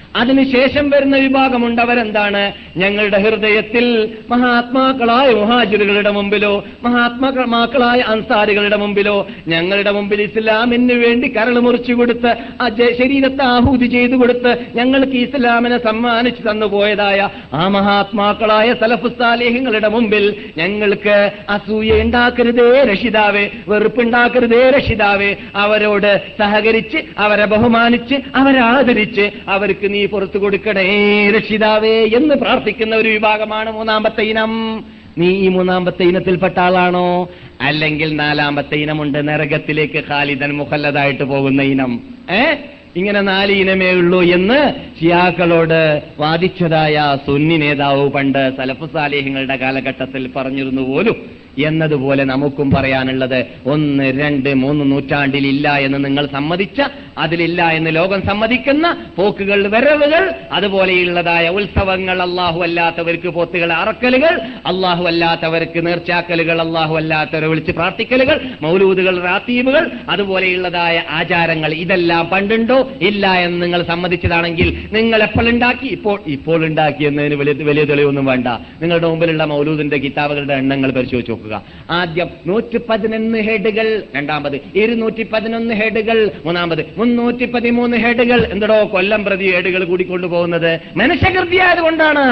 [0.15, 2.41] അതിനുശേഷം വരുന്ന വിഭാഗമുണ്ട് അവരെന്താണ്
[2.77, 3.85] ഞങ്ങളുടെ ഹൃദയത്തിൽ
[4.31, 6.51] മഹാത്മാക്കളായ മുഹാജിറുകളുടെ മുമ്പിലോ
[6.83, 9.15] മഹാത്മാക്കളായ അൻസാരികളുടെ മുമ്പിലോ
[9.47, 12.31] ഞങ്ങളുടെ മുമ്പിൽ ഇസ്ലാമിന് വേണ്ടി കരൾ മുറിച്ചു കൊടുത്ത്
[12.61, 17.19] ആ ശരീരത്തെ ആഹൂതി ചെയ്തു കൊടുത്ത് ഞങ്ങൾക്ക് ഇസ്ലാമിനെ സമ്മാനിച്ചു തന്നുപോയതായ
[17.53, 20.25] ആ മഹാത്മാക്കളായ സലഫുസാലേഹങ്ങളുടെ മുമ്പിൽ
[20.57, 21.15] ഞങ്ങൾക്ക്
[21.49, 25.29] അസൂയ ഉണ്ടാക്കരുതേ രക്ഷിതാവേ വെറുപ്പുണ്ടാക്കരുതേ രക്ഷിതാവേ.
[25.55, 33.71] അവരോട് സഹകരിച്ച് അവരെ ബഹുമാനിച്ച് അവരെ ആദരിച്ച് അവർക്ക് നീ പുറത്തു കൊടുക്കണേ രക്ഷിതാവേ എന്ന് പ്രാർത്ഥിക്കുന്ന ഒരു വിഭാഗമാണ്
[33.71, 34.83] മൂന്നാമത്തെ ഇനം.
[35.17, 37.29] നീ ഈ മൂന്നാമത്തെ ഇനത്തിൽപ്പെട്ട ആളാണോ?
[37.61, 41.99] അല്ലെങ്കിൽ നാലാമത്തെ ഇനമുണ്ട് നരകത്തിലേക്ക് ഖാലിദൻ മുഖല്ലതായിട്ട് പോകുന്ന ഇനം.
[42.31, 42.55] ഏ?
[42.95, 51.40] ഇങ്ങനെ നാല് ഇനമേ ഉള്ളൂ എന്ന് ഷിയാക്കളോട് വാദിച്ചതായ സുന്നി നേതാവ് പണ്ട് സലഫു സാലേഹങ്ങളുടെ കാലഘട്ടത്തിൽ പറഞ്ഞിരുന്നു പോലും.
[51.57, 56.81] എന്നതുപോലെ നമുക്കും പറയാനുള്ളത് ഒന്ന് രണ്ട് മൂന്ന് നൂറ്റാണ്ടിൽ ഇല്ല എന്ന് നിങ്ങൾ സമ്മതിച്ച
[57.17, 66.61] അതിലില്ല എന്ന് ലോകം സമ്മതിക്കുന്ന പോക്കുകൾ വരവുകൾ അതുപോലെയുള്ളതായ ഉത്സവങ്ങൾ അള്ളാഹു അല്ലാത്തവർക്ക് പോത്തുകൾ അറക്കലുകൾ അള്ളാഹു അല്ലാത്തവർക്ക് നേർച്ചാക്കലുകൾ
[66.61, 72.91] അള്ളാഹു അല്ലാത്തവരെ വിളിച്ച് പ്രാർത്ഥിക്കലുകൾ മൗലൂദുകൾ റാത്തീബുകൾ അതുപോലെയുള്ളതായ ആചാരങ്ങൾ ഇതെല്ലാം പണ്ടുണ്ടോ?
[73.01, 75.87] ഇല്ല എന്ന് നിങ്ങൾ സമ്മതിച്ചതാണെങ്കിൽ നിങ്ങൾ എപ്പോൾ ഉണ്ടാക്കി?
[75.87, 78.47] ഇപ്പോൾ ഇപ്പോൾ ഉണ്ടാക്കി എന്നതിന് വലിയ വലിയ തെളിവൊന്നും വേണ്ട.
[78.81, 81.40] നിങ്ങളുടെ മുമ്പിലുള്ള മൗലൂദിന്റെ കിതാബുകളുടെ എണ്ണങ്ങൾ പരിശോധിച്ച്.
[81.41, 81.63] നോക്കുക.
[81.89, 88.39] ആദ്യം നൂറ്റി പതിനൊന്ന് ഹെഡുകൾ രണ്ടാമത് ഇരുന്നൂറ്റി പതിനൊന്ന് ഹെഡുകൾ മൂന്നാമത് മുന്നൂറ്റി പതിമൂന്ന് ഹെഡുകൾ.
[88.51, 90.71] എന്തടോ കൊല്ലം പ്രതി ഹെഡുകൾ കൂടിക്കൊണ്ടുപോകുന്നത്.
[90.95, 92.25] മനുഷ്യകൃതിയായതുകൊണ്ടാണ്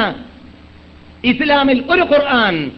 [1.23, 2.71] ഇസ്ലാമിൽ ഒരു ഖുർആൻ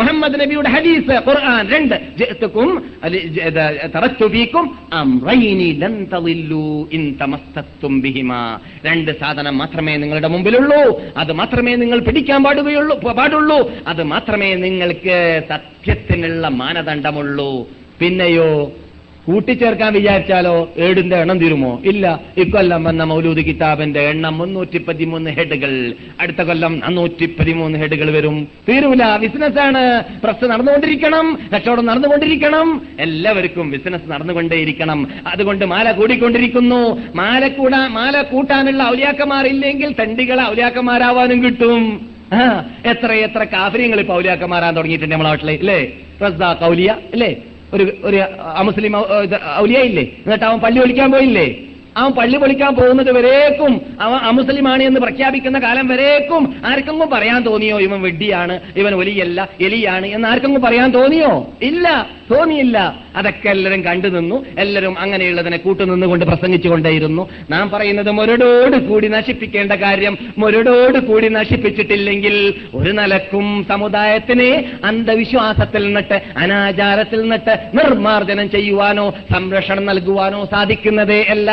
[0.00, 1.94] മുഹമ്മദ് നബിയുടെ ഹദീസ് ഖുർആൻ രണ്ട്.
[2.18, 8.58] ജഅതകും അലി- ജ- ഇത് ഫീക്കും അംറൈനി ലൻ തളില്ലു ഇൻ തമസ്തത്തും ബിഹിമാ.
[8.86, 11.02] രണ്ട് സാധനം മാത്രമേ നിങ്ങളുടെ മുമ്പിലുള്ളൂ.
[11.16, 13.70] അത് മാത്രമേ നിങ്ങൾ പിടിക്കാൻ പാടുകയുള്ളൂ പാടുള്ളൂ.
[13.86, 17.68] അത് മാത്രമേ നിങ്ങൾക്ക് സത്യത്തിനുള്ള മാനദണ്ഡമുള്ളൂ.
[18.00, 18.72] പിന്നെയോ
[19.26, 21.80] കൂട്ടിച്ചേർക്കാൻ വിചാരിച്ചാലോ ഏടിന്റെ എണ്ണം തീരുമോ?
[21.84, 22.20] ഇല്ല.
[22.36, 25.92] ഇക്കൊല്ലം വന്ന മൗലൂദ് കിതാബിന്റെ എണ്ണം മുന്നൂറ്റി പതിമൂന്ന് ഹെഡുകൾ.
[26.20, 28.48] അടുത്ത കൊല്ലം നാനൂറ്റി പതിമൂന്ന് ഹെഡുകൾ വരും.
[28.68, 29.16] തീരൂല.
[29.16, 30.04] ബിസിനസ് ആണ്.
[30.24, 31.38] പ്രസ് നടന്നുകൊണ്ടിരിക്കണം.
[31.54, 32.82] കച്ചവടം നടന്നുകൊണ്ടിരിക്കണം.
[33.00, 35.08] എല്ലാവർക്കും ബിസിനസ് നടന്നുകൊണ്ടേയിരിക്കണം.
[35.26, 37.02] അതുകൊണ്ട് മാല കൂടിക്കൊണ്ടിരിക്കുന്നു.
[37.14, 42.10] മാല കൂടാ മാല കൂട്ടാനുള്ള ഔലിയാക്കന്മാർ ഇല്ലെങ്കിൽ തണ്ടികളെ ഔലിയാക്കന്മാരാവാനും കിട്ടും.
[42.86, 45.92] എത്ര എത്ര കാഫര്യങ്ങൾ ഇപ്പൊ ഔലിയാക്കന്മാരാൻ തുടങ്ങിയിട്ടുണ്ട് നമ്മളെ നാട്ടിലെ ഇല്ലേ?
[46.26, 47.36] റസാഖ് കൗലിയ അല്ലേ
[47.74, 48.16] ഒരു ഒരു
[48.56, 48.96] അമുസ്ലിം
[49.58, 50.02] ഔലിയായില്ലേ?
[50.02, 51.56] എന്നിട്ട് അവൻ പള്ളി ഒളിക്കാൻ പോയില്ലേ?
[51.96, 56.56] അവൻ പള്ളി പൊളിക്കാൻ പോകുന്നത് വരേക്കും അവൻ അമുസ്ലിമാണ് എന്ന് പ്രഖ്യാപിക്കുന്ന കാലം വരേക്കും.
[56.64, 61.46] ആർക്കെങ്കിലും പറയാൻ തോന്നിയോ ഇവൻ വെഡ്ഡിയാണ് ഇവൻ ഒലിയല്ല എലിയാണ് എന്ന് ആർക്കെങ്കിലും പറയാൻ തോന്നിയോ?
[61.62, 62.06] ഇല്ല.
[62.30, 62.78] തോന്നിയില്ല.
[63.16, 64.44] അതൊക്കെ എല്ലാവരും കണ്ടു നിന്നു.
[64.58, 67.28] എല്ലാവരും അങ്ങനെയുള്ളതിനെ കൂട്ടുനിന്നുകൊണ്ട് പ്രസംഗിച്ചുകൊണ്ടേയിരുന്നു.
[67.50, 74.50] നാം പറയുന്നത് മുരടോട് കൂടി നശിപ്പിക്കേണ്ട കാര്യം മുരടോട് കൂടി നശിപ്പിച്ചിട്ടില്ലെങ്കിൽ ഒരു നിലക്കും സമുദായത്തിനെ
[74.84, 81.50] അന്ധവിശ്വാസത്തിൽ നിന്നിട്ട് അനാചാരത്തിൽ നിന്നിട്ട് നിർമാർജനം ചെയ്യുവാനോ സംരക്ഷണം നൽകുവാനോ സാധിക്കുന്നതേ അല്ല.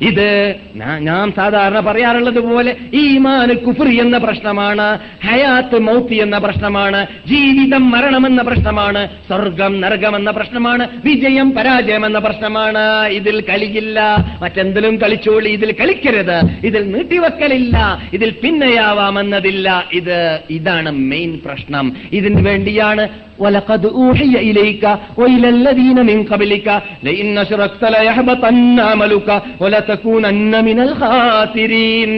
[0.00, 0.56] ഇത്
[1.00, 9.08] ഞാൻ സാധാരണ പറയാറുള്ളത് പോലെ ഈമാന് കുഫുറി എന്ന പ്രശ്നമാണ് ഹയാത്ത് മൗത്തി എന്ന പ്രശ്നമാണ് ജീവിതം മരണമെന്ന പ്രശ്നമാണ്
[9.08, 12.83] സ്വർഗം നരകം എന്ന പ്രശ്നമാണ് വിജയം പരാജയം എന്ന പ്രശ്നമാണ്
[13.17, 13.99] ഇതിൽ കളിയില്ല
[14.43, 17.77] മറ്റെന്തിലും കളിച്ചോളി ഇതിൽ കളിക്കരുത് ഇതിൽ നീട്ടിവെക്കലില്ല
[18.15, 19.67] ഇതിൽ പിന്നെയാവാമെന്നതില്ല
[19.99, 20.17] ഇത്
[20.57, 23.05] ഇതാണ് മെയിൻ പ്രശ്നം ഇതിന് വേണ്ടിയാണ്
[23.39, 24.83] ولقد أوحي إليك
[25.17, 26.67] وإلى الذين من قبلك
[27.03, 28.57] لئن أشركت ليحبطن
[28.89, 29.29] عملك
[29.61, 30.33] ولتكونن
[30.63, 32.11] من الخاسرين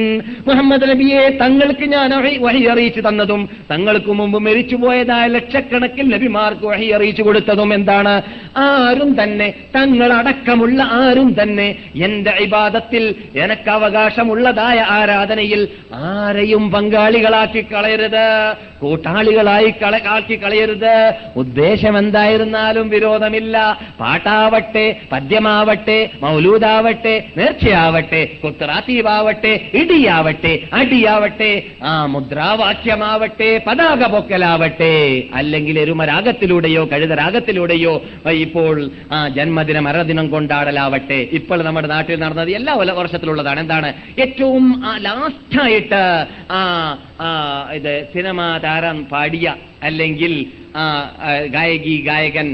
[0.47, 7.23] മുഹമ്മദ് നബിയെ തങ്ങൾക്ക് ഞാൻ വഹി- വഹി അറിയിച്ചു തന്നതും തങ്ങൾക്ക് മുമ്പ് മരിച്ചുപോയതായ ലക്ഷക്കണക്കിൽ നബിമാർക്ക് വഹി അറിയിച്ചു
[7.25, 8.14] കൊടുത്തതും എന്താണ്?
[8.56, 13.04] ആരും തന്നെ തങ്ങളടക്കമുള്ള ആരും തന്നെ എന്റെ ഇബാദത്തിൽ
[13.36, 15.62] എനക്ക് അവകാശമുള്ളതായ ആരാധനയിൽ
[15.94, 18.26] ആരെയും പങ്കാളികളാക്കി കളയരുത്.
[18.82, 21.14] കൂട്ടാളികളായി കള ആക്കി കളയരുത്.
[21.36, 23.78] ഉദ്ദേശം എന്തായിരുന്നാലും വിരോധമില്ല.
[24.00, 38.90] പാട്ടാവട്ടെ പദ്യമാവട്ടെ മൗലൂദാവട്ടെ നേർച്ചയാവട്ടെ കുത്രാത്തീവാവട്ടെ ഇടിയാവട്ടെ അടിയാവട്ടെ ആ മുദ്രാവാക്യമാവട്ടെ പതാക പൊക്കലാവട്ടെ അല്ലെങ്കിൽ എരുമരാഗത്തിലൂടെയോ കഴുതരാഗത്തിലൂടെയോ ഇപ്പോൾ
[39.12, 41.28] ആ ജന്മദിന മരദിനം കൊണ്ടാടലാവട്ടെ.
[41.32, 43.60] ഇപ്പോൾ നമ്മുടെ നാട്ടിൽ നടന്നത് എല്ലാ വർഷത്തിലുള്ളതാണ്.
[43.60, 43.92] എന്താണ്?
[44.20, 46.02] ഏറ്റവും ലാസ്റ്റായിട്ട്
[46.50, 46.60] ആ,
[47.74, 49.46] ഇത് സിനിമാ താരം പാടിയ
[49.82, 50.32] അല്ലെങ്കിൽ
[51.50, 52.48] ഗായകി ഗായകൻ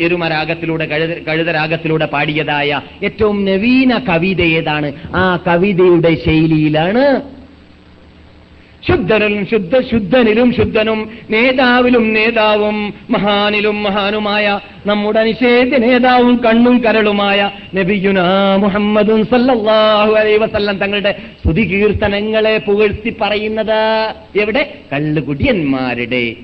[0.00, 2.70] എരുമരാഗത്തിലൂടെ കഴുത കഴുതരാഗത്തിലൂടെ പാടിയതായ
[3.02, 4.88] ഏറ്റവും നവീന കവിത ഏതാണ്?
[5.14, 7.04] ആ കവിതയുടെ ശൈലിയിലാണ്
[8.88, 18.20] ശുദ്ധനിലും ശുദ്ധ ശുദ്ധനിലും ശുദ്ധനും നേതാവിലും നേതാവും മഹാനിലും മഹാനുമായ നമ്മുടെ നിഷേധ നേതാവും കണ്ണും കരളുമായ നബിയുന
[18.56, 24.74] മുഹമ്മദും സല്ലാഹു അലൈ വസല്ലം തങ്ങളുടെ സ്തുതി കീർത്തനങ്ങളെ പുകഴ്ത്തി പറയുന്നത് എവിടെ?
[24.92, 26.36] കള്ളുകുടിയന്മാരുടെ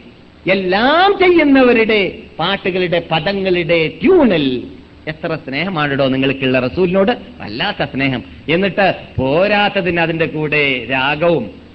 [0.51, 4.63] എല്ലാം ചെയ്യുന്നവരുടെ പാട്ടുകളുടെ പദങ്ങളുടെ ട്യൂണിൽ.
[5.09, 7.13] എത്ര സ്നേഹമാണിടോ നിങ്ങൾക്കുള്ള റസൂലിനോട്?
[7.41, 8.23] വല്ലാത്ത സ്നേഹം.
[8.49, 11.68] എന്നിട്ട് പോരാത്തതിന് അതിന്റെ കൂടെ രാഗവും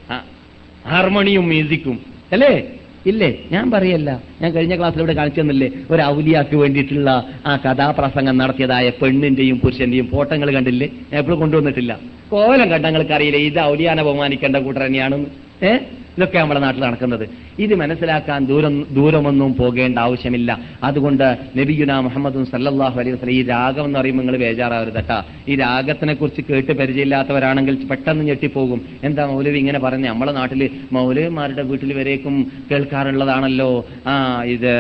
[0.87, 1.99] ഹാർമോണിയും മ്യൂസിക്കും.
[2.31, 2.63] അല്ലേ?
[3.05, 3.39] ഇല്ലേ?
[3.51, 4.23] ഞാൻ പറയല്ല.
[4.41, 5.71] ഞാൻ കഴിഞ്ഞ ക്ലാസ്സിൽ ഇവിടെ കാണിച്ചു തന്നില്ലേ?
[5.91, 10.87] ഒരു ഔലിയാക്ക് വേണ്ടിയിട്ടുള്ള ആ കഥാപ്രസംഗം നടത്തിയതായ പെണ്ണിന്റെയും പുരുഷന്റെയും ഫോട്ടോകൾ കണ്ടില്ലേ?
[10.87, 11.99] ഞാൻ എപ്പോഴും കൊണ്ടുവന്നിട്ടില്ല.
[12.29, 15.29] കോലം കണ്ടങ്ങൾക്ക് അറിയില്ല ഇത് ഔലിയാനെ ബഹുമാനിക്കേണ്ട കൂട്ടർ തന്നെയാണെന്ന്.
[15.65, 15.77] ഏ?
[16.17, 17.29] ഇതൊക്കെ നമ്മുടെ നാട്ടിൽ നടക്കുന്നത്.
[17.59, 20.59] ഇത് മനസ്സിലാക്കാൻ ദൂരം ദൂരമൊന്നും പോകേണ്ട ആവശ്യമില്ല.
[20.83, 25.23] അതുകൊണ്ട് നബിയുന മുഹമ്മദും സല്ലാഹു അലൈഹി വസ്ലം ഈ രാഗം എന്ന് പറയുമ്പോൾ നിങ്ങൾ ബേജാറാവരുത് കേട്ടാ.
[25.47, 28.81] ഈ രാഗത്തിനെ കുറിച്ച് കേട്ട് പരിചയമില്ലാത്തവരാണെങ്കിൽ പെട്ടെന്ന് ഞെട്ടിപ്പോകും.
[29.03, 30.07] എന്താ മൗലവി ഇങ്ങനെ പറഞ്ഞ?
[30.07, 33.85] നമ്മളെ നാട്ടിൽ മൗലവിമാരുടെ വീട്ടിൽ വരേക്കും കേൾക്കാറുള്ളതാണല്ലോ.
[34.07, 34.73] ആ ഇത്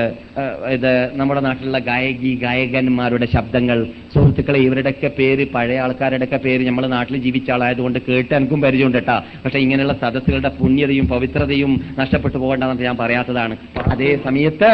[0.71, 7.49] ഇത് നമ്മുടെ നാട്ടിലുള്ള ഗായകി ഗായകന്മാരുടെ ശബ്ദങ്ങൾ സുഹൃത്തുക്കളെ ഇവരുടെയൊക്കെ പേര് പഴയ ആൾക്കാരുടെയൊക്കെ പേര് നമ്മൾ നാട്ടിൽ ജീവിച്ച
[7.55, 9.15] ആളായതുകൊണ്ട് കേട്ട് എനിക്കും പരിചയമുണ്ട് കേട്ടാ.
[9.43, 13.55] പക്ഷെ ഇങ്ങനെയുള്ള സദസ്സുകളുടെ പുണ്യതയും പവിത്രതയും നഷ്ടപ്പെട്ടു പോകേണ്ടതെന്ന് ഞാൻ പറയാത്തതാണ്.
[13.93, 14.71] അതേ സമയത്ത്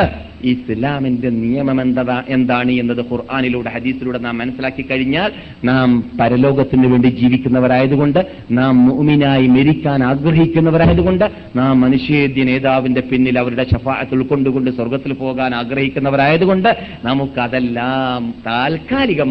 [0.52, 2.04] ഇസ്ലാമിന്റെ നിയമം എന്താ
[2.36, 5.30] എന്താണ് എന്നത് ഖുർആാനിലൂടെ ഹദീസിലൂടെ നാം മനസ്സിലാക്കി കഴിഞ്ഞാൽ
[5.70, 5.88] നാം
[6.20, 8.20] പരലോകത്തിന് വേണ്ടി ജീവിക്കുന്നവരായതുകൊണ്ട്
[8.60, 11.26] നാം മുമിനായി മരിക്കാൻ ആഗ്രഹിക്കുന്നവരായതുകൊണ്ട്
[11.56, 16.70] നാം മനുഷ്യേദ്യ നേതാവിന്റെ പിന്നിൽ അവരുടെ ശഫാഅത്ത് ഉൾക്കൊണ്ടുകൊണ്ട് സ്വർഗത്തിൽ പോകാൻ ആഗ്രഹിക്കുന്നവരായതുകൊണ്ട്
[17.04, 18.24] നമുക്കതെല്ലാം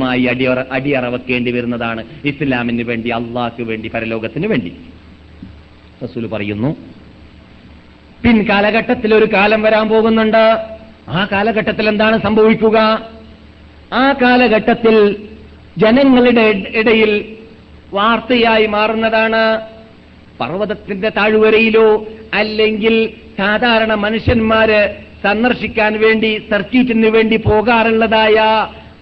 [0.00, 4.70] താൽക്കാലികമായി അടിയറ അടിയറവെക്കേണ്ടി വരുന്നതാണ് ഇസ്ലാമിന് വേണ്ടി അള്ളാഹ്ക്ക് വേണ്ടി പരലോകത്തിന് വേണ്ടി.
[6.04, 6.70] റസൂൽ പറയുന്നു
[8.22, 10.44] പിൻകാലഘട്ടത്തിൽ ഒരു കാലം വരാൻ പോകുന്നുണ്ട്.
[11.08, 12.78] ആ കാലഘട്ടത്തിൽ എന്താണ് സംഭവിക്കുക?
[13.92, 14.96] ആ കാലഘട്ടത്തിൽ
[15.78, 17.36] ജനങ്ങളുടെ ഇടയിൽ
[17.92, 19.42] വാർത്തയായി മാറുന്നതാണ്.
[20.40, 22.94] പർവതത്തിന്റെ താഴ്വരയിലോ അല്ലെങ്കിൽ
[23.38, 24.80] സാധാരണ മനുഷ്യന്മാര്
[25.22, 28.36] സന്ദർശിക്കാൻ വേണ്ടി സർക്യൂട്ടിന് വേണ്ടി പോകാറുള്ളതായ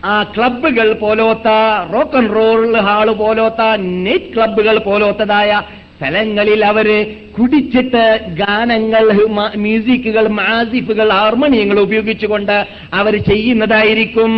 [0.05, 1.47] ആ ക്ലബ്ബുകൾ പോലോത്ത
[1.93, 3.63] റോക്ക് ആൻഡ് റോൾ ഹാൾ പോലോത്ത
[4.05, 5.63] നൈറ്റ് ക്ലബ്ബുകൾ പോലോത്തതായ
[5.97, 6.89] സ്ഥലങ്ങളിൽ അവർ
[7.39, 9.13] കുടിച്ചിട്ട് ഗാനങ്ങൾ
[9.57, 14.33] മ്യൂസിക്കുകൾ മാസിഫുകൾ ഹാർമോണിയങ്ങൾ ഉപയോഗിച്ചുകൊണ്ട് അവർ ചെയ്യുന്നതായിരിക്കും.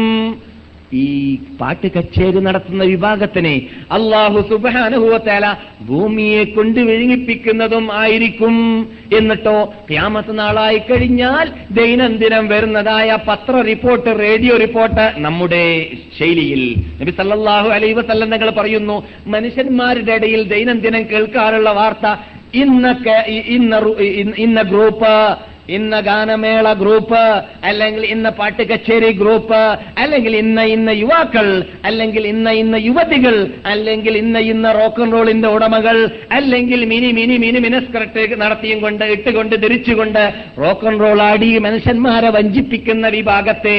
[0.93, 3.63] ഈ പാട്ട് കച്ചേരി നടത്തുന്ന വിഭാഗത്തിനെ
[3.93, 8.89] അള്ളാഹു സുബാനുഭവത്തേല ഭൂമിയെ കൊണ്ട് വിഴുങ്ങിപ്പിക്കുന്നതും ആയിരിക്കും.
[9.19, 15.87] എന്നിട്ടോ ക്യാമത്ത് നാളായി കഴിഞ്ഞാൽ ദൈനംദിനം വരുന്നതായ പത്ര റിപ്പോർട്ട് റേഡിയോ റിപ്പോർട്ട് നമ്മുടെ
[16.21, 16.75] ശൈലിയിൽ.
[17.01, 22.21] നബി സല്ലാഹു അലൈഹി വസല്ലം തങ്ങൾ പറയുന്നു മനുഷ്യന്മാരുടെ ഇടയിൽ ദൈനംദിനം കേൾക്കാറുള്ള വാർത്ത
[22.55, 23.99] ഇന്നൊക്കെ ഇന്ന-
[24.39, 25.37] ഇന്ന ഗ്രൂപ്പ്
[25.77, 27.23] ഇന്ന ഗാനമേള ഗ്രൂപ്പ്
[27.69, 29.63] അല്ലെങ്കിൽ ഇന്ന പാട്ട് കച്ചേരി ഗ്രൂപ്പ്
[30.03, 31.49] അല്ലെങ്കിൽ ഇന്ന ഇന്ന യുവാക്കൾ
[31.85, 33.37] അല്ലെങ്കിൽ ഇന്ന ഇന്ന യുവതികൾ
[33.73, 35.97] അല്ലെങ്കിൽ ഇന്ന ഇന്ന റോക്ക് ആൻഡ് റോളിന്റെ ഉടമകൾ
[36.39, 40.23] അല്ലെങ്കിൽ മിനി മിനി മിനി മിനസ്കർട്ട് നടത്തിയും കൊണ്ട് ഇട്ടുകൊണ്ട് ധരിച്ചുകൊണ്ട്
[40.63, 43.77] റോക്ക് ആൻഡ് റോൾ ആടി മനുഷ്യന്മാരെ വഞ്ചിപ്പിക്കുന്ന വിഭാഗത്തെ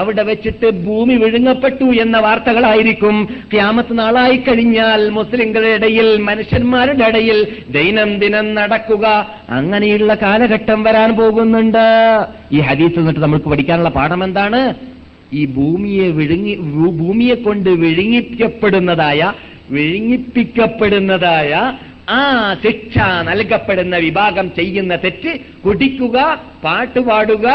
[0.00, 3.16] അവിടെ വെച്ചിട്ട് ഭൂമി വിഴുങ്ങപ്പെട്ടു എന്ന വാർത്തകളായിരിക്കും.
[3.54, 7.38] ക്യാമത്ത് നാളായി കഴിഞ്ഞാൽ മുസ്ലിങ്ങളുടെ ഇടയിൽ മനുഷ്യന്മാരുടെ ഇടയിൽ
[7.70, 9.04] ദൈനംദിനം നടക്കുക.
[9.58, 11.84] അങ്ങനെയുള്ള കാലഘട്ടം വരാൻ പോകുന്നുണ്ട്.
[12.52, 14.60] ഈ ഹദീസ് എന്നിട്ട് നമ്മൾക്ക് പഠിക്കാനുള്ള പാഠം എന്താണ്
[15.32, 16.54] ഈ ഭൂമിയെ വിഴുങ്ങി
[17.00, 19.32] ഭൂമിയെ കൊണ്ട് വിഴുങ്ങിക്കപ്പെടുന്നതായ
[19.70, 21.50] വിഴുങ്ങിപ്പിക്കപ്പെടുന്നതായ
[22.10, 25.32] ആ ശിക്ഷ നൽകപ്പെടുന്ന വിഭാഗം ചെയ്യുന്ന തെറ്റ്
[25.64, 27.46] കുടിക്കുക പാട്ടുപാടുക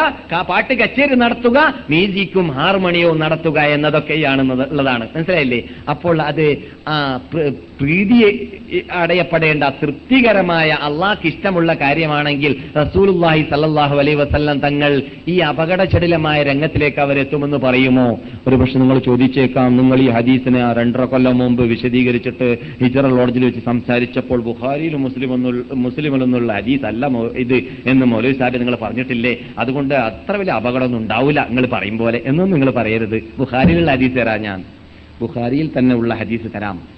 [0.42, 1.58] പാട്ട് കച്ചേരി നടത്തുക
[1.90, 5.08] മ്യൂസിക്കും ഹാർമോണിയവും നടത്തുക എന്നതൊക്കെയാണ് ഉള്ളതാണ്.
[5.16, 5.64] മനസ്സിലായില്ലേ?
[5.90, 8.50] അപ്പോൾ അത് ആ പ്ര- പ്രീതി
[8.92, 18.20] അടയപ്പെടേണ്ട തൃപ്തികരമായ അള്ളാഹ്ക്ക് ഇഷ്ടമുള്ള കാര്യമാണെങ്കിൽ റസൂലുള്ളാഹി സല്ലാഹു അലൈ വസ്ല്ലാം തങ്ങൾ ഈ അപകടചടിലമായ രംഗത്തിലേക്ക് അവരെത്തുമെന്ന് പറയുമോ?
[18.48, 24.37] ഒരു പക്ഷെ നിങ്ങൾ ചോദിച്ചേക്കാം നിങ്ങൾ ഈ ഹദീസിനെ രണ്ടര കൊല്ലം മുമ്പ് വിശദീകരിച്ചിട്ട് ഹിജറ ലോഡ്ജിൽ വെച്ച് സംസാരിച്ചപ്പോൾ
[24.40, 29.38] ബുഖാരിയിലും മുസ്ലിം മുസ്ലിമിലൊന്നുള്ള അജീസ് അല്ല ഇത് എന്ന് മൗലവി സാഹിബ് നിങ്ങൾ പറഞ്ഞിട്ടില്ലേ?
[29.60, 32.22] അതുകൊണ്ട് അത്ര വലിയ അപകടമൊന്നും ഉണ്ടാവില്ല നിങ്ങൾ പറയും പോലെ.
[32.26, 33.24] എന്നും നിങ്ങൾ പറയരുത്.
[33.38, 34.64] ബുഹാരിയിലുള്ള ഹദീസ് തരാം ഞാൻ.
[35.22, 36.98] ബുഹാരിയിൽ തന്നെ ഉള്ള ഹദീസ് തരാം.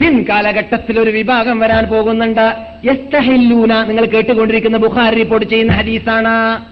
[0.00, 2.56] പിൻകാലഘട്ടത്തിൽ ഒരു വിഭാഗം വരാൻ പോകുന്നുണ്ട്.
[2.84, 6.64] യസ്തഹില്ലൂന നിങ്ങൾ കേട്ടുകൊണ്ടിരിക്കുന്ന ബുഹാരി റിപ്പോർട്ട് ചെയ്യുന്ന ഹദീസാണ്.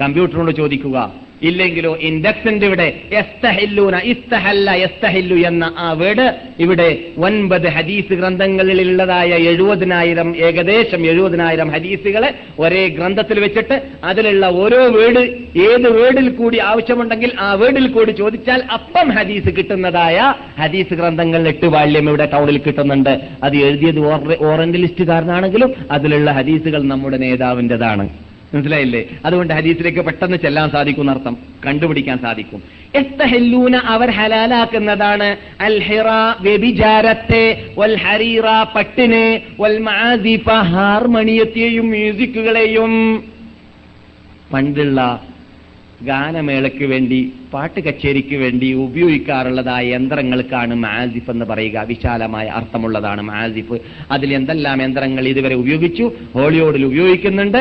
[0.00, 1.27] കമ്പ്യൂട്ടറിനോട് ചോദിക്കുക.
[1.42, 11.06] ഇല്ലെങ്കിലോ ഇൻഡക്സിന്റെ ഇവിടെ എസ്തഹല്ലൂന ഇസ്തഹല്ല എസ്തഹല്ലു എന്ന ആ വേർഡ് ഇവിടെ ഒൻപത് ഹദീസ് ഗ്രന്ഥങ്ങളിലുള്ളതായ എഴുപതിനായിരം ഏകദേശം
[11.06, 15.24] എഴുപതിനായിരം ഹദീസുകളെ ഒരേ ഗ്രന്ഥത്തിൽ വെച്ചിട്ട് അതിലുള്ള ഓരോ വേർഡ്
[15.58, 22.08] ഏത് വേർഡിൽ കൂടി ആവശ്യമുണ്ടെങ്കിൽ ആ വേർഡിൽ കൂടി ചോദിച്ചാൽ അപ്പം ഹദീസ് കിട്ടുന്നതായ ഹദീസ് ഗ്രന്ഥങ്ങൾ എട്ട് വാള്യം
[22.08, 23.20] ഇവിടെ ടൗണിൽ കിട്ടുന്നുണ്ട്.
[23.42, 24.00] അത് എഴുതിയത്
[24.44, 28.27] ഓറന്റലിസ്റ്റ് കാരനാണെങ്കിലും അതിലുള്ള ഹദീസുകൾ നമ്മുടെ നേതാവിന്റെതാണ്.
[28.54, 29.04] മനസ്സിലായില്ലേ?
[29.24, 31.36] അതുകൊണ്ട് ഹദീസിലേക്ക് പെട്ടെന്ന് ചെല്ലാൻ സാധിക്കും അർത്ഥം.
[31.66, 32.62] കണ്ടുപിടിക്കാൻ സാധിക്കും.
[32.94, 35.36] എസ്തഹല്ലൂന അവർ ഹലാലാക്കുന്നതാണ്.
[35.60, 36.08] അൽ ഹിറ
[36.40, 43.24] വ്യഭിചാരത്തെ വൽ ഹരീറ പട്ടിനെ വൽ മആസിഫ ഹാർമണിയത്തെയും മ്യൂസിക്കുകളെയും.
[44.52, 45.27] പണ്ടുള്ള
[46.02, 51.78] ഗാനമേളയ്ക്ക് വേണ്ടി പാട്ട് കച്ചേരിക്ക് വേണ്ടി ഉപയോഗിക്കാറുള്ളതായ യന്ത്രങ്ങൾക്കാണ് മാസിഫ് എന്ന് പറയുക.
[51.78, 53.78] വിശാലമായ അർത്ഥമുള്ളതാണ് മാസിഫ്
[54.10, 56.12] അതിൽ എന്തെല്ലാം യന്ത്രങ്ങൾ ഇതുവരെ ഉപയോഗിച്ചു?
[56.34, 57.58] ഹോളിവുഡിൽ ഉപയോഗിക്കുന്നുണ്ട്.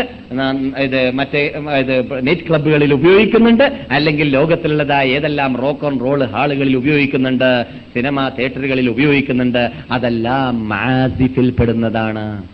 [0.78, 1.42] ഇത് മറ്റേ
[1.80, 3.64] ഇത് നൈറ്റ് ക്ലബ്ബുകളിൽ ഉപയോഗിക്കുന്നുണ്ട്.
[3.92, 7.66] അല്ലെങ്കിൽ ലോകത്തിലുള്ളതായ ഏതെല്ലാം റോക്ക് ആൻഡ് റോൾ ഹാളുകളിൽ ഉപയോഗിക്കുന്നുണ്ട്.
[7.94, 9.72] സിനിമ തിയേറ്ററുകളിൽ ഉപയോഗിക്കുന്നുണ്ട്.
[9.92, 12.48] അതെല്ലാം മാസിഫിൽ പെടുന്നതാണ്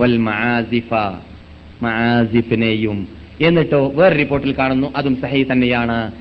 [0.00, 0.94] വൽ മാസിഫ
[1.82, 4.92] മാസിഫിനെയും എന്നിട്ടോ വേറെ റിപ്പോർട്ടിൽ കാണുന്നു.
[4.96, 6.12] അതും സഹി തന്നെയാണ്.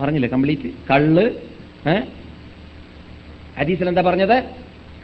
[0.00, 0.28] പറഞ്ഞില്ലേ?
[0.28, 0.70] കംപ്ലീറ്റ്.
[0.90, 1.30] കള്ള്?
[3.58, 4.44] ഹദീസിൽ എന്താ പറഞ്ഞത്?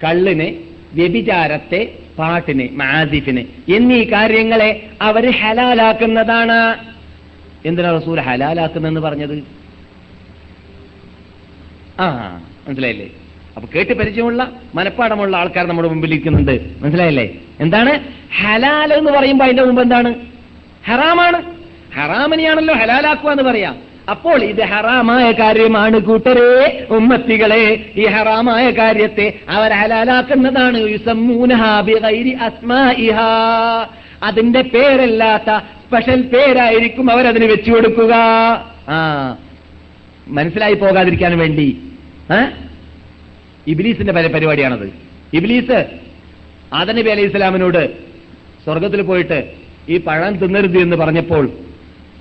[0.05, 0.49] കള്ളിനെ
[0.93, 6.61] വ്യഭിചാരത്തെ പാട്ടിനെ മാസിഫിനെ എന്നീ കാര്യങ്ങളെ അവർ ഹലാലാക്കുന്നതാണ്.
[7.67, 9.45] എന്തിനാ റസൂൽ ഹലാലാക്കുന്നെന്ന് പറഞ്ഞത്?
[12.01, 12.07] ആ
[12.69, 13.09] മനസ്സിലായില്ലേ?
[13.57, 16.61] അപ്പൊ കേട്ട് പരിചയമുള്ള മനപ്പാടമുള്ള ആൾക്കാർ നമ്മുടെ മുമ്പിൽ ഇരിക്കുന്നുണ്ട്.
[16.81, 17.31] മനസ്സിലായില്ലേ?
[17.61, 18.01] എന്താണ്?
[18.43, 20.15] ഹലാൽ എന്ന് പറയുമ്പോൾ അതിന്റെ മുമ്പ് എന്താണ്?
[20.87, 21.43] ഹറാമാണ്.
[21.97, 23.77] ഹറാമിനെയാണല്ലോ ഹലാലാക്കുക എന്ന് പറയാം.
[24.11, 27.91] അപ്പോൾ ഇത് ഹറാമായ കാര്യമാണ് കൂട്ടരെ ഉമ്മത്തികളെ.
[27.97, 30.79] ഈ ഹറാമായ കാര്യത്തെ അവർ ഹലാലാക്കുന്നതാണ്.
[34.23, 38.15] അതിന്റെ പേരല്ലാത്ത സ്പെഷ്യൽ പേരായിരിക്കും അവരതിന് വെച്ചു കൊടുക്കുക.
[38.89, 39.37] ആ
[40.29, 41.83] മനസ്സിലായി പോകാതിരിക്കാൻ വേണ്ടി.
[42.33, 42.66] ഏ?
[43.67, 44.93] ഇബിലീസിന്റെ പരി- പരിപാടിയാണത്.
[45.35, 45.85] ഇബിലീസ്
[46.75, 47.91] ആദനബി അലൈഹി ഇസ്ലാമിനോട്
[48.65, 49.51] സ്വർഗത്തിൽ പോയിട്ട്
[49.89, 51.51] ഈ പഴം തിന്നരുത് എന്ന് പറഞ്ഞപ്പോൾ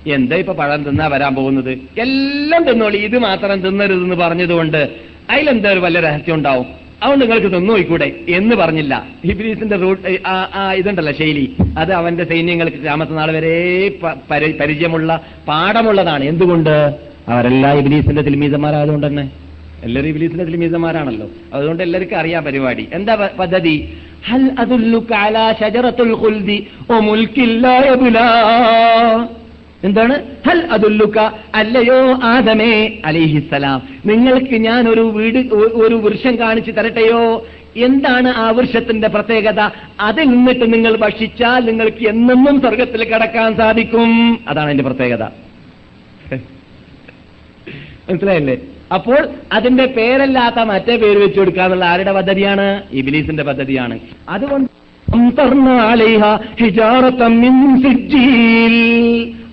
[0.06, 1.70] എന്താ ഇപ്പൊ പഴം തിന്നാ വരാൻ പോകുന്നത്?
[2.00, 4.90] എല്ലാം തിന്നോളി ഇത് മാത്രം തിന്നരുത് എന്ന് പറഞ്ഞതുകൊണ്ട്
[5.30, 6.66] അതിലെന്താ ഒരു വല്ല രഹസ്യം ഉണ്ടാവും?
[7.02, 9.06] അതുകൊണ്ട് നിങ്ങൾക്ക് തിന്നോയിക്കൂടെ എന്ന് പറഞ്ഞില്ല.
[9.24, 10.18] ഇബ്ലീസിന്റെ റൂട്ട്
[10.74, 11.56] ഇതുണ്ടല്ലോ ശൈലി.
[11.78, 13.88] അത് അവന്റെ സൈന്യങ്ങൾക്ക് രാമത്തെ നാൾ വരെ
[14.30, 16.24] പരിചയമുള്ള പാഠമുള്ളതാണ്.
[16.24, 16.94] എന്തുകൊണ്ട്?
[17.28, 19.45] അവരെല്ലാം ഇബ്ലീസിന്റെ തിൽമീതന്മാരായതുകൊണ്ട് തന്നെ.
[19.86, 22.88] എല്ലാവരും ഇബ്ലീസിന്റെ തിലിമീസന്മാരാണല്ലോ അതുകൊണ്ട് എല്ലാവർക്കും അറിയാം പരിപാടി.
[22.92, 23.74] എന്താ പദ്ധതി?
[24.28, 24.44] ഹൽ
[26.22, 27.50] ഖുൽദി വ മുൽക്കിൻ
[29.84, 30.14] എന്താണ്?
[30.46, 31.18] ഹൽ അതുല്ലുക്ക
[31.54, 32.72] അല്ലയോ ആദമേ
[33.04, 35.40] അലിഹിസലാം നിങ്ങൾക്ക് ഞാൻ ഒരു വീട്
[35.84, 37.46] ഒരു വൃക്ഷം കാണിച്ചു തരട്ടെയോ?
[37.76, 39.60] എന്താണ് ആ വൃക്ഷത്തിന്റെ പ്രത്യേകത?
[40.00, 44.40] അതിൽ നിന്നിട്ട് നിങ്ങൾ ഭക്ഷിച്ചാൽ നിങ്ങൾക്ക് എന്നെന്നും സ്വർഗത്തിൽ കടക്കാൻ സാധിക്കും.
[44.48, 45.24] അതാണ് അതിന്റെ പ്രത്യേകത.
[48.08, 48.56] മനസ്സിലായില്ലേ?
[48.94, 52.82] അപ്പോൾ അതിന്റെ പേരല്ലാത്ത മറ്റേ പേര് വെച്ചു കൊടുക്കാന്നുള്ള ആരുടെ പദ്ധതിയാണ്?
[52.92, 53.98] ഇബിലീസിന്റെ പദ്ധതിയാണ്.
[54.28, 54.76] അതുകൊണ്ട്.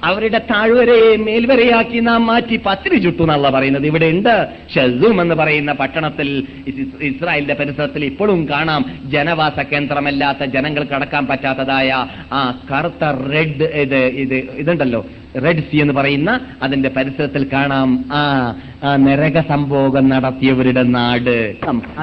[0.04, 3.86] അവരുടെ താഴ്വരയെ മേൽവരയാക്കി നാം മാറ്റി പത്തിരി ചുട്ടു എന്നുള്ള പറയുന്നത്.
[3.86, 11.28] ഇവിടെ ഉണ്ട് ഷസൂം എന്ന് പറയുന്ന പട്ടണത്തിൽ ഇസ് ഇസ്രായേലിന്റെ പരിസരത്തിൽ ഇപ്പോഴും കാണാം ജനവാസ കേന്ദ്രമല്ലാത്ത ജനങ്ങൾ കടക്കാൻ
[11.28, 15.06] പറ്റാത്തതായ ആ കറുത്ത റെഡ് ഇത് ഇത് ഇതുണ്ടല്ലോ.
[15.36, 18.06] റെഡ് സി എന്ന് പറയുന്ന അതിന്റെ പരിസരത്തിൽ കാണാം.
[18.14, 18.56] ആ
[18.96, 21.56] നരക സംഭോഗം നടത്തിയവരുടെ നാട്.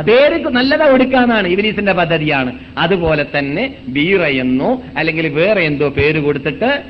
[0.09, 2.53] പേര് നല്ലതാ ഒടുക്കാനാണ് ഇവലീസിന്റെ പദ്ധതിയാണ്.
[2.79, 6.83] അതുപോലെ തന്നെ ബീറ എന്നോ അല്ലെങ്കിൽ വേറെ എന്തോ പേര് കൊടുത്തിട്ട്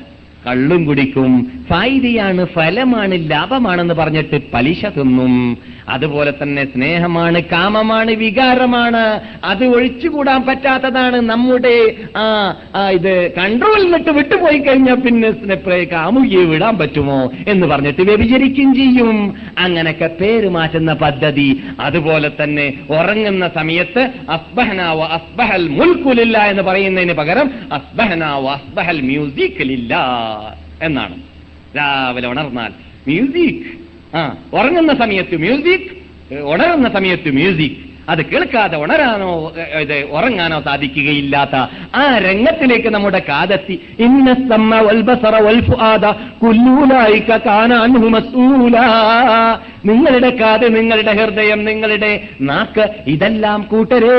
[0.47, 1.60] കള്ളും കുടിക്കും.
[1.71, 5.57] ഫായിദയാണ് ഫലമാണ് ലാഭമാണെന്ന് പറഞ്ഞിട്ട് പലിശ തിന്നും.
[5.89, 9.21] അതുപോലെ തന്നെ സ്നേഹമാണ് കാമമാണ് വികാരമാണ്.
[9.43, 17.31] അത് ഒഴിച്ചുകൂടാൻ പറ്റാത്തതാണ് നമ്മുടെ ആ ഇത് കൺട്രോളിൽ നിന്നിട്ട് വിട്ടുപോയി കഴിഞ്ഞാൽ പിന്നെ സ്നേഹ കാമുകിയെ വിടാൻ പറ്റുമോ
[17.47, 19.35] എന്ന് പറഞ്ഞിട്ട് വ്യഭിചരിക്കും ചെയ്യും.
[19.57, 21.63] അങ്ങനൊക്കെ പേര് മാറ്റുന്ന പദ്ധതി.
[21.79, 29.93] അതുപോലെ തന്നെ ഉറങ്ങുന്ന സമയത്ത് അസ്ബഹനാവ അസ്ബഹൽ മുൽക്കുലില്ല എന്ന് പറയുന്നതിന് പകരം അസ്ബഹനാവ അസ്ബഹൽ മ്യൂസിക്കലില്ല
[30.81, 31.30] എന്നാണ്.
[31.77, 32.71] രാവിലെ ഉണർന്നാൽ
[33.07, 33.63] മ്യൂസിക്.
[34.15, 35.89] ആ ഉറങ്ങുന്ന സമയത്ത് മ്യൂസിക്
[36.33, 37.90] ഉണരുന്ന സമയത്ത് മ്യൂസിക്.
[38.11, 39.31] അത് കേൾക്കാതെ ഉണരാനോ
[39.81, 41.55] ഇത് ഉറങ്ങാനോ സാധിക്കുകയില്ലാത്ത
[41.95, 43.75] ആ രംഗത്തിലേക്ക് നമ്മുടെ കാതെത്തി.
[43.99, 44.35] ഇന്ന
[49.89, 52.09] നിങ്ങളുടെ കാത് നിങ്ങളുടെ ഹൃദയം നിങ്ങളുടെ
[52.41, 54.17] നാക്ക് ഇതെല്ലാം കൂട്ടരേ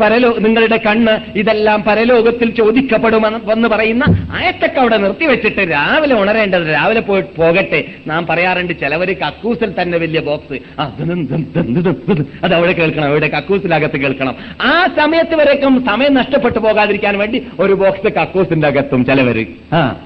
[0.00, 7.80] പരലോ നിങ്ങളുടെ കണ്ണ് ഇതെല്ലാം പരലോകത്തിൽ ചോദിക്കപ്പെടുമെന്ന് പറയുന്ന ആയത്തൊക്കെ അവിടെ നിർത്തിവെച്ചിട്ട് രാവിലെ ഉണരേണ്ടത് രാവിലെ പോയി പോകട്ടെ.
[8.06, 10.58] നാം പറയാറുണ്ട് ചിലവർ കക്കൂസിൽ തന്നെ വലിയ ബോക്സ്.
[12.44, 14.36] അത് അവിടെ കേൾക്കണം അവിടെ കക്കൂസിനകത്ത് കേൾക്കണം.
[14.62, 19.46] ആ സമയത്ത് വരേക്കും സമയം നഷ്ടപ്പെട്ടു പോകാതിരിക്കാൻ വേണ്ടി ഒരു ബോക്സ് കക്കൂസിന്റെ അകത്തും ചിലവര്.
[19.72, 19.96] ആ.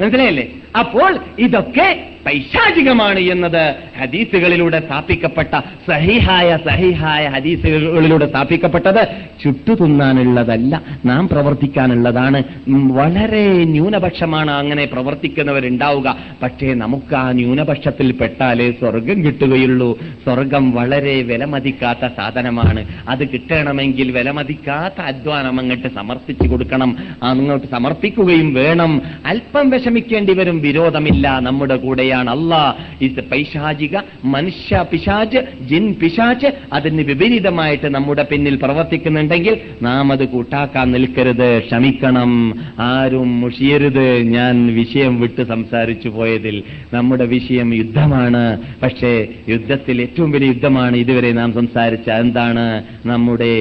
[0.00, 0.48] മനസ്സിലായില്ലേ?
[0.78, 9.08] അപ്പോൾ ഇതൊക്കെ പൈശാചികമാണ് എന്നത് ഹദീസുകളിലൂടെ സ്ഥാപിക്കപ്പെട്ട സഹിഹായ സഹിഹായ ഹദീസുകളിലൂടെ സ്ഥാപിക്കപ്പെട്ടത്
[9.44, 12.42] ചുട്ടുതിന്നാനുള്ളതല്ല നാം പ്രവർത്തിക്കാനുള്ളതാണ്.
[12.68, 16.16] വളരെ ന്യൂനപക്ഷമാണ് അങ്ങനെ പ്രവർത്തിക്കുന്നവരുണ്ടാവുക.
[16.42, 19.98] പക്ഷേ നമുക്ക് ആ ന്യൂനപക്ഷത്തിൽ പെട്ടാലേ സ്വർഗം കിട്ടുകയുള്ളൂ.
[20.24, 22.86] സ്വർഗം വളരെ വിലമതിക്കാത്ത സാധനമാണ്.
[23.08, 26.96] അത് കിട്ടണമെങ്കിൽ വിലമതിക്കാത്ത അധ്വാനം അങ്ങോട്ട് സമർപ്പിച്ചു കൊടുക്കണം.
[27.22, 29.02] അങ്ങോട്ട് സമർപ്പിക്കുകയും വേണം.
[29.26, 31.38] അല്പം വിഷമിക്കേണ്ടി വരും വിരോധമില്ല.
[31.40, 31.76] നമ്മുടെ
[32.14, 40.24] കൂടെയാണ് അള്ളാ ഇത് പൈശാചിക മനുഷ്യ പിശാച് ജിൻ പിശാച് അതിന് വിപരീതമായിട്ട് നമ്മുടെ പിന്നിൽ പ്രവർത്തിക്കുന്നുണ്ടെങ്കിൽ നാം അത്
[40.28, 42.30] കൂട്ടാക്കാൻ നിൽക്കരുത് ക്ഷമിക്കണം.
[42.78, 44.06] ആരും മുഷിയരുത്.
[44.36, 46.56] ഞാൻ വിഷയം വിട്ട് സംസാരിച്ചു പോയതിൽ
[46.92, 48.44] നമ്മുടെ വിഷയം യുദ്ധമാണ്.
[48.82, 49.12] പക്ഷേ
[49.48, 52.08] യുദ്ധത്തിൽ ഏറ്റവും വലിയ യുദ്ധമാണ് ഇതുവരെ നാം സംസാരിച്ച.
[52.24, 52.66] എന്താണ്?
[53.06, 53.54] നമ്മുടെ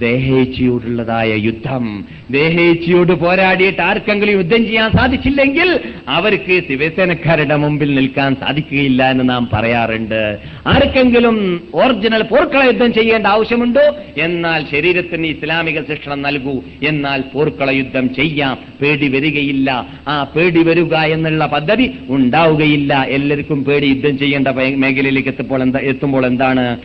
[0.00, 2.04] ദേഹേച്ഛയോടുള്ളതായ യുദ്ധം.
[2.30, 10.38] ദേഹേച്ചിയോട് പോരാടിയിട്ട് ആർക്കെങ്കിലും യുദ്ധം ചെയ്യാൻ സാധിച്ചില്ലെങ്കിൽ അവർക്ക് ശിവസേനക്കാരുടെ മുമ്പിൽ നിൽക്കാൻ സാധിക്കുകയില്ല എന്ന് നാം പറയാറുണ്ട്.
[10.66, 13.96] ആർക്കെങ്കിലും ഒറിജിനൽ പോർക്കള യുദ്ധം ചെയ്യേണ്ട ആവശ്യമുണ്ടോ?
[14.16, 16.62] എന്നാൽ ശരീരത്തിന് ഇസ്ലാമിക ശിക്ഷണം നൽകൂ.
[16.82, 18.58] എന്നാൽ പോർക്കള യുദ്ധം ചെയ്യാം.
[18.82, 19.86] പേടി വരികയില്ല.
[20.08, 23.06] ആ പേടി വരിക എന്നുള്ള പദ്ധതി ഉണ്ടാവുകയില്ല.
[23.08, 26.78] എല്ലാവർക്കും പേടി യുദ്ധം ചെയ്യേണ്ട മേഖലയിലേക്ക് എത്തുമ്പോൾ എന്താ എത്തുമ്പോൾ എന്താണ്?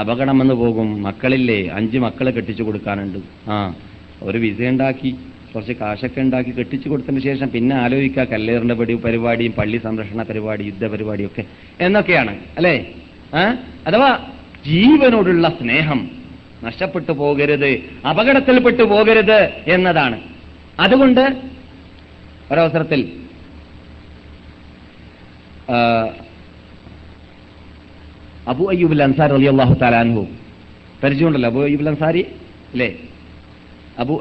[0.00, 0.88] അപകടം വന്ന് പോകും.
[1.02, 3.20] മക്കളില്ലേ അഞ്ച് മക്കളെ കെട്ടിച്ചു കൊടുക്കാനുണ്ട്.
[3.52, 3.56] ആ
[4.22, 5.10] ഒരു വിസ ഉണ്ടാക്കി
[5.54, 10.84] കുറച്ച് കാശൊക്കെ ഉണ്ടാക്കി കെട്ടിച്ചു കൊടുത്തതിന് ശേഷം പിന്നെ ആലോചിക്കുക കല്ലേറിന്റെ പടി പരിപാടിയും പള്ളി സംരക്ഷണ പരിപാടി യുദ്ധ
[10.86, 11.42] പരിപാടിയൊക്കെ
[11.86, 12.74] എന്നൊക്കെയാണ് അല്ലേ?
[13.88, 14.10] അഥവാ
[14.66, 16.00] ജീവനോടുള്ള സ്നേഹം
[16.64, 17.70] നഷ്ടപ്പെട്ടു പോകരുത്
[18.10, 19.38] അപകടത്തിൽപ്പെട്ടു പോകരുത്
[19.74, 20.18] എന്നതാണ്.
[20.80, 21.24] അതുകൊണ്ട്
[22.50, 23.00] ഒരവസരത്തിൽ
[28.46, 30.22] അബു അയ്യൂബ് അൻസാരി അലി അള്ളാഹു തലാൻഹു
[31.02, 32.22] പരിചയമുണ്ടല്ലോ അബു അയ്യൂബ് അൻസാരി?
[32.72, 32.88] അല്ലേ
[34.02, 34.14] അബു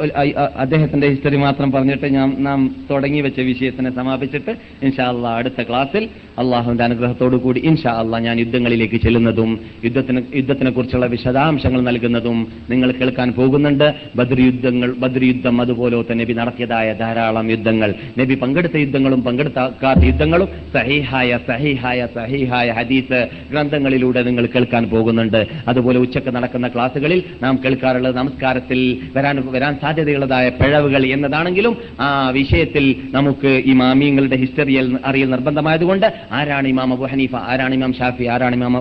[0.55, 2.59] അദ്ദേഹത്തിന്റെ ഹിസ്റ്ററി മാത്രം പറഞ്ഞിട്ട് ഞാൻ നാം
[2.89, 4.51] തുടങ്ങി വെച്ച വിഷയത്തിനെ സമാപിച്ചിട്ട്
[4.83, 6.03] ഇൻഷാ അള്ളാ അടുത്ത ക്ലാസ്സിൽ
[6.39, 12.37] അള്ളാഹുവിന്റെ അനുഗ്രഹത്തോടു കൂടി ഇൻഷാ അള്ളാ ഞാൻ യുദ്ധങ്ങളിലേക്ക് ചെല്ലുന്നതും യുദ്ധത്തിന് യുദ്ധത്തിനെ കുറിച്ചുള്ള വിശദാംശങ്ങൾ നൽകുന്നതും
[12.69, 13.87] നിങ്ങൾ കേൾക്കാൻ പോകുന്നുണ്ട്.
[14.15, 17.89] ബദർ യുദ്ധങ്ങൾ ബദർ യുദ്ധം അതുപോലെ തന്നെ നബി നടത്തിയതായ ധാരാളം യുദ്ധങ്ങൾ.
[18.19, 23.19] നബി പങ്കെടുത്ത യുദ്ധങ്ങളും പങ്കെടുക്കാത്ത യുദ്ധങ്ങളും സഹിഹായ സഹിഹായ സഹിഹായ ഹദീസ്
[23.51, 25.41] ഗ്രന്ഥങ്ങളിലൂടെ നിങ്ങൾ കേൾക്കാൻ പോകുന്നുണ്ട്.
[25.67, 28.79] അതുപോലെ ഉച്ചയ്ക്ക് നടക്കുന്ന ക്ലാസ്സുകളിൽ നാം കേൾക്കാറുള്ളത് നമസ്കാരത്തിൽ
[29.17, 37.05] വരാൻ വരാൻ സാധ്യതയുള്ളതായ പിഴവുകൾ എന്നതാണെങ്കിലും ആ വിഷയത്തിൽ നമുക്ക് ഇമാമിയങ്ങളുടെ ഹിസ്റ്ററിയൽ അറിയൽ നിർബന്ധമായതുകൊണ്ട് ആരാണ് ഇമാം അബു
[37.11, 38.75] ഹനീഫ ആരാണ് ഇമാം ഷാഫി ആരാണ് ഇമാം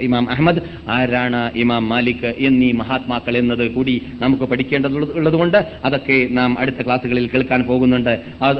[0.00, 7.26] ഇമാം അഹമ്മദ് ആരാണ് ഇമാം മാലിക് എന്നീ മഹാത്മാക്കൾ എന്നത് കൂടി നമുക്ക് പഠിക്കേണ്ടതുള്ളതുകൊണ്ട് അതൊക്കെ നാം അടുത്ത ക്ലാസ്സുകളിൽ
[7.34, 8.12] കേൾക്കാൻ പോകുന്നുണ്ട്.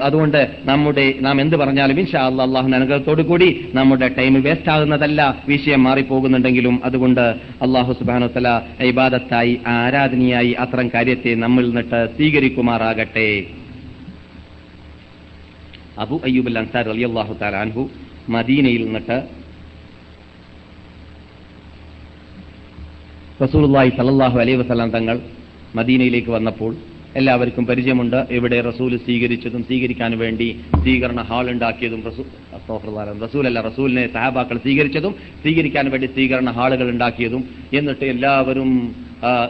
[0.09, 6.77] അതുകൊണ്ട് നമ്മുടെ നാം എന്ത് പറഞ്ഞാലും ഇൻഷാ അള്ളാഹു അനുഗ്രഹത്തോടു കൂടി നമ്മുടെ ടൈം വേസ്റ്റ് ആകുന്നതല്ല വിഷയം മാറിപ്പോകുന്നുണ്ടെങ്കിലും
[6.85, 7.25] അതുകൊണ്ട്
[7.63, 8.49] അള്ളാഹു സുബാനു തല
[8.91, 13.29] ഇബാദത്തായി ആരാധനയായി അത്തരം കാര്യത്തെ നമ്മിൽ നിന്നിട്ട് സ്വീകരിക്കുമാറാകട്ടെ.
[16.05, 17.85] അബു അയ്യൂബ് അൻസാർ അലി അള്ളാഹു താലാൻഹു
[18.35, 19.19] മദീനയിൽ നിന്നിട്ട്
[23.45, 25.17] റസൂലുള്ളാഹി സലല്ലാഹു അലൈഹി വസല്ലം തങ്ങൾ
[25.79, 26.73] മദീനയിലേക്ക് വന്നപ്പോൾ
[27.19, 28.17] എല്ലാവർക്കും പരിചയമുണ്ട്.
[28.37, 30.49] ഇവിടെ റസൂൽ സ്വീകരിച്ചതും സ്വീകരിക്കാൻ വേണ്ടി
[30.83, 32.01] സ്വീകരണ ഹാൾ ഉണ്ടാക്കിയതും
[33.23, 37.45] റസൂൽ അല്ല റസൂലിനെ സഹാബാക്കൾ സ്വീകരിച്ചതും സ്വീകരിക്കാൻ വേണ്ടി സ്വീകരണ ഹാളുകൾ ഉണ്ടാക്കിയതും.
[37.79, 38.71] എന്നിട്ട് എല്ലാവരും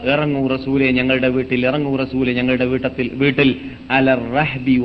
[0.04, 4.76] ഇറങ്ങൂ റസൂലെ ഞങ്ങളുടെ വീട്ടിൽ ഇറങ്ങൂ റസൂലെ ഞങ്ങളുടെ വീട്ടത്തിൽ വീട്ടിൽ അലർ റഹ്ബി.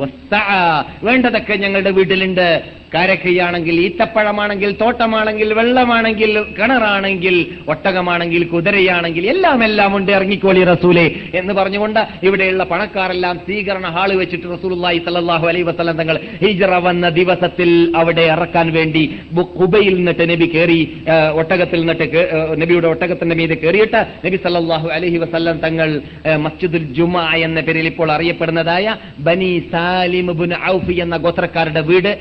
[1.03, 7.35] വേണ്ടതൊക്കെ ഞങ്ങളുടെ വീട്ടിലുണ്ട് കാരക്കയാണെങ്കിൽ ഈത്തപ്പഴമാണെങ്കിൽ തോട്ടമാണെങ്കിൽ വെള്ളമാണെങ്കിൽ കിണറാണെങ്കിൽ
[7.73, 10.11] ഒട്ടകമാണെങ്കിൽ കുതിരയാണെങ്കിൽ എല്ലാം എല്ലാം ഉണ്ട്.
[10.13, 11.05] ഇറങ്ങിക്കോളി റസൂലെ
[11.39, 17.69] എന്ന് പറഞ്ഞുകൊണ്ട് ഇവിടെയുള്ള പണക്കാരെല്ലാം സ്വീകരണ ഹാൾ വെച്ചിട്ട് റസൂലുള്ളാഹി സല്ലല്ലാഹു അലൈ വസല്ലം തങ്ങൾ ഹിജ്റ വന്ന ദിവസത്തിൽ
[18.01, 19.03] അവിടെ ഇറക്കാൻ വേണ്ടി
[19.59, 20.79] കുബയിൽ നിന്നിട്ട് നബി കയറി
[21.41, 22.05] ഒട്ടകത്തിൽ നിന്നിട്ട്
[22.61, 25.89] നബിയുടെ ഒട്ടകത്തിന്റെ മീതെ കയറിയിട്ട് നബി സല്ലാഹു അലഹി വസ്ലം തങ്ങൾ
[26.45, 27.15] മസ്ജിദുൽ ജുമ
[27.47, 28.85] എന്ന പേരിൽ ഇപ്പോൾ അറിയപ്പെടുന്നതായ
[29.27, 30.29] ബനി സാലിം
[30.73, 32.11] ഔഫ് എന്ന ഗോത്രക്കാരുടെ വീട്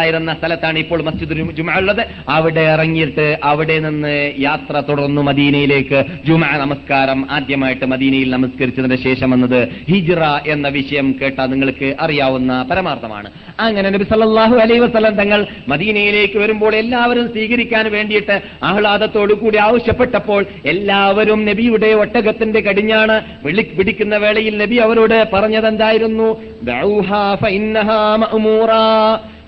[0.00, 2.02] അന്നുണ്ടായിരുന്ന സ്ഥലത്താണ് ഇപ്പോൾ മസ്ജിദ് ജുമാ ഉള്ളത്.
[2.36, 5.98] അവിടെ ഇറങ്ങിയിട്ട് അവിടെ നിന്ന് യാത്ര തുടർന്നു മദീനയിലേക്ക്.
[6.26, 9.60] ജുമാ നമസ്കാരം ആദ്യമായിട്ട് മദീനയിൽ നമസ്കരിച്ചതിന് ശേഷം വന്നത്
[9.90, 10.22] ഹിജ്റ
[10.54, 13.28] എന്ന വിഷയം കേട്ടാൽ നിങ്ങൾക്ക് അറിയാവുന്ന പരമാർത്ഥമാണ്.
[13.66, 18.36] അങ്ങനെ നബി സല്ലല്ലാഹു അലൈഹി വസല്ലം തങ്ങൾ മദീനയിലേക്ക് വരുമ്പോൾ എല്ലാവരും സ്വീകരിക്കാൻ വേണ്ടിയിട്ട്
[18.70, 26.28] ആഹ്ലാദത്തോടു കൂടി ആവശ്യപ്പെട്ടപ്പോൾ എല്ലാവരും നബിയുടെ ഒട്ടകത്തിന്റെ കടിഞ്ഞാണ് വിളി പിടിക്കുന്ന വേളയിൽ നബി അവരോട് പറഞ്ഞതെന്തായിരുന്നു.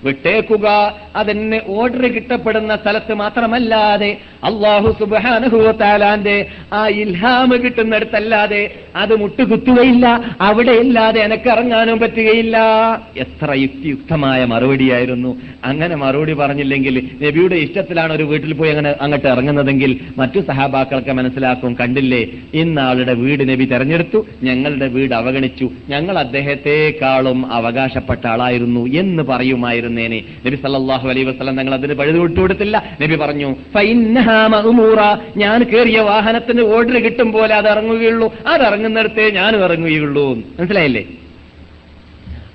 [0.05, 0.93] വിട്ടേക്കുക.
[1.15, 8.61] അതിന് ഓർഡർ കിട്ടപ്പെടുന്ന സ്ഥലത്ത് മാത്രമല്ലാതെ അള്ളാഹു സുബാനുഭവത്താലാന്റെ ആ ഇൽഹാമ് കിട്ടുന്നിടത്തല്ലാതെ
[8.95, 10.21] അത് മുട്ടുകുത്തുകയില്ല.
[10.41, 12.57] അവിടെ ഇല്ലാതെ എനക്ക് ഇറങ്ങാനും പറ്റുകയില്ല.
[13.17, 15.41] എത്ര യുക്തിയുക്തമായ മറുപടിയായിരുന്നു.
[15.63, 22.27] അങ്ങനെ മറുപടി പറഞ്ഞില്ലെങ്കിൽ നബിയുടെ ഇഷ്ടത്തിലാണ് ഒരു വീട്ടിൽ പോയി അങ്ങനെ അങ്ങോട്ട് ഇറങ്ങുന്നതെങ്കിൽ മറ്റു സഹാബാക്കൾക്ക് മനസ്സിലാക്കും കണ്ടില്ലേ?
[22.53, 25.69] ഇന്നാളുടെ വീട് നബി തെരഞ്ഞെടുത്തു ഞങ്ങളുടെ വീട് അവഗണിച്ചു.
[25.89, 29.23] ഞങ്ങൾ അദ്ദേഹത്തെക്കാളും അവകാശപ്പെട്ട ആളായിരുന്നു എന്ന്
[29.93, 33.49] പറയുമായിരുന്നേനെ നബി സല്ലാഹു അലൈ വസ്ലം തങ്ങൾ അതിന് പഴുതു വിട്ടുകൊടുത്തില്ല നബി പറഞ്ഞു.
[35.43, 38.27] ഞാൻ കയറിയ വാഹനത്തിന് ഓർഡർ കിട്ടും പോലെ അത് ഇറങ്ങുകയുള്ളൂ.
[38.47, 40.25] അത് ഇറങ്ങുന്നിടത്തേ ഞാനും ഇറങ്ങുകയുള്ളൂ.
[40.59, 41.03] മനസ്സിലായില്ലേ?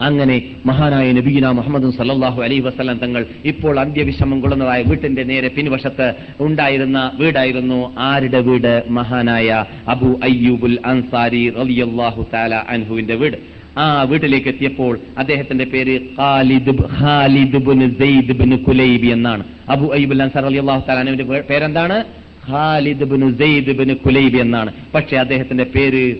[0.06, 0.35] അങ്ങനെ
[0.66, 6.06] മഹാനായ നബീന മുഹമ്മദ് സല്ലാഹു അലൈ വസല്ലം തങ്ങൾ ഇപ്പോൾ അന്ത്യവിഷമം കൊള്ളുന്നതായ വീട്ടിന്റെ നേരെ പിൻവശത്ത്
[6.47, 7.78] ഉണ്ടായിരുന്ന വീടായിരുന്നു
[8.10, 8.74] ആരുടെ വീട്?
[8.98, 9.48] മഹാനായ
[9.94, 13.39] അബു അയ്യൂബുൽ അൻസാരി റളിയല്ലാഹു തആല അൻഹുവിന്റെ വീട്.
[13.83, 16.73] ആ വീട്ടിലേക്ക് എത്തിയപ്പോൾ അദ്ദേഹത്തിന്റെ പേര് ഖാലിദ്
[18.01, 19.45] സെയ്ദ് എന്നാണ്.
[19.69, 20.45] അബു അയ്യബ് അൻസാർ
[20.89, 22.05] തആല അൻഹുവിന്റെ പേരെന്താണ്?
[22.49, 24.73] ഖാലിദ് സെയ്ദ് എന്നാണ്.
[24.95, 26.17] പക്ഷെ അദ്ദേഹത്തിന്റെ പേര്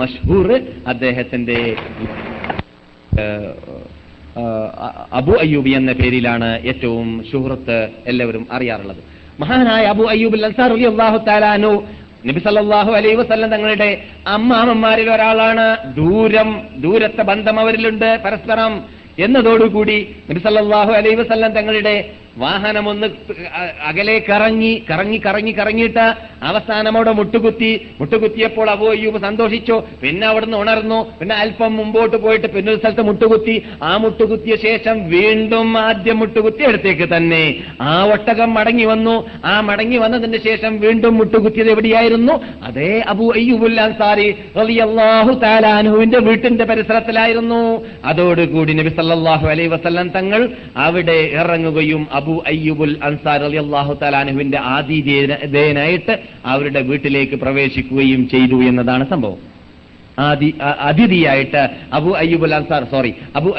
[0.00, 0.48] മഷ്ഹൂർ
[0.86, 1.58] അദ്ദേഹത്തിന്റെ
[5.12, 9.02] അബു അയ്യൂബി എന്ന പേരിലാണ് ഏറ്റവും ഷുഹറത്ത് എല്ലാവരും അറിയാറുള്ളത്.
[9.40, 11.72] മഹാനായ അബു അയ്യൂബ് അൻസാർ അള്ളാഹു താലാനു
[12.26, 15.94] നബി സല്ലല്ലാഹു അലൈഹി വസല്ലം തങ്ങളുടെ അമ്മാമന്മാരിൽ ഒരാളാണ്.
[15.94, 18.72] ദൂരം ദൂരത്തെ ബന്ധം അവരിലുണ്ട് പരസ്പരം.
[19.18, 26.96] എന്നതോടുകൂടി നബി സല്ലല്ലാഹു അലൈഹി വസല്ലം തങ്ങളുടെ വാഹനം ഒന്ന് അ- അകലെ കറങ്ങി കറങ്ങി കറങ്ങി കറങ്ങിയിട്ട് അവസാനം
[26.96, 29.82] അവിടെ മുട്ടുകുത്തി മുട്ടുകുത്തിയപ്പോൾ അവോ അയ്യൂബ് സന്തോഷിച്ചു.
[30.02, 31.12] പിന്നെ അവിടുന്ന് ഉണർന്നു.
[31.20, 33.62] പിന്നെ അല്പം മുമ്പോട്ട് പോയിട്ട് പിന്നെ ഒരു സ്ഥലത്ത് മുട്ടുകുത്തി.
[33.82, 37.54] ആ മുട്ടുകുത്തിയ ശേഷം വീണ്ടും ആദ്യം മുട്ടുകുത്തി അടുത്തേക്ക് തന്നെ.
[37.80, 39.30] ആ ഒട്ടകം മടങ്ങി വന്നു.
[39.44, 42.32] ആ മടങ്ങി വന്നതിന് ശേഷം വീണ്ടും മുട്ടുകുത്തിയത് എവിടെയായിരുന്നു?
[42.62, 44.34] അതേ അബു അയ്യൂബുൽ അൻസാരി
[45.42, 47.84] തആല അൻഹുവിന്റെ വീട്ടിന്റെ പരിസരത്തിലായിരുന്നു.
[48.04, 56.14] അതോടുകൂടി നബി സല്ലല്ലാഹു അലൈഹി വസല്ലം തങ്ങൾ അവിടെ ഇറങ്ങുകയും അബൂ അയ്യൂബുൽ അൻസാർ അലി അള്ളാഹു തലാനുവിന്റെ ആതിഥേയനായിട്ട്
[56.52, 59.40] അവരുടെ വീട്ടിലേക്ക് പ്രവേശിക്കുകയും ചെയ്തു എന്നതാണ് സംഭവം.
[60.18, 60.48] ആദി
[60.88, 61.62] അതിഥിയായിട്ട്
[61.92, 63.50] Abu Ayyubul Ansar sorry Abu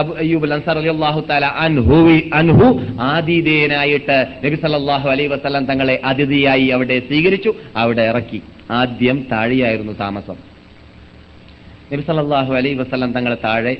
[0.00, 1.98] Abu Ayyubul Ansar Ali അള്ളാഹു താല അൻഹു
[2.34, 2.68] അൻഹു
[3.00, 8.40] ആതിഥേയനായിട്ട് നബി സല്ലല്ലാഹു അലൈഹി വസല്ലം തങ്ങളെ അതിഥിയായി അവിടെ സ്വീകരിച്ചു അവിടെ ഇറക്കി.
[8.70, 10.38] ആദ്യം താഴെയായിരുന്നു താമസം.
[11.92, 13.74] നബി സല്ലല്ലാഹു അലൈഹി വസല്ലം തങ്ങളെ താഴെ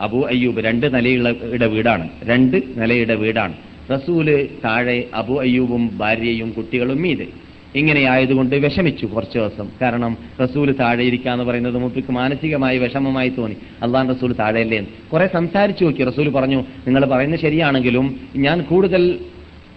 [0.00, 2.08] അബു അയ്യൂബ് രണ്ട് നിലയുടെ വീടാണ്.
[2.24, 3.56] രണ്ട് നിലയുടെ വീടാണ്.
[3.94, 7.26] റസൂൽ താഴെ അബു അയ്യൂബും ഭാര്യയും കുട്ടികളും മീതെ.
[7.74, 9.68] ഇങ്ങനെ ആയതുകൊണ്ട് വിഷമിച്ചു കുറച്ച് ദിവസം.
[9.82, 13.56] കാരണം റസൂൽ താഴെ ഇരിക്കുക എന്ന് പറയുന്നത് മൂപ്പിക്ക് മാനസികമായി വിഷമമായി തോന്നി.
[13.82, 15.10] അള്ളാൻ റസൂൽ താഴെയല്ലേ എന്ന്.
[15.10, 16.04] കുറെ സംസാരിച്ചു നോക്കി.
[16.04, 19.18] റസൂൽ പറഞ്ഞു നിങ്ങൾ പറയുന്നത് ശരിയാണെങ്കിലും ഞാൻ കൂടുതൽ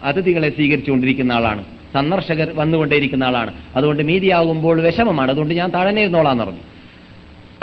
[0.04, 1.64] അതിഥികളെ സ്വീകരിച്ചുകൊണ്ടിരിക്കുന്ന ആളാണ്.
[1.94, 3.54] സന്ദർശകർ വന്നുകൊണ്ടേയിരിക്കുന്ന ആളാണ്.
[3.76, 5.32] അതുകൊണ്ട് മീതിയാകുമ്പോൾ വിഷമമാണ്.
[5.32, 6.60] അതുകൊണ്ട് ഞാൻ താഴെ ഇരുന്നോളാന്ന് പറഞ്ഞു.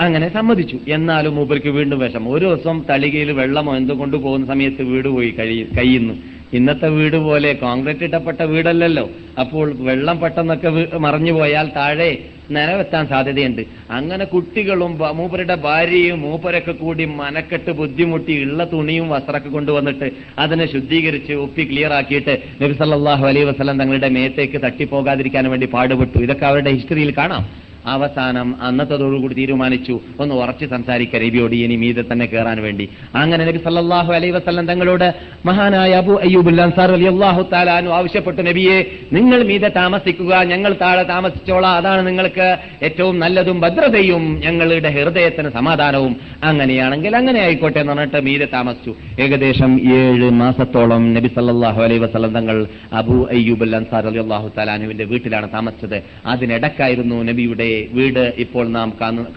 [0.01, 0.79] അങ്ങനെ സമ്മതിച്ചു.
[0.89, 2.33] എന്നാലും മൂപ്പർക്ക് വീണ്ടും വിഷമം.
[2.33, 6.15] ഒരു ദിവസം തളികയിൽ വെള്ളമോ എന്തുകൊണ്ട് കൊണ്ടുപോകുന്ന സമയത്ത് വീട് പോയി കഴി കയ്യുന്നു.
[6.57, 9.05] ഇന്നത്തെ വീട് പോലെ കോൺക്രീറ്റ് ഇട്ടപ്പെട്ട വീടല്ലല്ലോ.
[9.43, 10.71] അപ്പോൾ വെള്ളം പെട്ടെന്നൊക്കെ
[11.07, 12.11] മറിഞ്ഞു പോയാൽ താഴെ
[12.57, 13.63] നനവെത്താൻ സാധ്യതയുണ്ട്.
[13.97, 20.09] അങ്ങനെ കുട്ടികളും മൂപ്പരുടെ ഭാര്യയും മൂപ്പരൊക്കെ കൂടി മനക്കെട്ട് ബുദ്ധിമുട്ടി ഉള്ള തുണിയും വസ്ത്രമൊക്കെ കൊണ്ടുവന്നിട്ട്
[20.45, 26.19] അതിനെ ശുദ്ധീകരിച്ച് ഒപ്പി ക്ലിയർ ആക്കിയിട്ട് നബി സല്ലല്ലാഹു അലൈഹി വസല്ലം തങ്ങളുടെ മേത്തേക്ക് തട്ടിപ്പോകാതിരിക്കാൻ വേണ്ടി പാടുപെട്ടു.
[26.19, 27.68] ഇതൊക്കെ അവരുടെ ഹിസ്റ്ററിയിൽ കാണാം.
[27.87, 30.01] അവസാനം അന്നത്തതോടുകൂടി തീരുമാനിച്ചു.
[30.21, 32.89] ഒന്ന് ഉറച്ച് സംസാരിക്ക നബിയോട് ഇനി മീതെ തന്നെ കയറാൻ വേണ്ടി.
[33.15, 35.15] അങ്ങനെ നബി സല്ലാഹു അലൈ വസ്ലം തങ്ങളോട്
[35.47, 41.77] മഹാനായ അബു അയ്യൂബുൽ അൻസാർ റളിയല്ലാഹു തആലാനു ആവശ്യപ്പെട്ടു നബിയെ നിങ്ങൾ മീതെ താമസിക്കുക ഞങ്ങൾ താഴെ താമസിച്ചോളാം.
[41.77, 46.17] അതാണ് നിങ്ങൾക്ക് ഏറ്റവും നല്ലതും ഭദ്രതയും ഞങ്ങളുടെ ഹൃദയത്തിന് സമാധാനവും.
[46.45, 48.95] അങ്ങനെയാണെങ്കിൽ അങ്ങനെ ആയിക്കോട്ടെ എന്ന് പറഞ്ഞിട്ട് മീതെ താമസിച്ചു.
[49.21, 56.03] ഏകദേശം ഏഴ് മാസത്തോളം നബി സല്ലാഹു അലൈ വസ്ലം തങ്ങൾ അബു അയ്യൂബ് അൻസാർ റളിയല്ലാഹു താലാനുവിന്റെ വീട്ടിലാണ് താമസിച്ചത്.
[56.27, 58.89] അതിനിടക്കായിരുന്നു നബിയുടെ തങ്ങളുടെ വീട് ഇപ്പോൾ നാം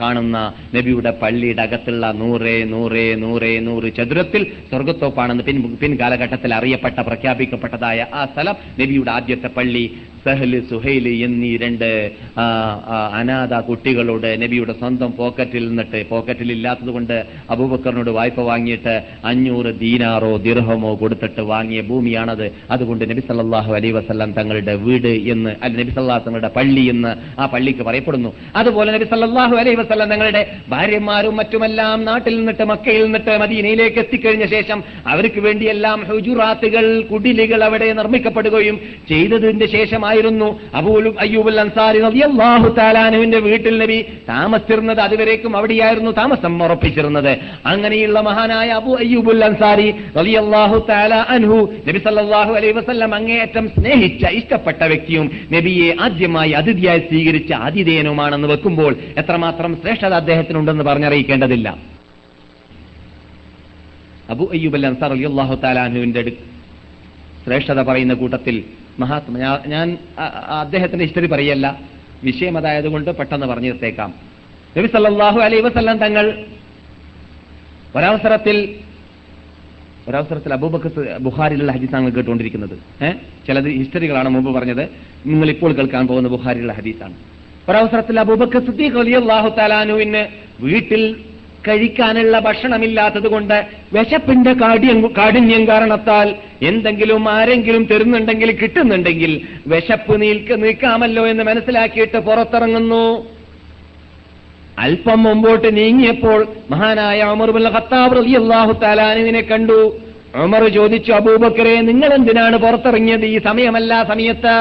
[0.01, 0.37] കാണുന്ന
[0.75, 8.55] നബിയുടെ പള്ളിയുടെ അകത്തുള്ള നൂറേ നൂറേ നൂറേ നൂറ് ചതുരത്തിൽ സ്വർഗത്തോപ്പാണെന്ന് പിൻ പിൻകാലഘട്ടത്തിൽ അറിയപ്പെട്ട പ്രഖ്യാപിക്കപ്പെട്ടതായ ആ സ്ഥലം
[8.81, 9.85] നബിയുടെ ആദ്യത്തെ പള്ളി.
[10.25, 11.89] സഹൽ സുഹൈൽ എന്നീ രണ്ട്
[13.19, 17.15] അനാഥ കുട്ടികളുടെ നബിയുടെ സ്വന്തം പോക്കറ്റിൽ നിന്നിട്ട് പോക്കറ്റിൽ ഇല്ലാത്തത് കൊണ്ട്
[17.53, 18.95] അബൂബക്കറിനോട് വായ്പ വാങ്ങിയിട്ട്
[19.29, 22.45] അഞ്ഞൂറ് ദീനാറോ ദിർഹമോ കൊടുത്തിട്ട് വാങ്ങിയ ഭൂമിയാണത്.
[22.75, 27.11] അതുകൊണ്ട് നബി സല്ലാഹു അലൈ വസ്ലാം തങ്ങളുടെ വീട് എന്ന് അല്ല നബി സല്ലല്ലാഹു തങ്ങളുടെ പള്ളി എന്ന്
[27.41, 28.31] ആ പള്ളിക്ക് പറയപ്പെടുന്നു.
[28.61, 30.43] അതുപോലെ നബി സല്ലാഹു അലൈ വസ്ലാം തങ്ങളുടെ
[30.75, 34.79] ഭാര്യമാരും മറ്റുമെല്ലാം നാട്ടിൽ നിന്നിട്ട് മക്കയിൽ നിന്നിട്ട് മദീനയിലേക്ക് എത്തിക്കഴിഞ്ഞ ശേഷം
[35.13, 38.77] അവർക്ക് വേണ്ടിയെല്ലാം ഹുജുറാത്തുകൾ കുടിലുകൾ അവിടെ നിർമ്മിക്കപ്പെടുകയും
[39.11, 39.67] ചെയ്തതിന്റെ
[40.11, 43.97] ശേഷമായിരുന്നു അബൂലും അയ്യൂബുൽ അൻസാരി റളിയല്ലാഹു താലാനുവിന്റെ വീട്ടിൽ നബി
[44.29, 47.33] താമസിച്ചിരുന്നത് അതുവരേക്കും അവിടെയായിരുന്നു താമസം ഉറപ്പിച്ചിരുന്നത്.
[47.65, 54.81] അങ്ങനെയുള്ള മഹാനായ അബു അയ്യൂബുൽ അൻസാരി റളിയല്ലാഹു താല അൻഹു നബി സല്ലാഹു അലൈ വസല്ലം അങ്ങേയറ്റം സ്നേഹിച്ച ഇഷ്ടപ്പെട്ട
[54.83, 61.69] വ്യക്തിയും നബിയെ ആദ്യമായി അതിഥിയായി സ്വീകരിച്ച ആതിഥേയനുമാണെന്ന് വെക്കുമ്പോൾ എത്രമാത്രം ശ്രേഷ്ഠത അദ്ദേഹത്തിനുണ്ടെന്ന് പറഞ്ഞറിയിക്കേണ്ടതില്ല.
[64.29, 66.21] അബു അയ്യൂബ് അൻസാർ അള്ളാഹു താലാഹുവിന്റെ
[67.45, 68.55] ശ്രേഷ്ഠത പറയുന്ന കൂട്ടത്തിൽ
[69.01, 69.37] മഹാത്മ.
[69.67, 69.97] ഞാൻ
[70.61, 71.79] അദ്ദേഹത്തിന്റെ ഹിസ്റ്ററി പറയല്ല.
[72.23, 74.13] വിഷയം അതായതുകൊണ്ട് പെട്ടെന്ന് പറഞ്ഞു തീർത്തേക്കാം.
[74.77, 76.25] നബി സല്ലാഹു അലൈ വസല്ലം തങ്ങൾ
[77.95, 78.75] ഒരവസരത്തിൽ
[80.07, 83.03] ഒരവസരത്തിൽ അബൂബക്കർ ബുഹാരിലുള്ള ഹദീസാണ് കേട്ടുകൊണ്ടിരിക്കുന്നത്.
[83.03, 83.13] ഏഹ്
[83.47, 84.83] ചിലത് ഹിസ്റ്ററികളാണ് മുമ്പ് പറഞ്ഞത്.
[85.25, 87.13] നിങ്ങൾ ഇപ്പോൾ കേൾക്കാൻ പോകുന്ന ബുഹാരിലുള്ള ഹദീസാണ്.
[87.69, 90.21] ഒരവസരത്തിൽ അബൂബക്കർ സിദ്ദീഖ് റളിയല്ലാഹു താലാനുവിന്
[90.63, 91.03] വീട്ടിൽ
[91.67, 94.53] കഴിക്കാനുള്ള ഭക്ഷണമില്ലാത്തത് കൊണ്ട് വിശപ്പിന്റെ
[95.17, 103.05] കാഠിന്യം കാരണത്താൽ എന്തെങ്കിലും ആരെങ്കിലും തരുന്നുണ്ടെങ്കിൽ കിട്ടുന്നുണ്ടെങ്കിൽ വിശപ്പ് നീൽക്ക് നീക്കാമല്ലോ എന്ന് മനസ്സിലാക്കിയിട്ട് പുറത്തിറങ്ങുന്നു.
[104.79, 109.79] അല്പം മുമ്പോട്ട് നീങ്ങിയപ്പോൾ മഹാനായ ഉമർ ബിൻ ഖത്താബ് റളിയല്ലാഹു താലാനുവിനെ കണ്ടു.
[110.43, 113.25] ഉമർ ചോദിച്ചു അബൂബക്കറെ നിങ്ങൾ എന്തിനാണ് പുറത്തിറങ്ങിയത്?
[113.25, 114.55] ഈ സമയമല്ല സമയത്ത്?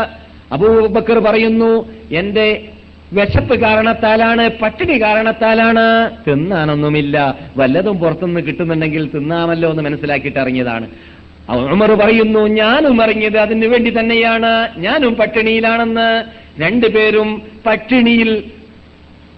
[0.53, 1.73] അബൂബക്കർ പറയുന്നു
[2.13, 2.47] എന്റെ
[3.13, 6.11] വിശപ്പ് കാരണത്താലാണ് പട്ടിണി കാരണത്താലാണ്.
[6.29, 7.39] തിന്നാനൊന്നുമില്ല.
[7.57, 10.87] വല്ലതും പുറത്തുനിന്ന് കിട്ടുന്നുണ്ടെങ്കിൽ തിന്നാമല്ലോ എന്ന് മനസ്സിലാക്കിയിട്ട് ഇറങ്ങിയതാണ്.
[11.51, 14.69] ഉമർ പറയുന്നു ഞാനും അറിഞ്ഞത് അതിനു വേണ്ടി തന്നെയാണ്.
[14.79, 16.25] ഞാനും പട്ടിണിയിലാണെന്ന്.
[16.61, 18.45] രണ്ടുപേരും പട്ടിണിയിൽ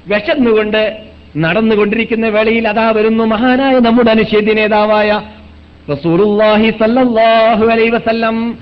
[0.07, 0.97] വിശന്നുകൊണ്ട്
[1.37, 5.21] നടന്നുകൊണ്ടിരിക്കുന്ന വേളയിൽ അതാ വരുന്നു മഹാനായ നമ്മുടെ അനുഷേദ്യ നേതാവായ
[7.73, 8.59] അലൈഹി വസല്ലം.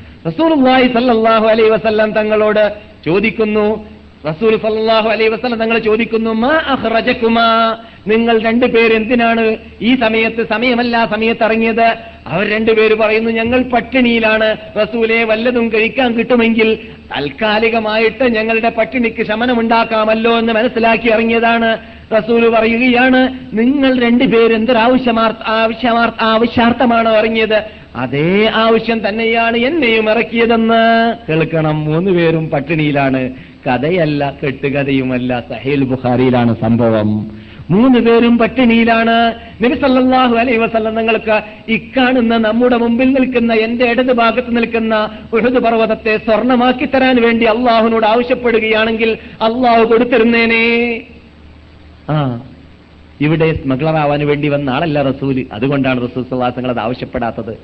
[1.49, 2.73] അലൈഹി വസല്ലം തങ്ങളോട്
[3.05, 7.47] ചോദിക്കുന്നു റസൂൽ സല്ലാഹു അലൈ വസ്ലം തങ്ങൾ ചോദിക്കുന്നു മാ അഖ്റജകുമാ?
[8.07, 11.97] നിങ്ങൾ രണ്ടുപേർ എന്തിനാണ് ഈ സമയത്ത് സമയമല്ല സമയത്ത് ഇറങ്ങിയത്?
[12.27, 14.57] അവർ രണ്ടുപേര് പറയുന്നു ഞങ്ങൾ പട്ടിണിയിലാണ്.
[14.83, 16.79] റസൂലെ വല്ലതും കഴിക്കാൻ കിട്ടുമെങ്കിൽ
[17.17, 21.79] താൽക്കാലികമായിട്ട് ഞങ്ങളുടെ പട്ടിണിക്ക് ശമനമുണ്ടാക്കാമല്ലോ എന്ന് മനസ്സിലാക്കി ഇറങ്ങിയതാണ്.
[22.17, 27.63] റസൂൽ പറയുകയാണ് നിങ്ങൾ രണ്ടുപേര് എന്തൊരാവശ്യമാർ ആവശ്യമാർ ആവശ്യാർത്ഥമാണോ ഇറങ്ങിയത്?
[27.97, 31.15] അതേ ആവശ്യം തന്നെയാണ് എന്നെയും ഇറക്കിയതെന്ന്.
[31.33, 33.31] കേൾക്കണം മൂന്ന് പേരും പട്ടിണിയിലാണ്.
[33.67, 35.43] കഥയല്ല കെട്ടുകഥയുമല്ല.
[35.51, 37.41] സഹേൽ ബുഖാരിയിലാണ് സംഭവം.
[37.71, 39.17] മൂന്ന് പേരും പട്ടിണിയിലാണ്.
[39.63, 39.77] നബി
[40.41, 41.37] അലൈ വസല്ലം നിങ്ങൾക്ക്
[41.73, 44.95] ഇക്കാണുന്ന നമ്മുടെ മുമ്പിൽ നിൽക്കുന്ന എന്റെ ഇടത് ഭാഗത്ത് നിൽക്കുന്ന
[45.33, 49.11] ഉഹദ് പർവതത്തെ സ്വർണമാക്കി തരാൻ വേണ്ടി അള്ളാഹുനോട് ആവശ്യപ്പെടുകയാണെങ്കിൽ
[49.43, 50.65] അള്ളാഹു കൊടുത്തിരുന്നേനെ.
[52.11, 52.17] ആ
[53.21, 55.47] ഇവിടെ സ്മഗ്ലറാവാൻ വേണ്ടി വന്ന ആളല്ല റസൂൽ.
[55.53, 57.55] അതുകൊണ്ടാണ് റസൂൽ സുഹാസങ്ങൾ അത് ആവശ്യപ്പെടാത്തത്.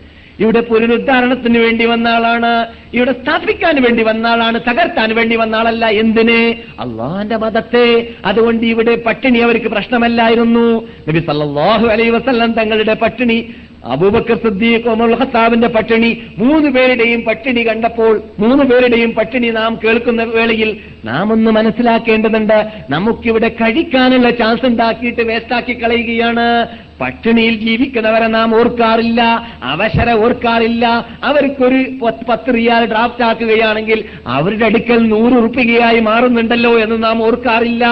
[0.40, 2.66] ഇവിടെ പുനരുദ്ധാരണത്തിന് വേണ്ടി വന്ന ആളാണ്.
[2.94, 4.60] ഇവിടെ സ്ഥാപിക്കാൻ വേണ്ടി വന്ന ആളാണ്.
[4.60, 5.86] തകർത്താൻ വേണ്ടി വന്ന ആളല്ല.
[5.86, 6.54] എന്തിന്?
[6.80, 8.08] അള്ളാന്റെ മതത്തെ.
[8.24, 10.88] അതുകൊണ്ട് ഇവിടെ പട്ടിണി അവർക്ക് പ്രശ്നമല്ലായിരുന്നു.
[11.08, 13.54] നബി സല്ലല്ലാഹു അലൈഹി വസല്ലം തങ്ങളുടെ പട്ടിണി
[13.84, 20.76] അബൂബക്കർ സിദ്ദീഖ് ഉമർ ഖത്താബിന്റെ പട്ടിണി മൂന്ന് പേരുടെയും പട്ടിണി കണ്ടപ്പോൾ മൂന്ന് പേരുടെയും പട്ടിണി നാം കേൾക്കുന്ന വേളയിൽ
[21.04, 22.66] നാം ഒന്ന് മനസ്സിലാക്കേണ്ടതുണ്ട്.
[22.90, 26.66] നമുക്കിവിടെ കഴിക്കാനുള്ള ചാൻസ് ഉണ്ടാക്കിയിട്ട് വേസ്റ്റാക്കി കളയുകയാണ്.
[27.00, 29.22] പട്ടിണിയിൽ ജീവിക്കുന്നവരെ നാം ഓർക്കാറില്ല
[29.62, 30.86] അവശര ഓർക്കാറില്ല.
[31.24, 31.80] അവർക്കൊരു
[32.28, 37.86] പത്ത് റിയാൽ ഡ്രാഫ്റ്റ് ആക്കുകയാണെങ്കിൽ അവരുടെ അടുക്കൽ നൂറ് ഉറുപ്പികയായി മാറുന്നുണ്ടല്ലോ എന്ന് നാം ഓർക്കാറില്ല.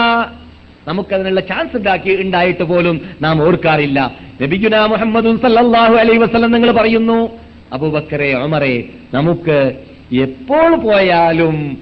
[0.88, 4.00] നമുക്കതിനുള്ള ചാൻസ് ഉണ്ടാക്കി ഉണ്ടായിട്ട് പോലും നാം ഓർക്കാറില്ല.
[4.42, 7.18] നബിഗുന മുഹമ്മദ് സല്ലാഹു അലൈ വസ്ലം നിങ്ങൾ പറയുന്നു
[7.72, 9.58] അബൂബക്കറെ അമറെ നമുക്ക്
[10.12, 11.78] എപ്പോൾ പോയാലും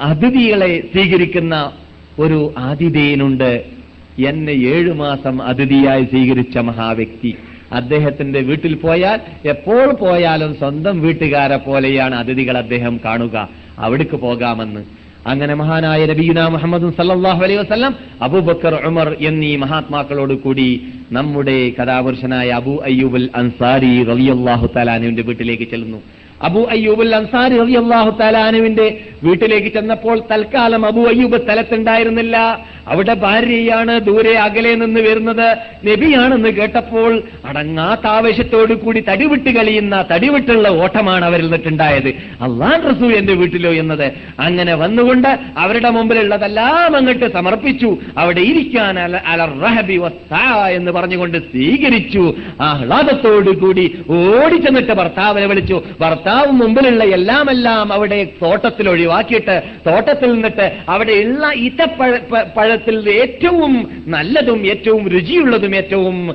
[0.00, 1.72] അതിഥികളെ സ്വീകരിക്കുന്ന
[2.18, 3.77] ഒരു ആതിഥേയനുണ്ട്
[4.26, 7.34] എന്നെ ഏഴു മാസം അതിഥിയായി സ്വീകരിച്ച മഹാവ്യക്തി.
[7.72, 13.48] അദ്ദേഹത്തിന്റെ വീട്ടിൽ പോയാൽ എപ്പോൾ പോയാലും സ്വന്തം വീട്ടുകാരെ പോലെയാണ് അതിഥികൾ അദ്ദേഹം കാണുക.
[13.78, 14.84] അവിടേക്ക് പോകാമെന്ന്.
[15.26, 22.82] അങ്ങനെ മഹാനായ നബീന മുഹമ്മദ് സല്ലല്ലാഹു അലൈഹി വസല്ലം അബൂബക്കർ ഉമർ എന്നീ മഹാത്മാക്കളോട് കൂടി നമ്മുടെ കഥാപുരുഷനായ അബു
[22.84, 26.17] അയ്യൂബുൽ അൻസാരി റളിയല്ലാഹു തലാനുവിന്റെ വീട്ടിലേക്ക് ചെല്ലുന്നു.
[26.42, 32.60] അബു അയ്യൂബുൽ അൻസാരി റബി അള്ളാഹു താലാനുവിന്റെ വീട്ടിലേക്ക് ചെന്നപ്പോൾ തൽക്കാലം അബു അയ്യൂബ് സ്ഥലത്തുണ്ടായിരുന്നില്ല.
[32.88, 35.56] അവിടെ ഭാര്യയാണ് ദൂരെ അകലെ നിന്ന് വരുന്നത്.
[35.86, 42.08] നബിയാണെന്ന് കേട്ടപ്പോൾ അടങ്ങാത്ത ആവേശത്തോടു കൂടി തടിവിട്ട് കളിയുന്ന തടിവിട്ടുള്ള ഓട്ടമാണ് അവരിൽ നിന്നിട്ടുണ്ടായത്
[42.40, 44.12] അള്ളാൻ റസൂൽ എന്റെ വീട്ടിലോ എന്നത്.
[44.40, 47.98] അങ്ങനെ വന്നുകൊണ്ട് അവരുടെ മുമ്പിലുള്ളതെല്ലാം അങ്ങോട്ട് സമർപ്പിച്ചു.
[48.18, 52.34] അവിടെ ഇരിക്കാൻ അല- അല റഹബി വസ്സാ എന്ന് പറഞ്ഞുകൊണ്ട് സ്വീകരിച്ചു.
[52.60, 55.82] ആഹ്ലാദത്തോടു കൂടി ഓടിച്ചെന്നിട്ട് ഭർത്താവിനെ വിളിച്ചു.
[56.00, 56.27] ഭർത്താവ്
[56.58, 62.12] മുമ്പിലുള്ള എല്ലാമെല്ലാം അവിടെ തോട്ടത്തിൽ ഒഴിവാക്കിയിട്ട് തോട്ടത്തിൽ നിന്നിട്ട് അവിടെയുള്ള ഈത്തപ്പഴ
[62.56, 66.34] പഴത്തിൽ ഏറ്റവും നല്ലതും ഏറ്റവും രുചിയുള്ളതും ഏറ്റവും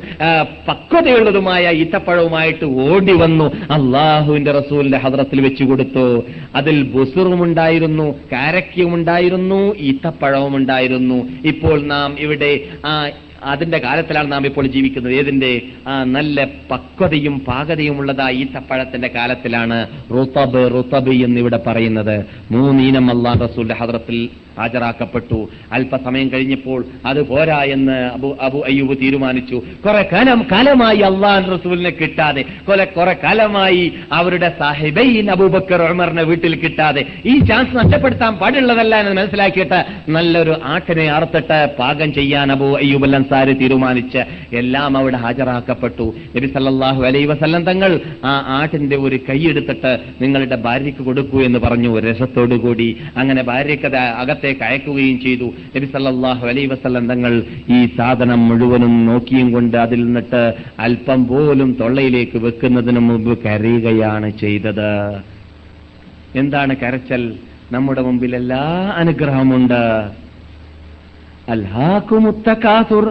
[0.67, 3.45] പക്വതയുള്ളതുമായ ഈത്തപ്പഴവുമായിട്ട് ഓടി വന്നു.
[3.71, 6.23] അള്ളാഹുവിന്റെ റസൂലിന്റെ ഹദ്രത്തിൽ വെച്ചു കൊടുത്തു.
[6.55, 13.09] അതിൽ ബുസുറുമുണ്ടായിരുന്നു കാരക്യമുണ്ടായിരുന്നു ഈത്തപ്പഴവുമുണ്ടായിരുന്നു ഇപ്പോൾ നാം ഇവിടെ ആ
[13.43, 15.13] അതിന്റെ കാലത്തിലാണ് നാം ഇപ്പോൾ ജീവിക്കുന്നത്.
[15.13, 15.61] ഏതിന്റെ?
[15.87, 22.25] ആ നല്ല പക്വതയും പാകതയും ഉള്ളതായി ഈത്തപ്പഴത്തിന്റെ കാലത്തിലാണ് റുത്തബ് റുത്തബ് എന്നിവിടെ പറയുന്നത്.
[22.51, 25.49] മൂന്നീനം അള്ളാഹ് റസൂൽ ഹദ്രത്തിൽ ഹാജരാക്കപ്പെട്ടു.
[25.71, 29.55] അല്പസമയം കഴിഞ്ഞപ്പോൾ അത് പോരാ എന്ന് അബു അബു അയ്യൂബ് തീരുമാനിച്ചു.
[29.85, 37.05] കുറെ കാലം കാലമായി അള്ളാൻ റസൂലിനെ കിട്ടാതെ കുറെ കുറെ കാലമായി അവരുടെ സാഹിബൈൻ അബൂബക്കർ ഉമറിനെ വീട്ടിൽ കിട്ടാതെ.
[37.25, 44.21] ഈ ചാൻസ് നഷ്ടപ്പെടുത്താൻ പാടുള്ളതല്ല എന്ന് മനസ്സിലാക്കിയിട്ട് നല്ലൊരു ആട്ടിനെ അറുത്തിട്ട് പാകം ചെയ്യാൻ അബു അയ്യൂബ് അൻസാര് തീരുമാനിച്ച്
[44.55, 46.13] എല്ലാം അവിടെ ഹാജരാക്കപ്പെട്ടു.
[46.35, 51.99] നബി സല്ലാഹു അലൈ വസല്ലം തങ്ങൾ ആ ആട്ടിന്റെ ഒരു കൈയെടുത്തിട്ട് നിങ്ങളുടെ ഭാര്യയ്ക്ക് കൊടുക്കൂ എന്ന് പറഞ്ഞു.
[51.99, 55.47] രസത്തോടു കൂടി അങ്ങനെ ഭാര്യയ്ക്ക് അത് സ്ഥലത്തേക്ക് അയക്കുകയും ചെയ്തു.
[55.75, 57.33] നബി സല്ലാഹു അലൈ വസ്ലം തങ്ങൾ
[57.75, 60.41] ഈ സാധനം മുഴുവനും നോക്കിയും കൊണ്ട് അതിൽ നിന്നിട്ട്
[60.79, 64.91] അല്പം പോലും തൊള്ളയിലേക്ക് വെക്കുന്നതിന് മുമ്പ് കരയുകയാണ് ചെയ്തത്.
[66.35, 67.23] എന്താണ് കരച്ചൽ?
[67.71, 68.63] നമ്മുടെ മുമ്പിൽ എല്ലാ
[69.01, 69.81] അനുഗ്രഹമുണ്ട്.
[71.49, 73.05] അൽഹാക്കുമുത്തക്കാസുർ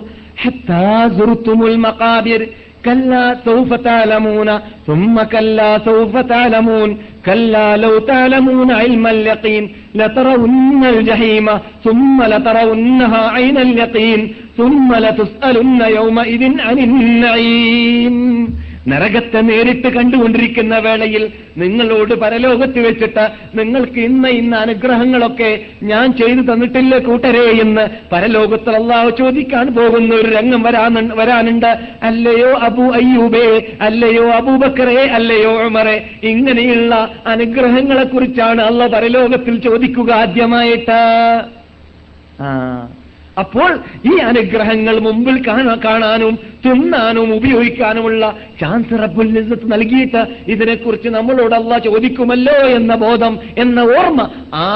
[2.85, 4.49] كلا سوف تعلمون
[4.89, 6.91] ثم كلا سوف تعلمون
[7.27, 9.65] كلا لو تعلمون علم اليقين
[9.95, 11.47] لترون الجحيم
[11.85, 14.21] ثم لترونها عين اليقين
[14.59, 18.17] ثم لتسألن يومئذ عن النعيم.
[18.89, 23.25] നരകത്തെ നേരിട്ട് കണ്ടുകൊണ്ടിരിക്കുന്ന വേളയിൽ നിങ്ങളോട് പരലോകത്ത് വെച്ചിട്ട്
[23.59, 30.63] നിങ്ങൾക്ക് ഇന്ന ഇന്ന അനുഗ്രഹങ്ങളൊക്കെ ഞാൻ ചെയ്തു തന്നിട്ടില്ല കൂട്ടരേ എന്ന് പരലോകത്തിൽ അള്ളാഹു ചോദിക്കാൻ പോകുന്ന ഒരു രംഗം
[30.63, 31.79] വരാൻ വരാനുണ്ട്.
[32.03, 36.11] അല്ലയോ അബു അയ്യൂബേ അല്ലയോ അബൂബക്കറേ അല്ലയോ ഉമറേ.
[36.23, 36.95] ഇങ്ങനെയുള്ള
[37.27, 41.01] അനുഗ്രഹങ്ങളെക്കുറിച്ചാണ് അള്ള പരലോകത്തിൽ ചോദിക്കുക ആദ്യമായിട്ട്.
[42.43, 42.49] ആ
[43.37, 43.71] അപ്പോൾ
[44.07, 46.35] ഈ അനുഗ്രഹങ്ങൾ മുമ്പിൽ കാണാ- കാണാനും
[46.67, 48.25] തിന്നാനും ഉപയോഗിക്കാനുമുള്ള
[48.61, 54.21] ചാൻസ് റബ്ബുൽ ഇസ്സത്ത് നൽകിയിട്ട് ഇതിനെക്കുറിച്ച് നമ്മളോട് ചോദിക്കുമല്ലോ എന്ന ബോധം എന്ന ഓർമ്മ
[54.55, 54.67] ആ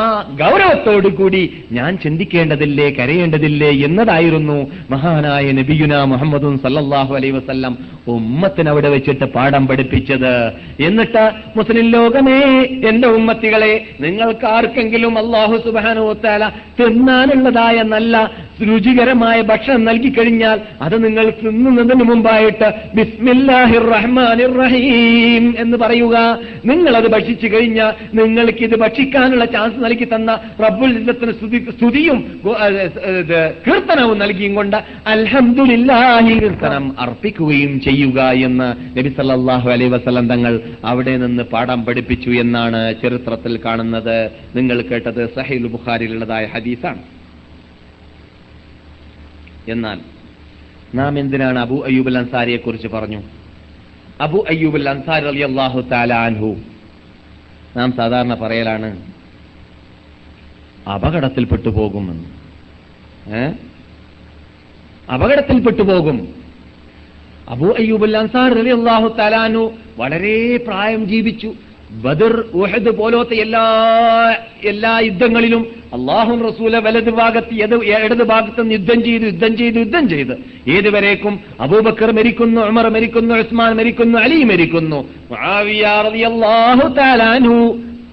[0.41, 1.43] ഗൗരവത്തോടു കൂടി
[1.73, 4.57] ഞാൻ ചിന്തിക്കേണ്ടതില്ലേ കരയേണ്ടതില്ലേ എന്നതായിരുന്നു
[4.91, 7.77] മഹാനായ നബിയുന മുഹമ്മദും സല്ലാഹു അലൈ വസല്ലം
[8.07, 10.35] ഉമ്മത്തിന് അവിടെ വെച്ചിട്ട് പാഠം പഠിപ്പിച്ചത്.
[10.81, 11.25] എന്നിട്ട്
[11.57, 12.41] മുസ്ലിം ലോകമേ
[12.89, 16.45] എന്റെ ഉമ്മത്തികളെ നിങ്ങൾക്ക് ആർക്കെങ്കിലും അള്ളാഹു സുബാനുവത്താല
[16.81, 18.15] തിന്നാനുള്ളതായ നല്ല
[18.69, 26.17] രുചികരമായ ഭക്ഷണം നൽകി കഴിഞ്ഞാൽ അത് നിങ്ങൾ തിന്നുന്നതിന് മുമ്പായിട്ട് ബിസ്മില്ലാഹിർ റഹ്മാനിർ റഹീം എന്ന് പറയുക.
[26.65, 30.33] നിങ്ങൾ അത് ഭക്ഷിച്ചു കഴിഞ്ഞാൽ നിങ്ങൾക്ക് ഇത് ഭക്ഷിക്കാനുള്ള ചാൻസ് നൽകി തന്ന
[30.65, 31.33] റബ്ബുൽ ഇസ്സത്തിന്
[31.79, 32.19] സ്തുതിയും
[33.67, 34.79] കീർത്തനവും നൽകിയും കൊണ്ട്
[35.15, 38.19] അൽഹംദുലില്ലാഹി കീർത്തനം അർപ്പിക്കുകയും ചെയ്യുക
[38.49, 38.69] എന്ന്
[38.99, 40.55] നബി സല്ലാഹു അലൈ വസലം തങ്ങൾ
[40.93, 44.17] അവിടെ നിന്ന് പാഠം പഠിപ്പിച്ചു എന്നാണ് ചരിത്രത്തിൽ കാണുന്നത്.
[44.57, 47.03] നിങ്ങൾ കേട്ടത് സഹീൽ ബുഖാരിലുള്ളതായ ഹദീസാണ്.
[49.69, 50.01] എന്നാൽ
[50.95, 53.23] നാം എന്തിനാണ് അബു അയ്യൂബ് അൻസാരിയെ കുറിച്ച് പറഞ്ഞു?
[54.21, 56.57] അബു അയ്യൂബ് അൻസാരി അലി അള്ളാഹു അൻഹു.
[57.77, 59.03] നാം സാധാരണ പറയലാണ്
[60.91, 62.25] അപകടത്തിൽപ്പെട്ടു പോകുമെന്ന്
[63.35, 63.53] ഏ?
[65.15, 66.35] അപകടത്തിൽപ്പെട്ടു പോകും
[67.49, 71.55] അബു അയ്യൂബ് അൻസാർ അലി അള്ളാഹു തലാനു വളരെ പ്രായം ജീവിച്ചു.
[71.91, 73.65] ബദർ ഊഹദ് പോലത്തെ എല്ലാ
[74.65, 77.55] എല്ലാ യുദ്ധങ്ങളിലും അള്ളാഹും റസൂല വലത് ഭാഗത്ത്
[78.05, 80.33] ഇടത് ഭാഗത്ത് യുദ്ധം ചെയ്ത് യുദ്ധം ചെയ്ത് യുദ്ധം ചെയ്ത്.
[80.71, 85.07] ഏതുവരേക്കും അബൂബക്കർ മരിക്കുന്നു അമർ മരിക്കുന്നു ഉസ്മാൻ മരിക്കുന്നു അലി മരിക്കുന്നു.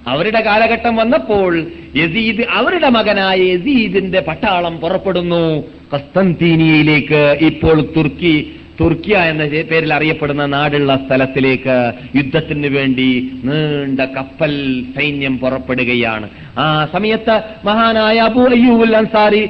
[0.07, 1.63] അവരുടെ കാലഘട്ടം വന്നപ്പോൾ
[1.95, 5.63] യസീദ് അവരുടെ മകനായ യസീദിന്റെ പട്ടാളം പുറപ്പെടുന്നു.
[5.93, 8.51] കസ്തന്തീനിയയിലേക്ക് ഇപ്പോൾ തുർക്കി
[8.81, 16.29] തുർക്കിയ എന്ന പേരിൽ അറിയപ്പെടുന്ന നാടുള്ള സ്ഥലത്തിലേക്ക് യുദ്ധത്തിന് വേണ്ടി നീണ്ട കപ്പൽ സൈന്യം പുറപ്പെടുകയാണ്.
[16.57, 19.49] ആ സമയത്ത് മഹാനായ അബു അയ്യൂബുൽ അൻസാരി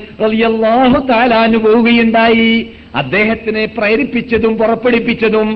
[1.58, 2.70] പോവുകയുണ്ടായി.
[2.96, 5.48] അദ്ദേഹത്തിനെ പ്രേരിപ്പിച്ചതും പുറപ്പെടുപ്പിച്ചതും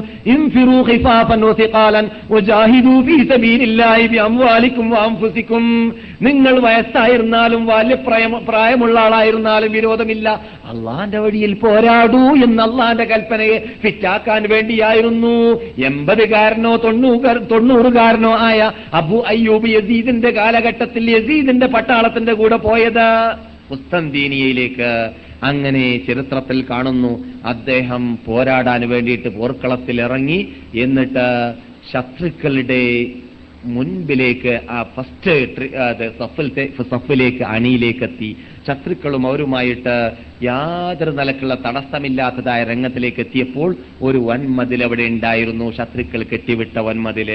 [6.22, 10.28] നിങ്ങൾ വയസ്സായിരുന്നാലും വാല്യപ്രായം പ്രായമുള്ള ആളായിരുന്നാലും വിരോധമില്ല.
[10.66, 15.36] അള്ളാന്റെ വഴിയിൽ പോരാടൂ എന്ന് അള്ളാന്റെ കൽപ്പനയെ ഫിറ്റാക്കാൻ വേണ്ടിയായിരുന്നു.
[15.86, 23.08] എൺപതുകാരനോ തൊണ്ണൂറ് തൊണ്ണൂറുകാരനോ ആയ അബു അയ്യൂബ് യസീദിന്റെ കാലഘട്ടത്തിൽ യസീദിന്റെ പട്ടാളത്തിന്റെ കൂടെ പോയത്.
[23.72, 24.92] മുസ്തന്തീനിയയിലേക്ക്
[25.44, 27.14] അങ്ങനെ ചരിത്രത്തിൽ കാണുന്നു.
[27.46, 30.40] അദ്ദേഹം പോരാടാൻ വേണ്ടിയിട്ട് പോർക്കളത്തിൽ ഇറങ്ങി
[30.76, 31.26] എന്നിട്ട്
[31.92, 32.84] ശത്രുക്കളുടെ
[33.66, 35.34] മുൻപിലേക്ക് ആ ഫസ്റ്റ്
[36.92, 38.30] സഫിലേക്ക് അണിയിലേക്ക് എത്തി
[38.68, 39.96] ശത്രുക്കളും അവരുമായിട്ട്
[40.44, 43.70] യാതൊരു നിലക്കുള്ള തടസ്സമില്ലാത്തതായ രംഗത്തിലേക്ക് എത്തിയപ്പോൾ
[44.02, 45.72] ഒരു വൻമതിൽ അവിടെ ഉണ്ടായിരുന്നു.
[45.78, 47.30] ശത്രുക്കൾ കെട്ടിവിട്ട വൻമതിൽ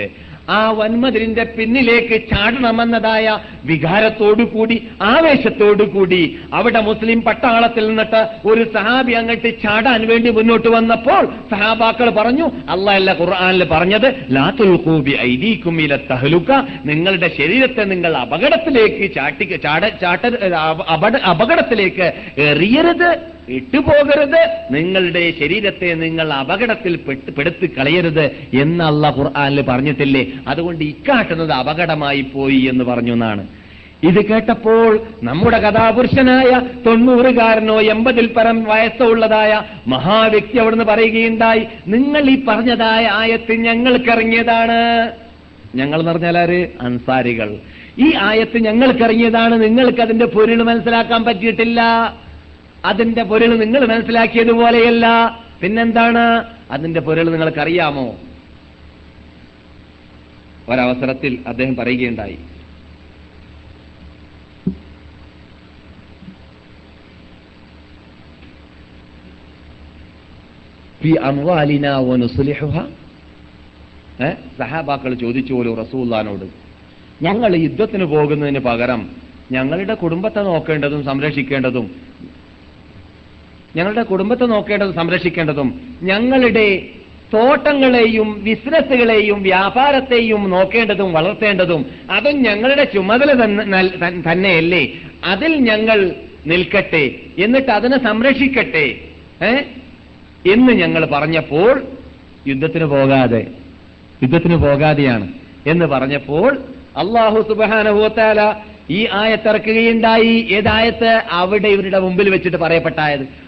[0.48, 3.26] ആ വൻമതിലിന്റെ പിന്നിലേക്ക് ചാടണമെന്നതായ
[3.64, 6.20] വികാരത്തോടു കൂടി ആവേശത്തോടു കൂടി
[6.52, 13.64] അവിടെ മുസ്ലിം പട്ടാളത്തിൽ നിന്നിട്ട് ഒരു സഹാബി അങ്ങോട്ട് ചാടാൻ വേണ്ടി മുന്നോട്ട് വന്നപ്പോൾ സഹാബാക്കൾ പറഞ്ഞു അല്ല ഖുർആാനിൽ
[13.64, 15.14] പറഞ്ഞത് ലാത്തുൽ കൂബി
[16.10, 16.50] തഹലുക്ക
[16.84, 20.22] നിങ്ങളുടെ ശരീരത്തെ നിങ്ങൾ അപകടത്തിലേക്ക് ചാട്ടി ചാട ചാട്ട
[20.94, 23.19] അപകട അപകടത്തിലേക്ക് എറിയരുത്
[23.49, 26.97] ഇട്ടുപോകരുത് നിങ്ങളുടെ ശരീരത്തെ നിങ്ങൾ അപകടത്തിൽ
[27.39, 28.24] പെടുത്തി കളയരുത്
[28.55, 28.85] എന്ന്
[29.19, 30.27] ഖുർആാനിൽ പറഞ്ഞിട്ടില്ലേ?
[30.49, 33.47] അതുകൊണ്ട് ഇക്കാട്ടുന്നത് അപകടമായി പോയി എന്ന് പറഞ്ഞു എന്നാണ്.
[34.03, 43.09] ഇത് കേട്ടപ്പോൾ നമ്മുടെ കഥാപുരുഷനായ തൊണ്ണൂറുകാരനോ എൺപതിൽ പരം വയസ്സോ ഉള്ളതായ മഹാവ്യക്തി അവിടുന്ന് പറയുകയുണ്ടായി നിങ്ങൾ ഈ പറഞ്ഞതായ
[43.12, 45.11] ആയത്ത് ഞങ്ങൾക്കിറങ്ങിയതാണ്.
[45.74, 46.66] ഞങ്ങൾ എന്ന് പറഞ്ഞാൽ ആര്?
[46.81, 47.57] അൻസാരികൾ.
[47.98, 51.82] ഈ ആയത്ത് ഞങ്ങൾക്കിറങ്ങിയതാണ് നിങ്ങൾക്ക് അതിന്റെ പൊരുൾ മനസ്സിലാക്കാൻ പറ്റിയിട്ടില്ല.
[52.85, 55.06] അതിന്റെ പൊരുൾ നിങ്ങൾ മനസ്സിലാക്കിയതുപോലെയല്ല.
[55.62, 56.44] പിന്നെന്താണ്?
[56.70, 58.16] അതിന്റെ പൊരുൾ നിങ്ങൾക്കറിയാമോ?
[60.69, 62.39] ഒരവസരത്തിൽ അദ്ദേഹം പറയുകയുണ്ടായി?
[74.59, 76.61] സഹാബാക്കൾ ചോദിച്ചു പോലും റസൂല്ലാനോട്
[77.20, 79.02] ഞങ്ങൾ യുദ്ധത്തിന് പോകുന്നതിന് പകരം
[79.52, 81.86] ഞങ്ങളുടെ കുടുംബത്തെ നോക്കേണ്ടതും സംരക്ഷിക്കേണ്ടതും
[83.76, 85.68] ഞങ്ങളുടെ കുടുംബത്തെ നോക്കേണ്ടതും സംരക്ഷിക്കേണ്ടതും
[86.02, 86.66] ഞങ്ങളുടെ
[87.32, 93.66] തോട്ടങ്ങളെയും ബിസിനസ്സുകളെയും വ്യാപാരത്തെയും നോക്കേണ്ടതും വളർത്തേണ്ടതും അതും ഞങ്ങളുടെ ചുമതല തന്നെ-
[94.26, 94.82] തന്നെയല്ലേ?
[95.24, 95.98] അതിൽ ഞങ്ങൾ
[96.47, 97.05] നിൽക്കട്ടെ
[97.39, 98.84] എന്നിട്ട് അതിനെ സംരക്ഷിക്കട്ടെ
[100.47, 101.72] എന്ന് ഞങ്ങൾ പറഞ്ഞപ്പോൾ
[102.47, 103.43] യുദ്ധത്തിന് പോകാതെ
[104.22, 105.26] യുദ്ധത്തിന് പോകാതെയാണ്
[105.66, 106.51] എന്ന് പറഞ്ഞപ്പോൾ
[106.97, 108.55] അള്ളാഹു സുബാനഹുവത്താല
[108.90, 110.47] ഈ ആയത്തിറക്കുകയുണ്ടായി.
[110.51, 111.23] ഏതായത്ത്?
[111.31, 113.43] അവിടെ ഇവരുടെ മുമ്പിൽ വെച്ചിട്ട് പറയപ്പെട്ടായത്.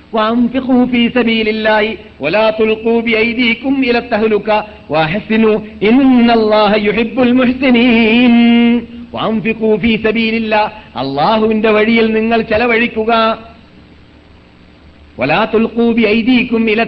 [10.98, 13.38] അള്ളാഹുവിന്റെ വഴിയിൽ നിങ്ങൾ ചെലവഴിക്കുക.
[15.18, 16.84] വലാത്തുൽക്കൂബി ഐദീക്കും ഇല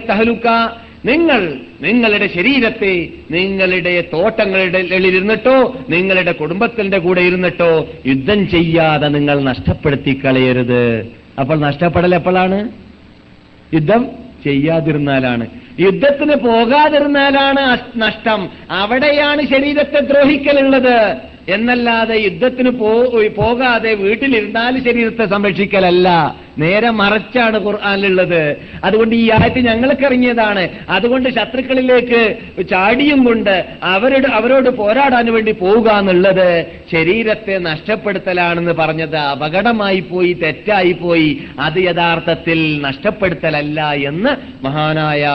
[1.07, 11.07] നിങ്ങൾ നിങ്ങളുടെ ശരീരത്തെ നിങ്ങളുടെ തോട്ടങ്ങളുടെ ഇരുന്നിട്ടോ നിങ്ങളുടെ കുടുംബത്തിന്റെ കൂടെ ഇരുന്നിട്ടോ യുദ്ധം ചെയ്യാതെ നിങ്ങൾ നഷ്ടപ്പെടുത്തി കളയരുത്.
[11.39, 12.69] അപ്പോൾ നഷ്ടപ്പെടൽ എപ്പോഴാണ്?
[13.73, 14.09] യുദ്ധം
[14.43, 15.47] ചെയ്യാതിരുന്നാലാണ്.
[15.79, 18.49] യുദ്ധത്തിന് പോകാതിരുന്നാലാണ് നഷ്ടം.
[18.71, 21.17] അവിടെയാണ് ശരീരത്തെ ദ്രോഹിക്കലുള്ളത്.
[21.49, 22.69] എന്നല്ലാതെ യുദ്ധത്തിന്
[23.37, 26.35] പോകാതെ വീട്ടിലിരുന്നാൽ ശരീരത്തെ സംരക്ഷിക്കലല്ല.
[26.57, 28.57] നേരെ മറച്ചാണ് ഖുർആാനിലുള്ളത്.
[28.83, 30.69] അതുകൊണ്ട് ഈ ആയത്ത് ഞങ്ങൾക്കിറങ്ങിയതാണ്.
[30.89, 40.33] അതുകൊണ്ട് ശത്രുക്കളിലേക്ക് ചാടിയും കൊണ്ട് അവരോട് അവരോട് പോരാടാൻ വേണ്ടി പോവുക എന്നുള്ളത് ശരീരത്തെ നഷ്ടപ്പെടുത്തലാണെന്ന് പറഞ്ഞത് അപകടമായി പോയി
[40.33, 41.43] തെറ്റായി പോയി.
[41.59, 45.27] അത് യഥാർത്ഥത്തിൽ നഷ്ടപ്പെടുത്തലല്ല എന്ന് മഹാനായ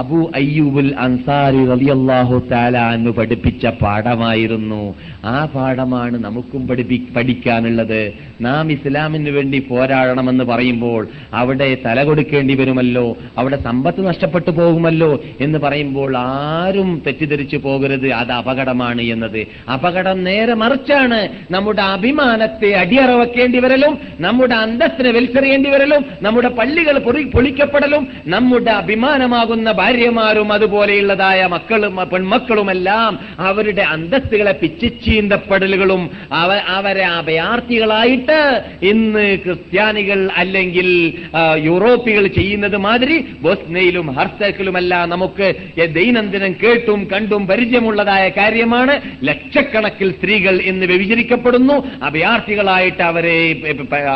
[0.00, 4.94] അബു അയ്യൂബുൽ അൻസാരി റളിയല്ലാഹു തആല എന്ന് പഠിപ്പിച്ച പാഠമായിരുന്നു.
[5.24, 8.00] ആ പാഠമാണ് നമുക്കും പഠിപ്പി പഠിക്കാനുള്ളത്.
[8.40, 11.02] നാം ഇസ്ലാമിന് വേണ്ടി പോരാടണമെന്ന് പറയുമ്പോൾ
[11.40, 13.04] അവിടെ തല കൊടുക്കേണ്ടി വരുമല്ലോ
[13.38, 15.10] അവിടെ സമ്പത്ത് നഷ്ടപ്പെട്ടു പോകുമല്ലോ
[15.40, 18.08] എന്ന് പറയുമ്പോൾ ആരും തെറ്റിദ്ധരിച്ചു പോകരുത്.
[18.12, 19.46] അത് അപകടമാണ് എന്നത്.
[19.74, 21.20] അപകടം നേരെ മറിച്ചാണ്
[21.50, 26.98] നമ്മുടെ അഭിമാനത്തെ അടിയറവെക്കേണ്ടി വരലും നമ്മുടെ അന്തസ്സിനെ വലിച്ചെറിയേണ്ടി വരലും നമ്മുടെ പള്ളികൾ
[27.36, 36.02] പൊളിക്കപ്പെടലും നമ്മുടെ അഭിമാനമാകുന്ന ഭാര്യമാരും അതുപോലെയുള്ളതായ മക്കളും പെൺമക്കളുമെല്ലാം അവരുടെ അന്തസ്തുകളെ പിച്ചിച്ചീന്തപ്പെടലുകളും
[36.32, 38.38] അവ അവരെ അഭയാർത്ഥികളായിട്ട്
[38.82, 40.88] ഇന്ന് ക്രിസ്ത്യാനികൾ അല്ലെങ്കിൽ
[41.64, 45.48] യൂറോപ്പികൾ ചെയ്യുന്നത് മാതിരി ബോസ്നയിലും ഹർസക്കിലുമെല്ലാം നമുക്ക്
[45.94, 48.94] ദൈനംദിനം കേട്ടും കണ്ടും പരിചയമുള്ളതായ കാര്യമാണ്.
[49.24, 51.76] ലക്ഷക്കണക്കിൽ സ്ത്രീകൾ ഇന്ന് വ്യഭിചരിക്കപ്പെടുന്നു.
[52.02, 53.36] അഭയാർത്ഥികളായിട്ട് അവരെ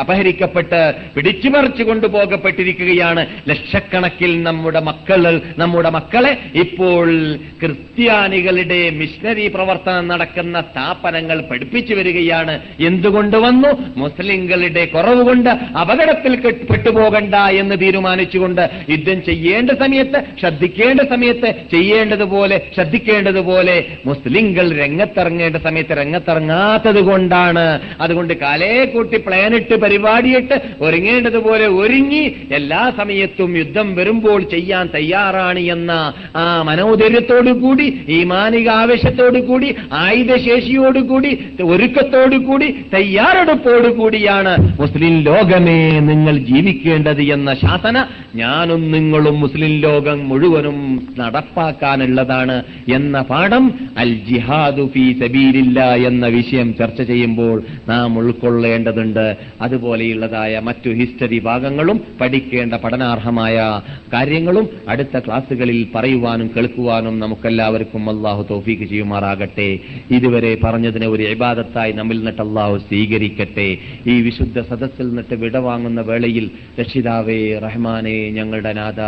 [0.01, 0.81] അപഹരിക്കപ്പെട്ട്
[1.15, 5.23] പിടിച്ചുമറിച്ചു കൊണ്ടുപോകപ്പെട്ടിരിക്കുകയാണ് ലക്ഷക്കണക്കിൽ നമ്മുടെ മക്കൾ
[5.59, 12.55] നമ്മുടെ മക്കളെ ഇപ്പോൾ ക്രിസ്ത്യാനികളുടെ മിഷനറി പ്രവർത്തനം നടക്കുന്ന സ്ഥാപനങ്ങൾ പഠിപ്പിച്ചു വരികയാണ്.
[12.81, 13.71] എന്തുകൊണ്ട് വന്നു?
[13.97, 16.35] മുസ്ലിങ്ങളുടെ കുറവ് കൊണ്ട് അപകടത്തിൽ
[16.71, 23.77] പെട്ടുപോകണ്ട എന്ന് തീരുമാനിച്ചുകൊണ്ട് യുദ്ധം ചെയ്യേണ്ട സമയത്ത് ശ്രദ്ധിക്കേണ്ട സമയത്ത് ചെയ്യേണ്ടതുപോലെ ശ്രദ്ധിക്കേണ്ടതുപോലെ
[24.07, 27.81] മുസ്ലിങ്ങൾ രംഗത്തിറങ്ങേണ്ട സമയത്ത് രംഗത്തിറങ്ങാത്തത് കൊണ്ടാണ്.
[28.01, 32.23] അതുകൊണ്ട് കാലേ കൂട്ടി പ്ലാനിട്ട് പരിപാടിയിട്ട് ഒരുങ്ങേണ്ടതുപോലെ ഒരുങ്ങി
[32.53, 35.46] എല്ലാ സമയത്തും യുദ്ധം വരുമ്പോൾ ചെയ്യാൻ തയ്യാറാണ്.
[35.55, 46.01] എന്ന ആ മനോധൈര്യത്തോടു കൂടി ഈ മാനിക ആവേശത്തോടു കൂടി ആയുധശേഷിയോടുകൂടി ഒരുക്കത്തോടു കൂടി തയ്യാറെടുപ്പോടു കൂടിയാണ് മുസ്ലിം ലോകമേ
[46.01, 55.13] നിങ്ങൾ ജീവിക്കേണ്ടത് എന്ന ശാസന ഞാനും നിങ്ങളും മുസ്ലിം ലോകം മുഴുവനും നടപ്പാക്കാനുള്ളതാണ് എന്ന പാഠം അൽ ജിഹാദു ഫീ
[55.13, 59.37] സബീലില്ല എന്ന വിഷയം ചർച്ച ചെയ്യുമ്പോൾ നാം ഉൾക്കൊള്ളേണ്ടതുണ്ട്.
[59.61, 63.81] അതുപോലെയുള്ളതായ മറ്റു ഹിസ്റ്ററി ഭാഗങ്ങളും പഠിക്കേണ്ട പഠനാർഹമായ
[64.13, 69.67] കാര്യങ്ങളും അടുത്ത ക്ലാസ്സുകളിൽ പറയുവാനും കേൾക്കുവാനും നമുക്കെല്ലാവർക്കും അള്ളാഹു തോഫീക്ക് ചെയ്യുമാറാകട്ടെ.
[70.11, 73.67] ഇതുവരെ പറഞ്ഞതിനെ ഒരു ഇബാദത്തായി നമ്മിൽ നിന്നിട്ട് അള്ളാഹു സ്വീകരിക്കട്ടെ.
[74.07, 76.47] ഈ വിശുദ്ധ സദസ്സിൽ നിന്നിട്ട് വിടവാങ്ങുന്ന വേളയിൽ
[76.81, 79.03] രക്ഷിതാവേ റഹ്മാനെ ഞങ്ങളുടെ നാഥ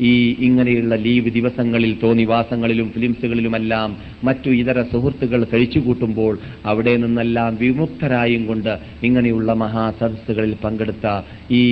[0.00, 0.14] ഈ
[0.46, 3.88] ഇങ്ങനെയുള്ള ലീവ് ദിവസങ്ങളിൽ തോന്നിവാസങ്ങളിലും ഫിലിംസുകളിലുമെല്ലാം
[4.24, 6.34] മറ്റു ഇതര സുഹൃത്തുക്കൾ കഴിച്ചുകൂട്ടുമ്പോൾ
[6.64, 8.72] അവിടെ നിന്നെല്ലാം വിമുക്തരായും കൊണ്ട്
[9.02, 11.06] ഇങ്ങനെയുള്ള മഹാസദസ്സുകളിൽ പങ്കെടുത്ത
[11.50, 11.62] ഈ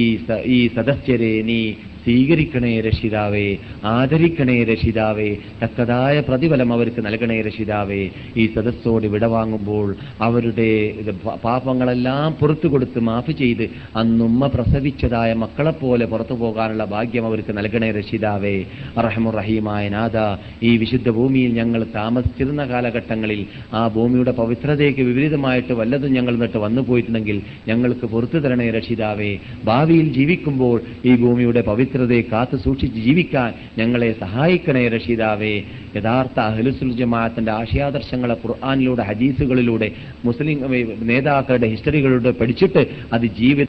[0.56, 1.60] ഈ സദസ്യരെ നീ
[2.06, 3.46] സ്വീകരിക്കണേ രക്ഷിതാവേ
[3.84, 5.28] ആദരിക്കണേ രക്ഷിതാവേ
[5.62, 8.02] തക്കതായ പ്രതിഫലം അവർക്ക് നൽകണേ രക്ഷിതാവേ.
[8.36, 9.88] ഈ സദസ്സോട് വിടവാങ്ങുമ്പോൾ
[10.20, 10.68] അവരുടെ
[11.44, 13.64] പാപങ്ങളെല്ലാം പുറത്തു കൊടുത്ത് മാഫ് ചെയ്ത്
[13.96, 18.54] അന്നുമ്മ പ്രസവിച്ചതായ മക്കളെപ്പോലെ പുറത്തു പോകാനുള്ള ഭാഗ്യം അവർക്ക് നൽകണേ രക്ഷിതാവേ.
[19.06, 20.16] റഹമുറഹീമായ നാഥ
[20.62, 23.42] ഈ വിശുദ്ധ ഭൂമിയിൽ ഞങ്ങൾ താമസിച്ചിരുന്ന കാലഘട്ടങ്ങളിൽ
[23.74, 29.30] ആ ഭൂമിയുടെ പവിത്രതയ്ക്ക് വിപരീതമായിട്ട് വല്ലതും ഞങ്ങൾ നിന്നിട്ട് വന്നു പോയിട്ടുണ്ടെങ്കിൽ ഞങ്ങൾക്ക് പുറത്തു തരണേ രക്ഷിതാവേ.
[29.64, 31.64] ഭാവിയിൽ ജീവിക്കുമ്പോൾ ഈ ഭൂമിയുടെ
[31.98, 35.52] പവിത്രതയെ കാത്തു സൂക്ഷിച്ച് ജീവിക്കാൻ ഞങ്ങളെ സഹായിക്കണേ രക്ഷിതാവേ
[35.96, 39.88] യഥാർത്ഥ അഹ്ലുസുൽ ജമാഅത്തിന്റെ ആശയാദർശങ്ങളെ ഖുർആാനിലൂടെ ഹദീസുകളിലൂടെ
[40.24, 40.58] മുസ്ലിം
[41.10, 42.82] നേതാക്കളുടെ ഹിസ്റ്ററികളിലൂടെ പഠിച്ചിട്ട്
[43.12, 43.68] അത് ജീവിത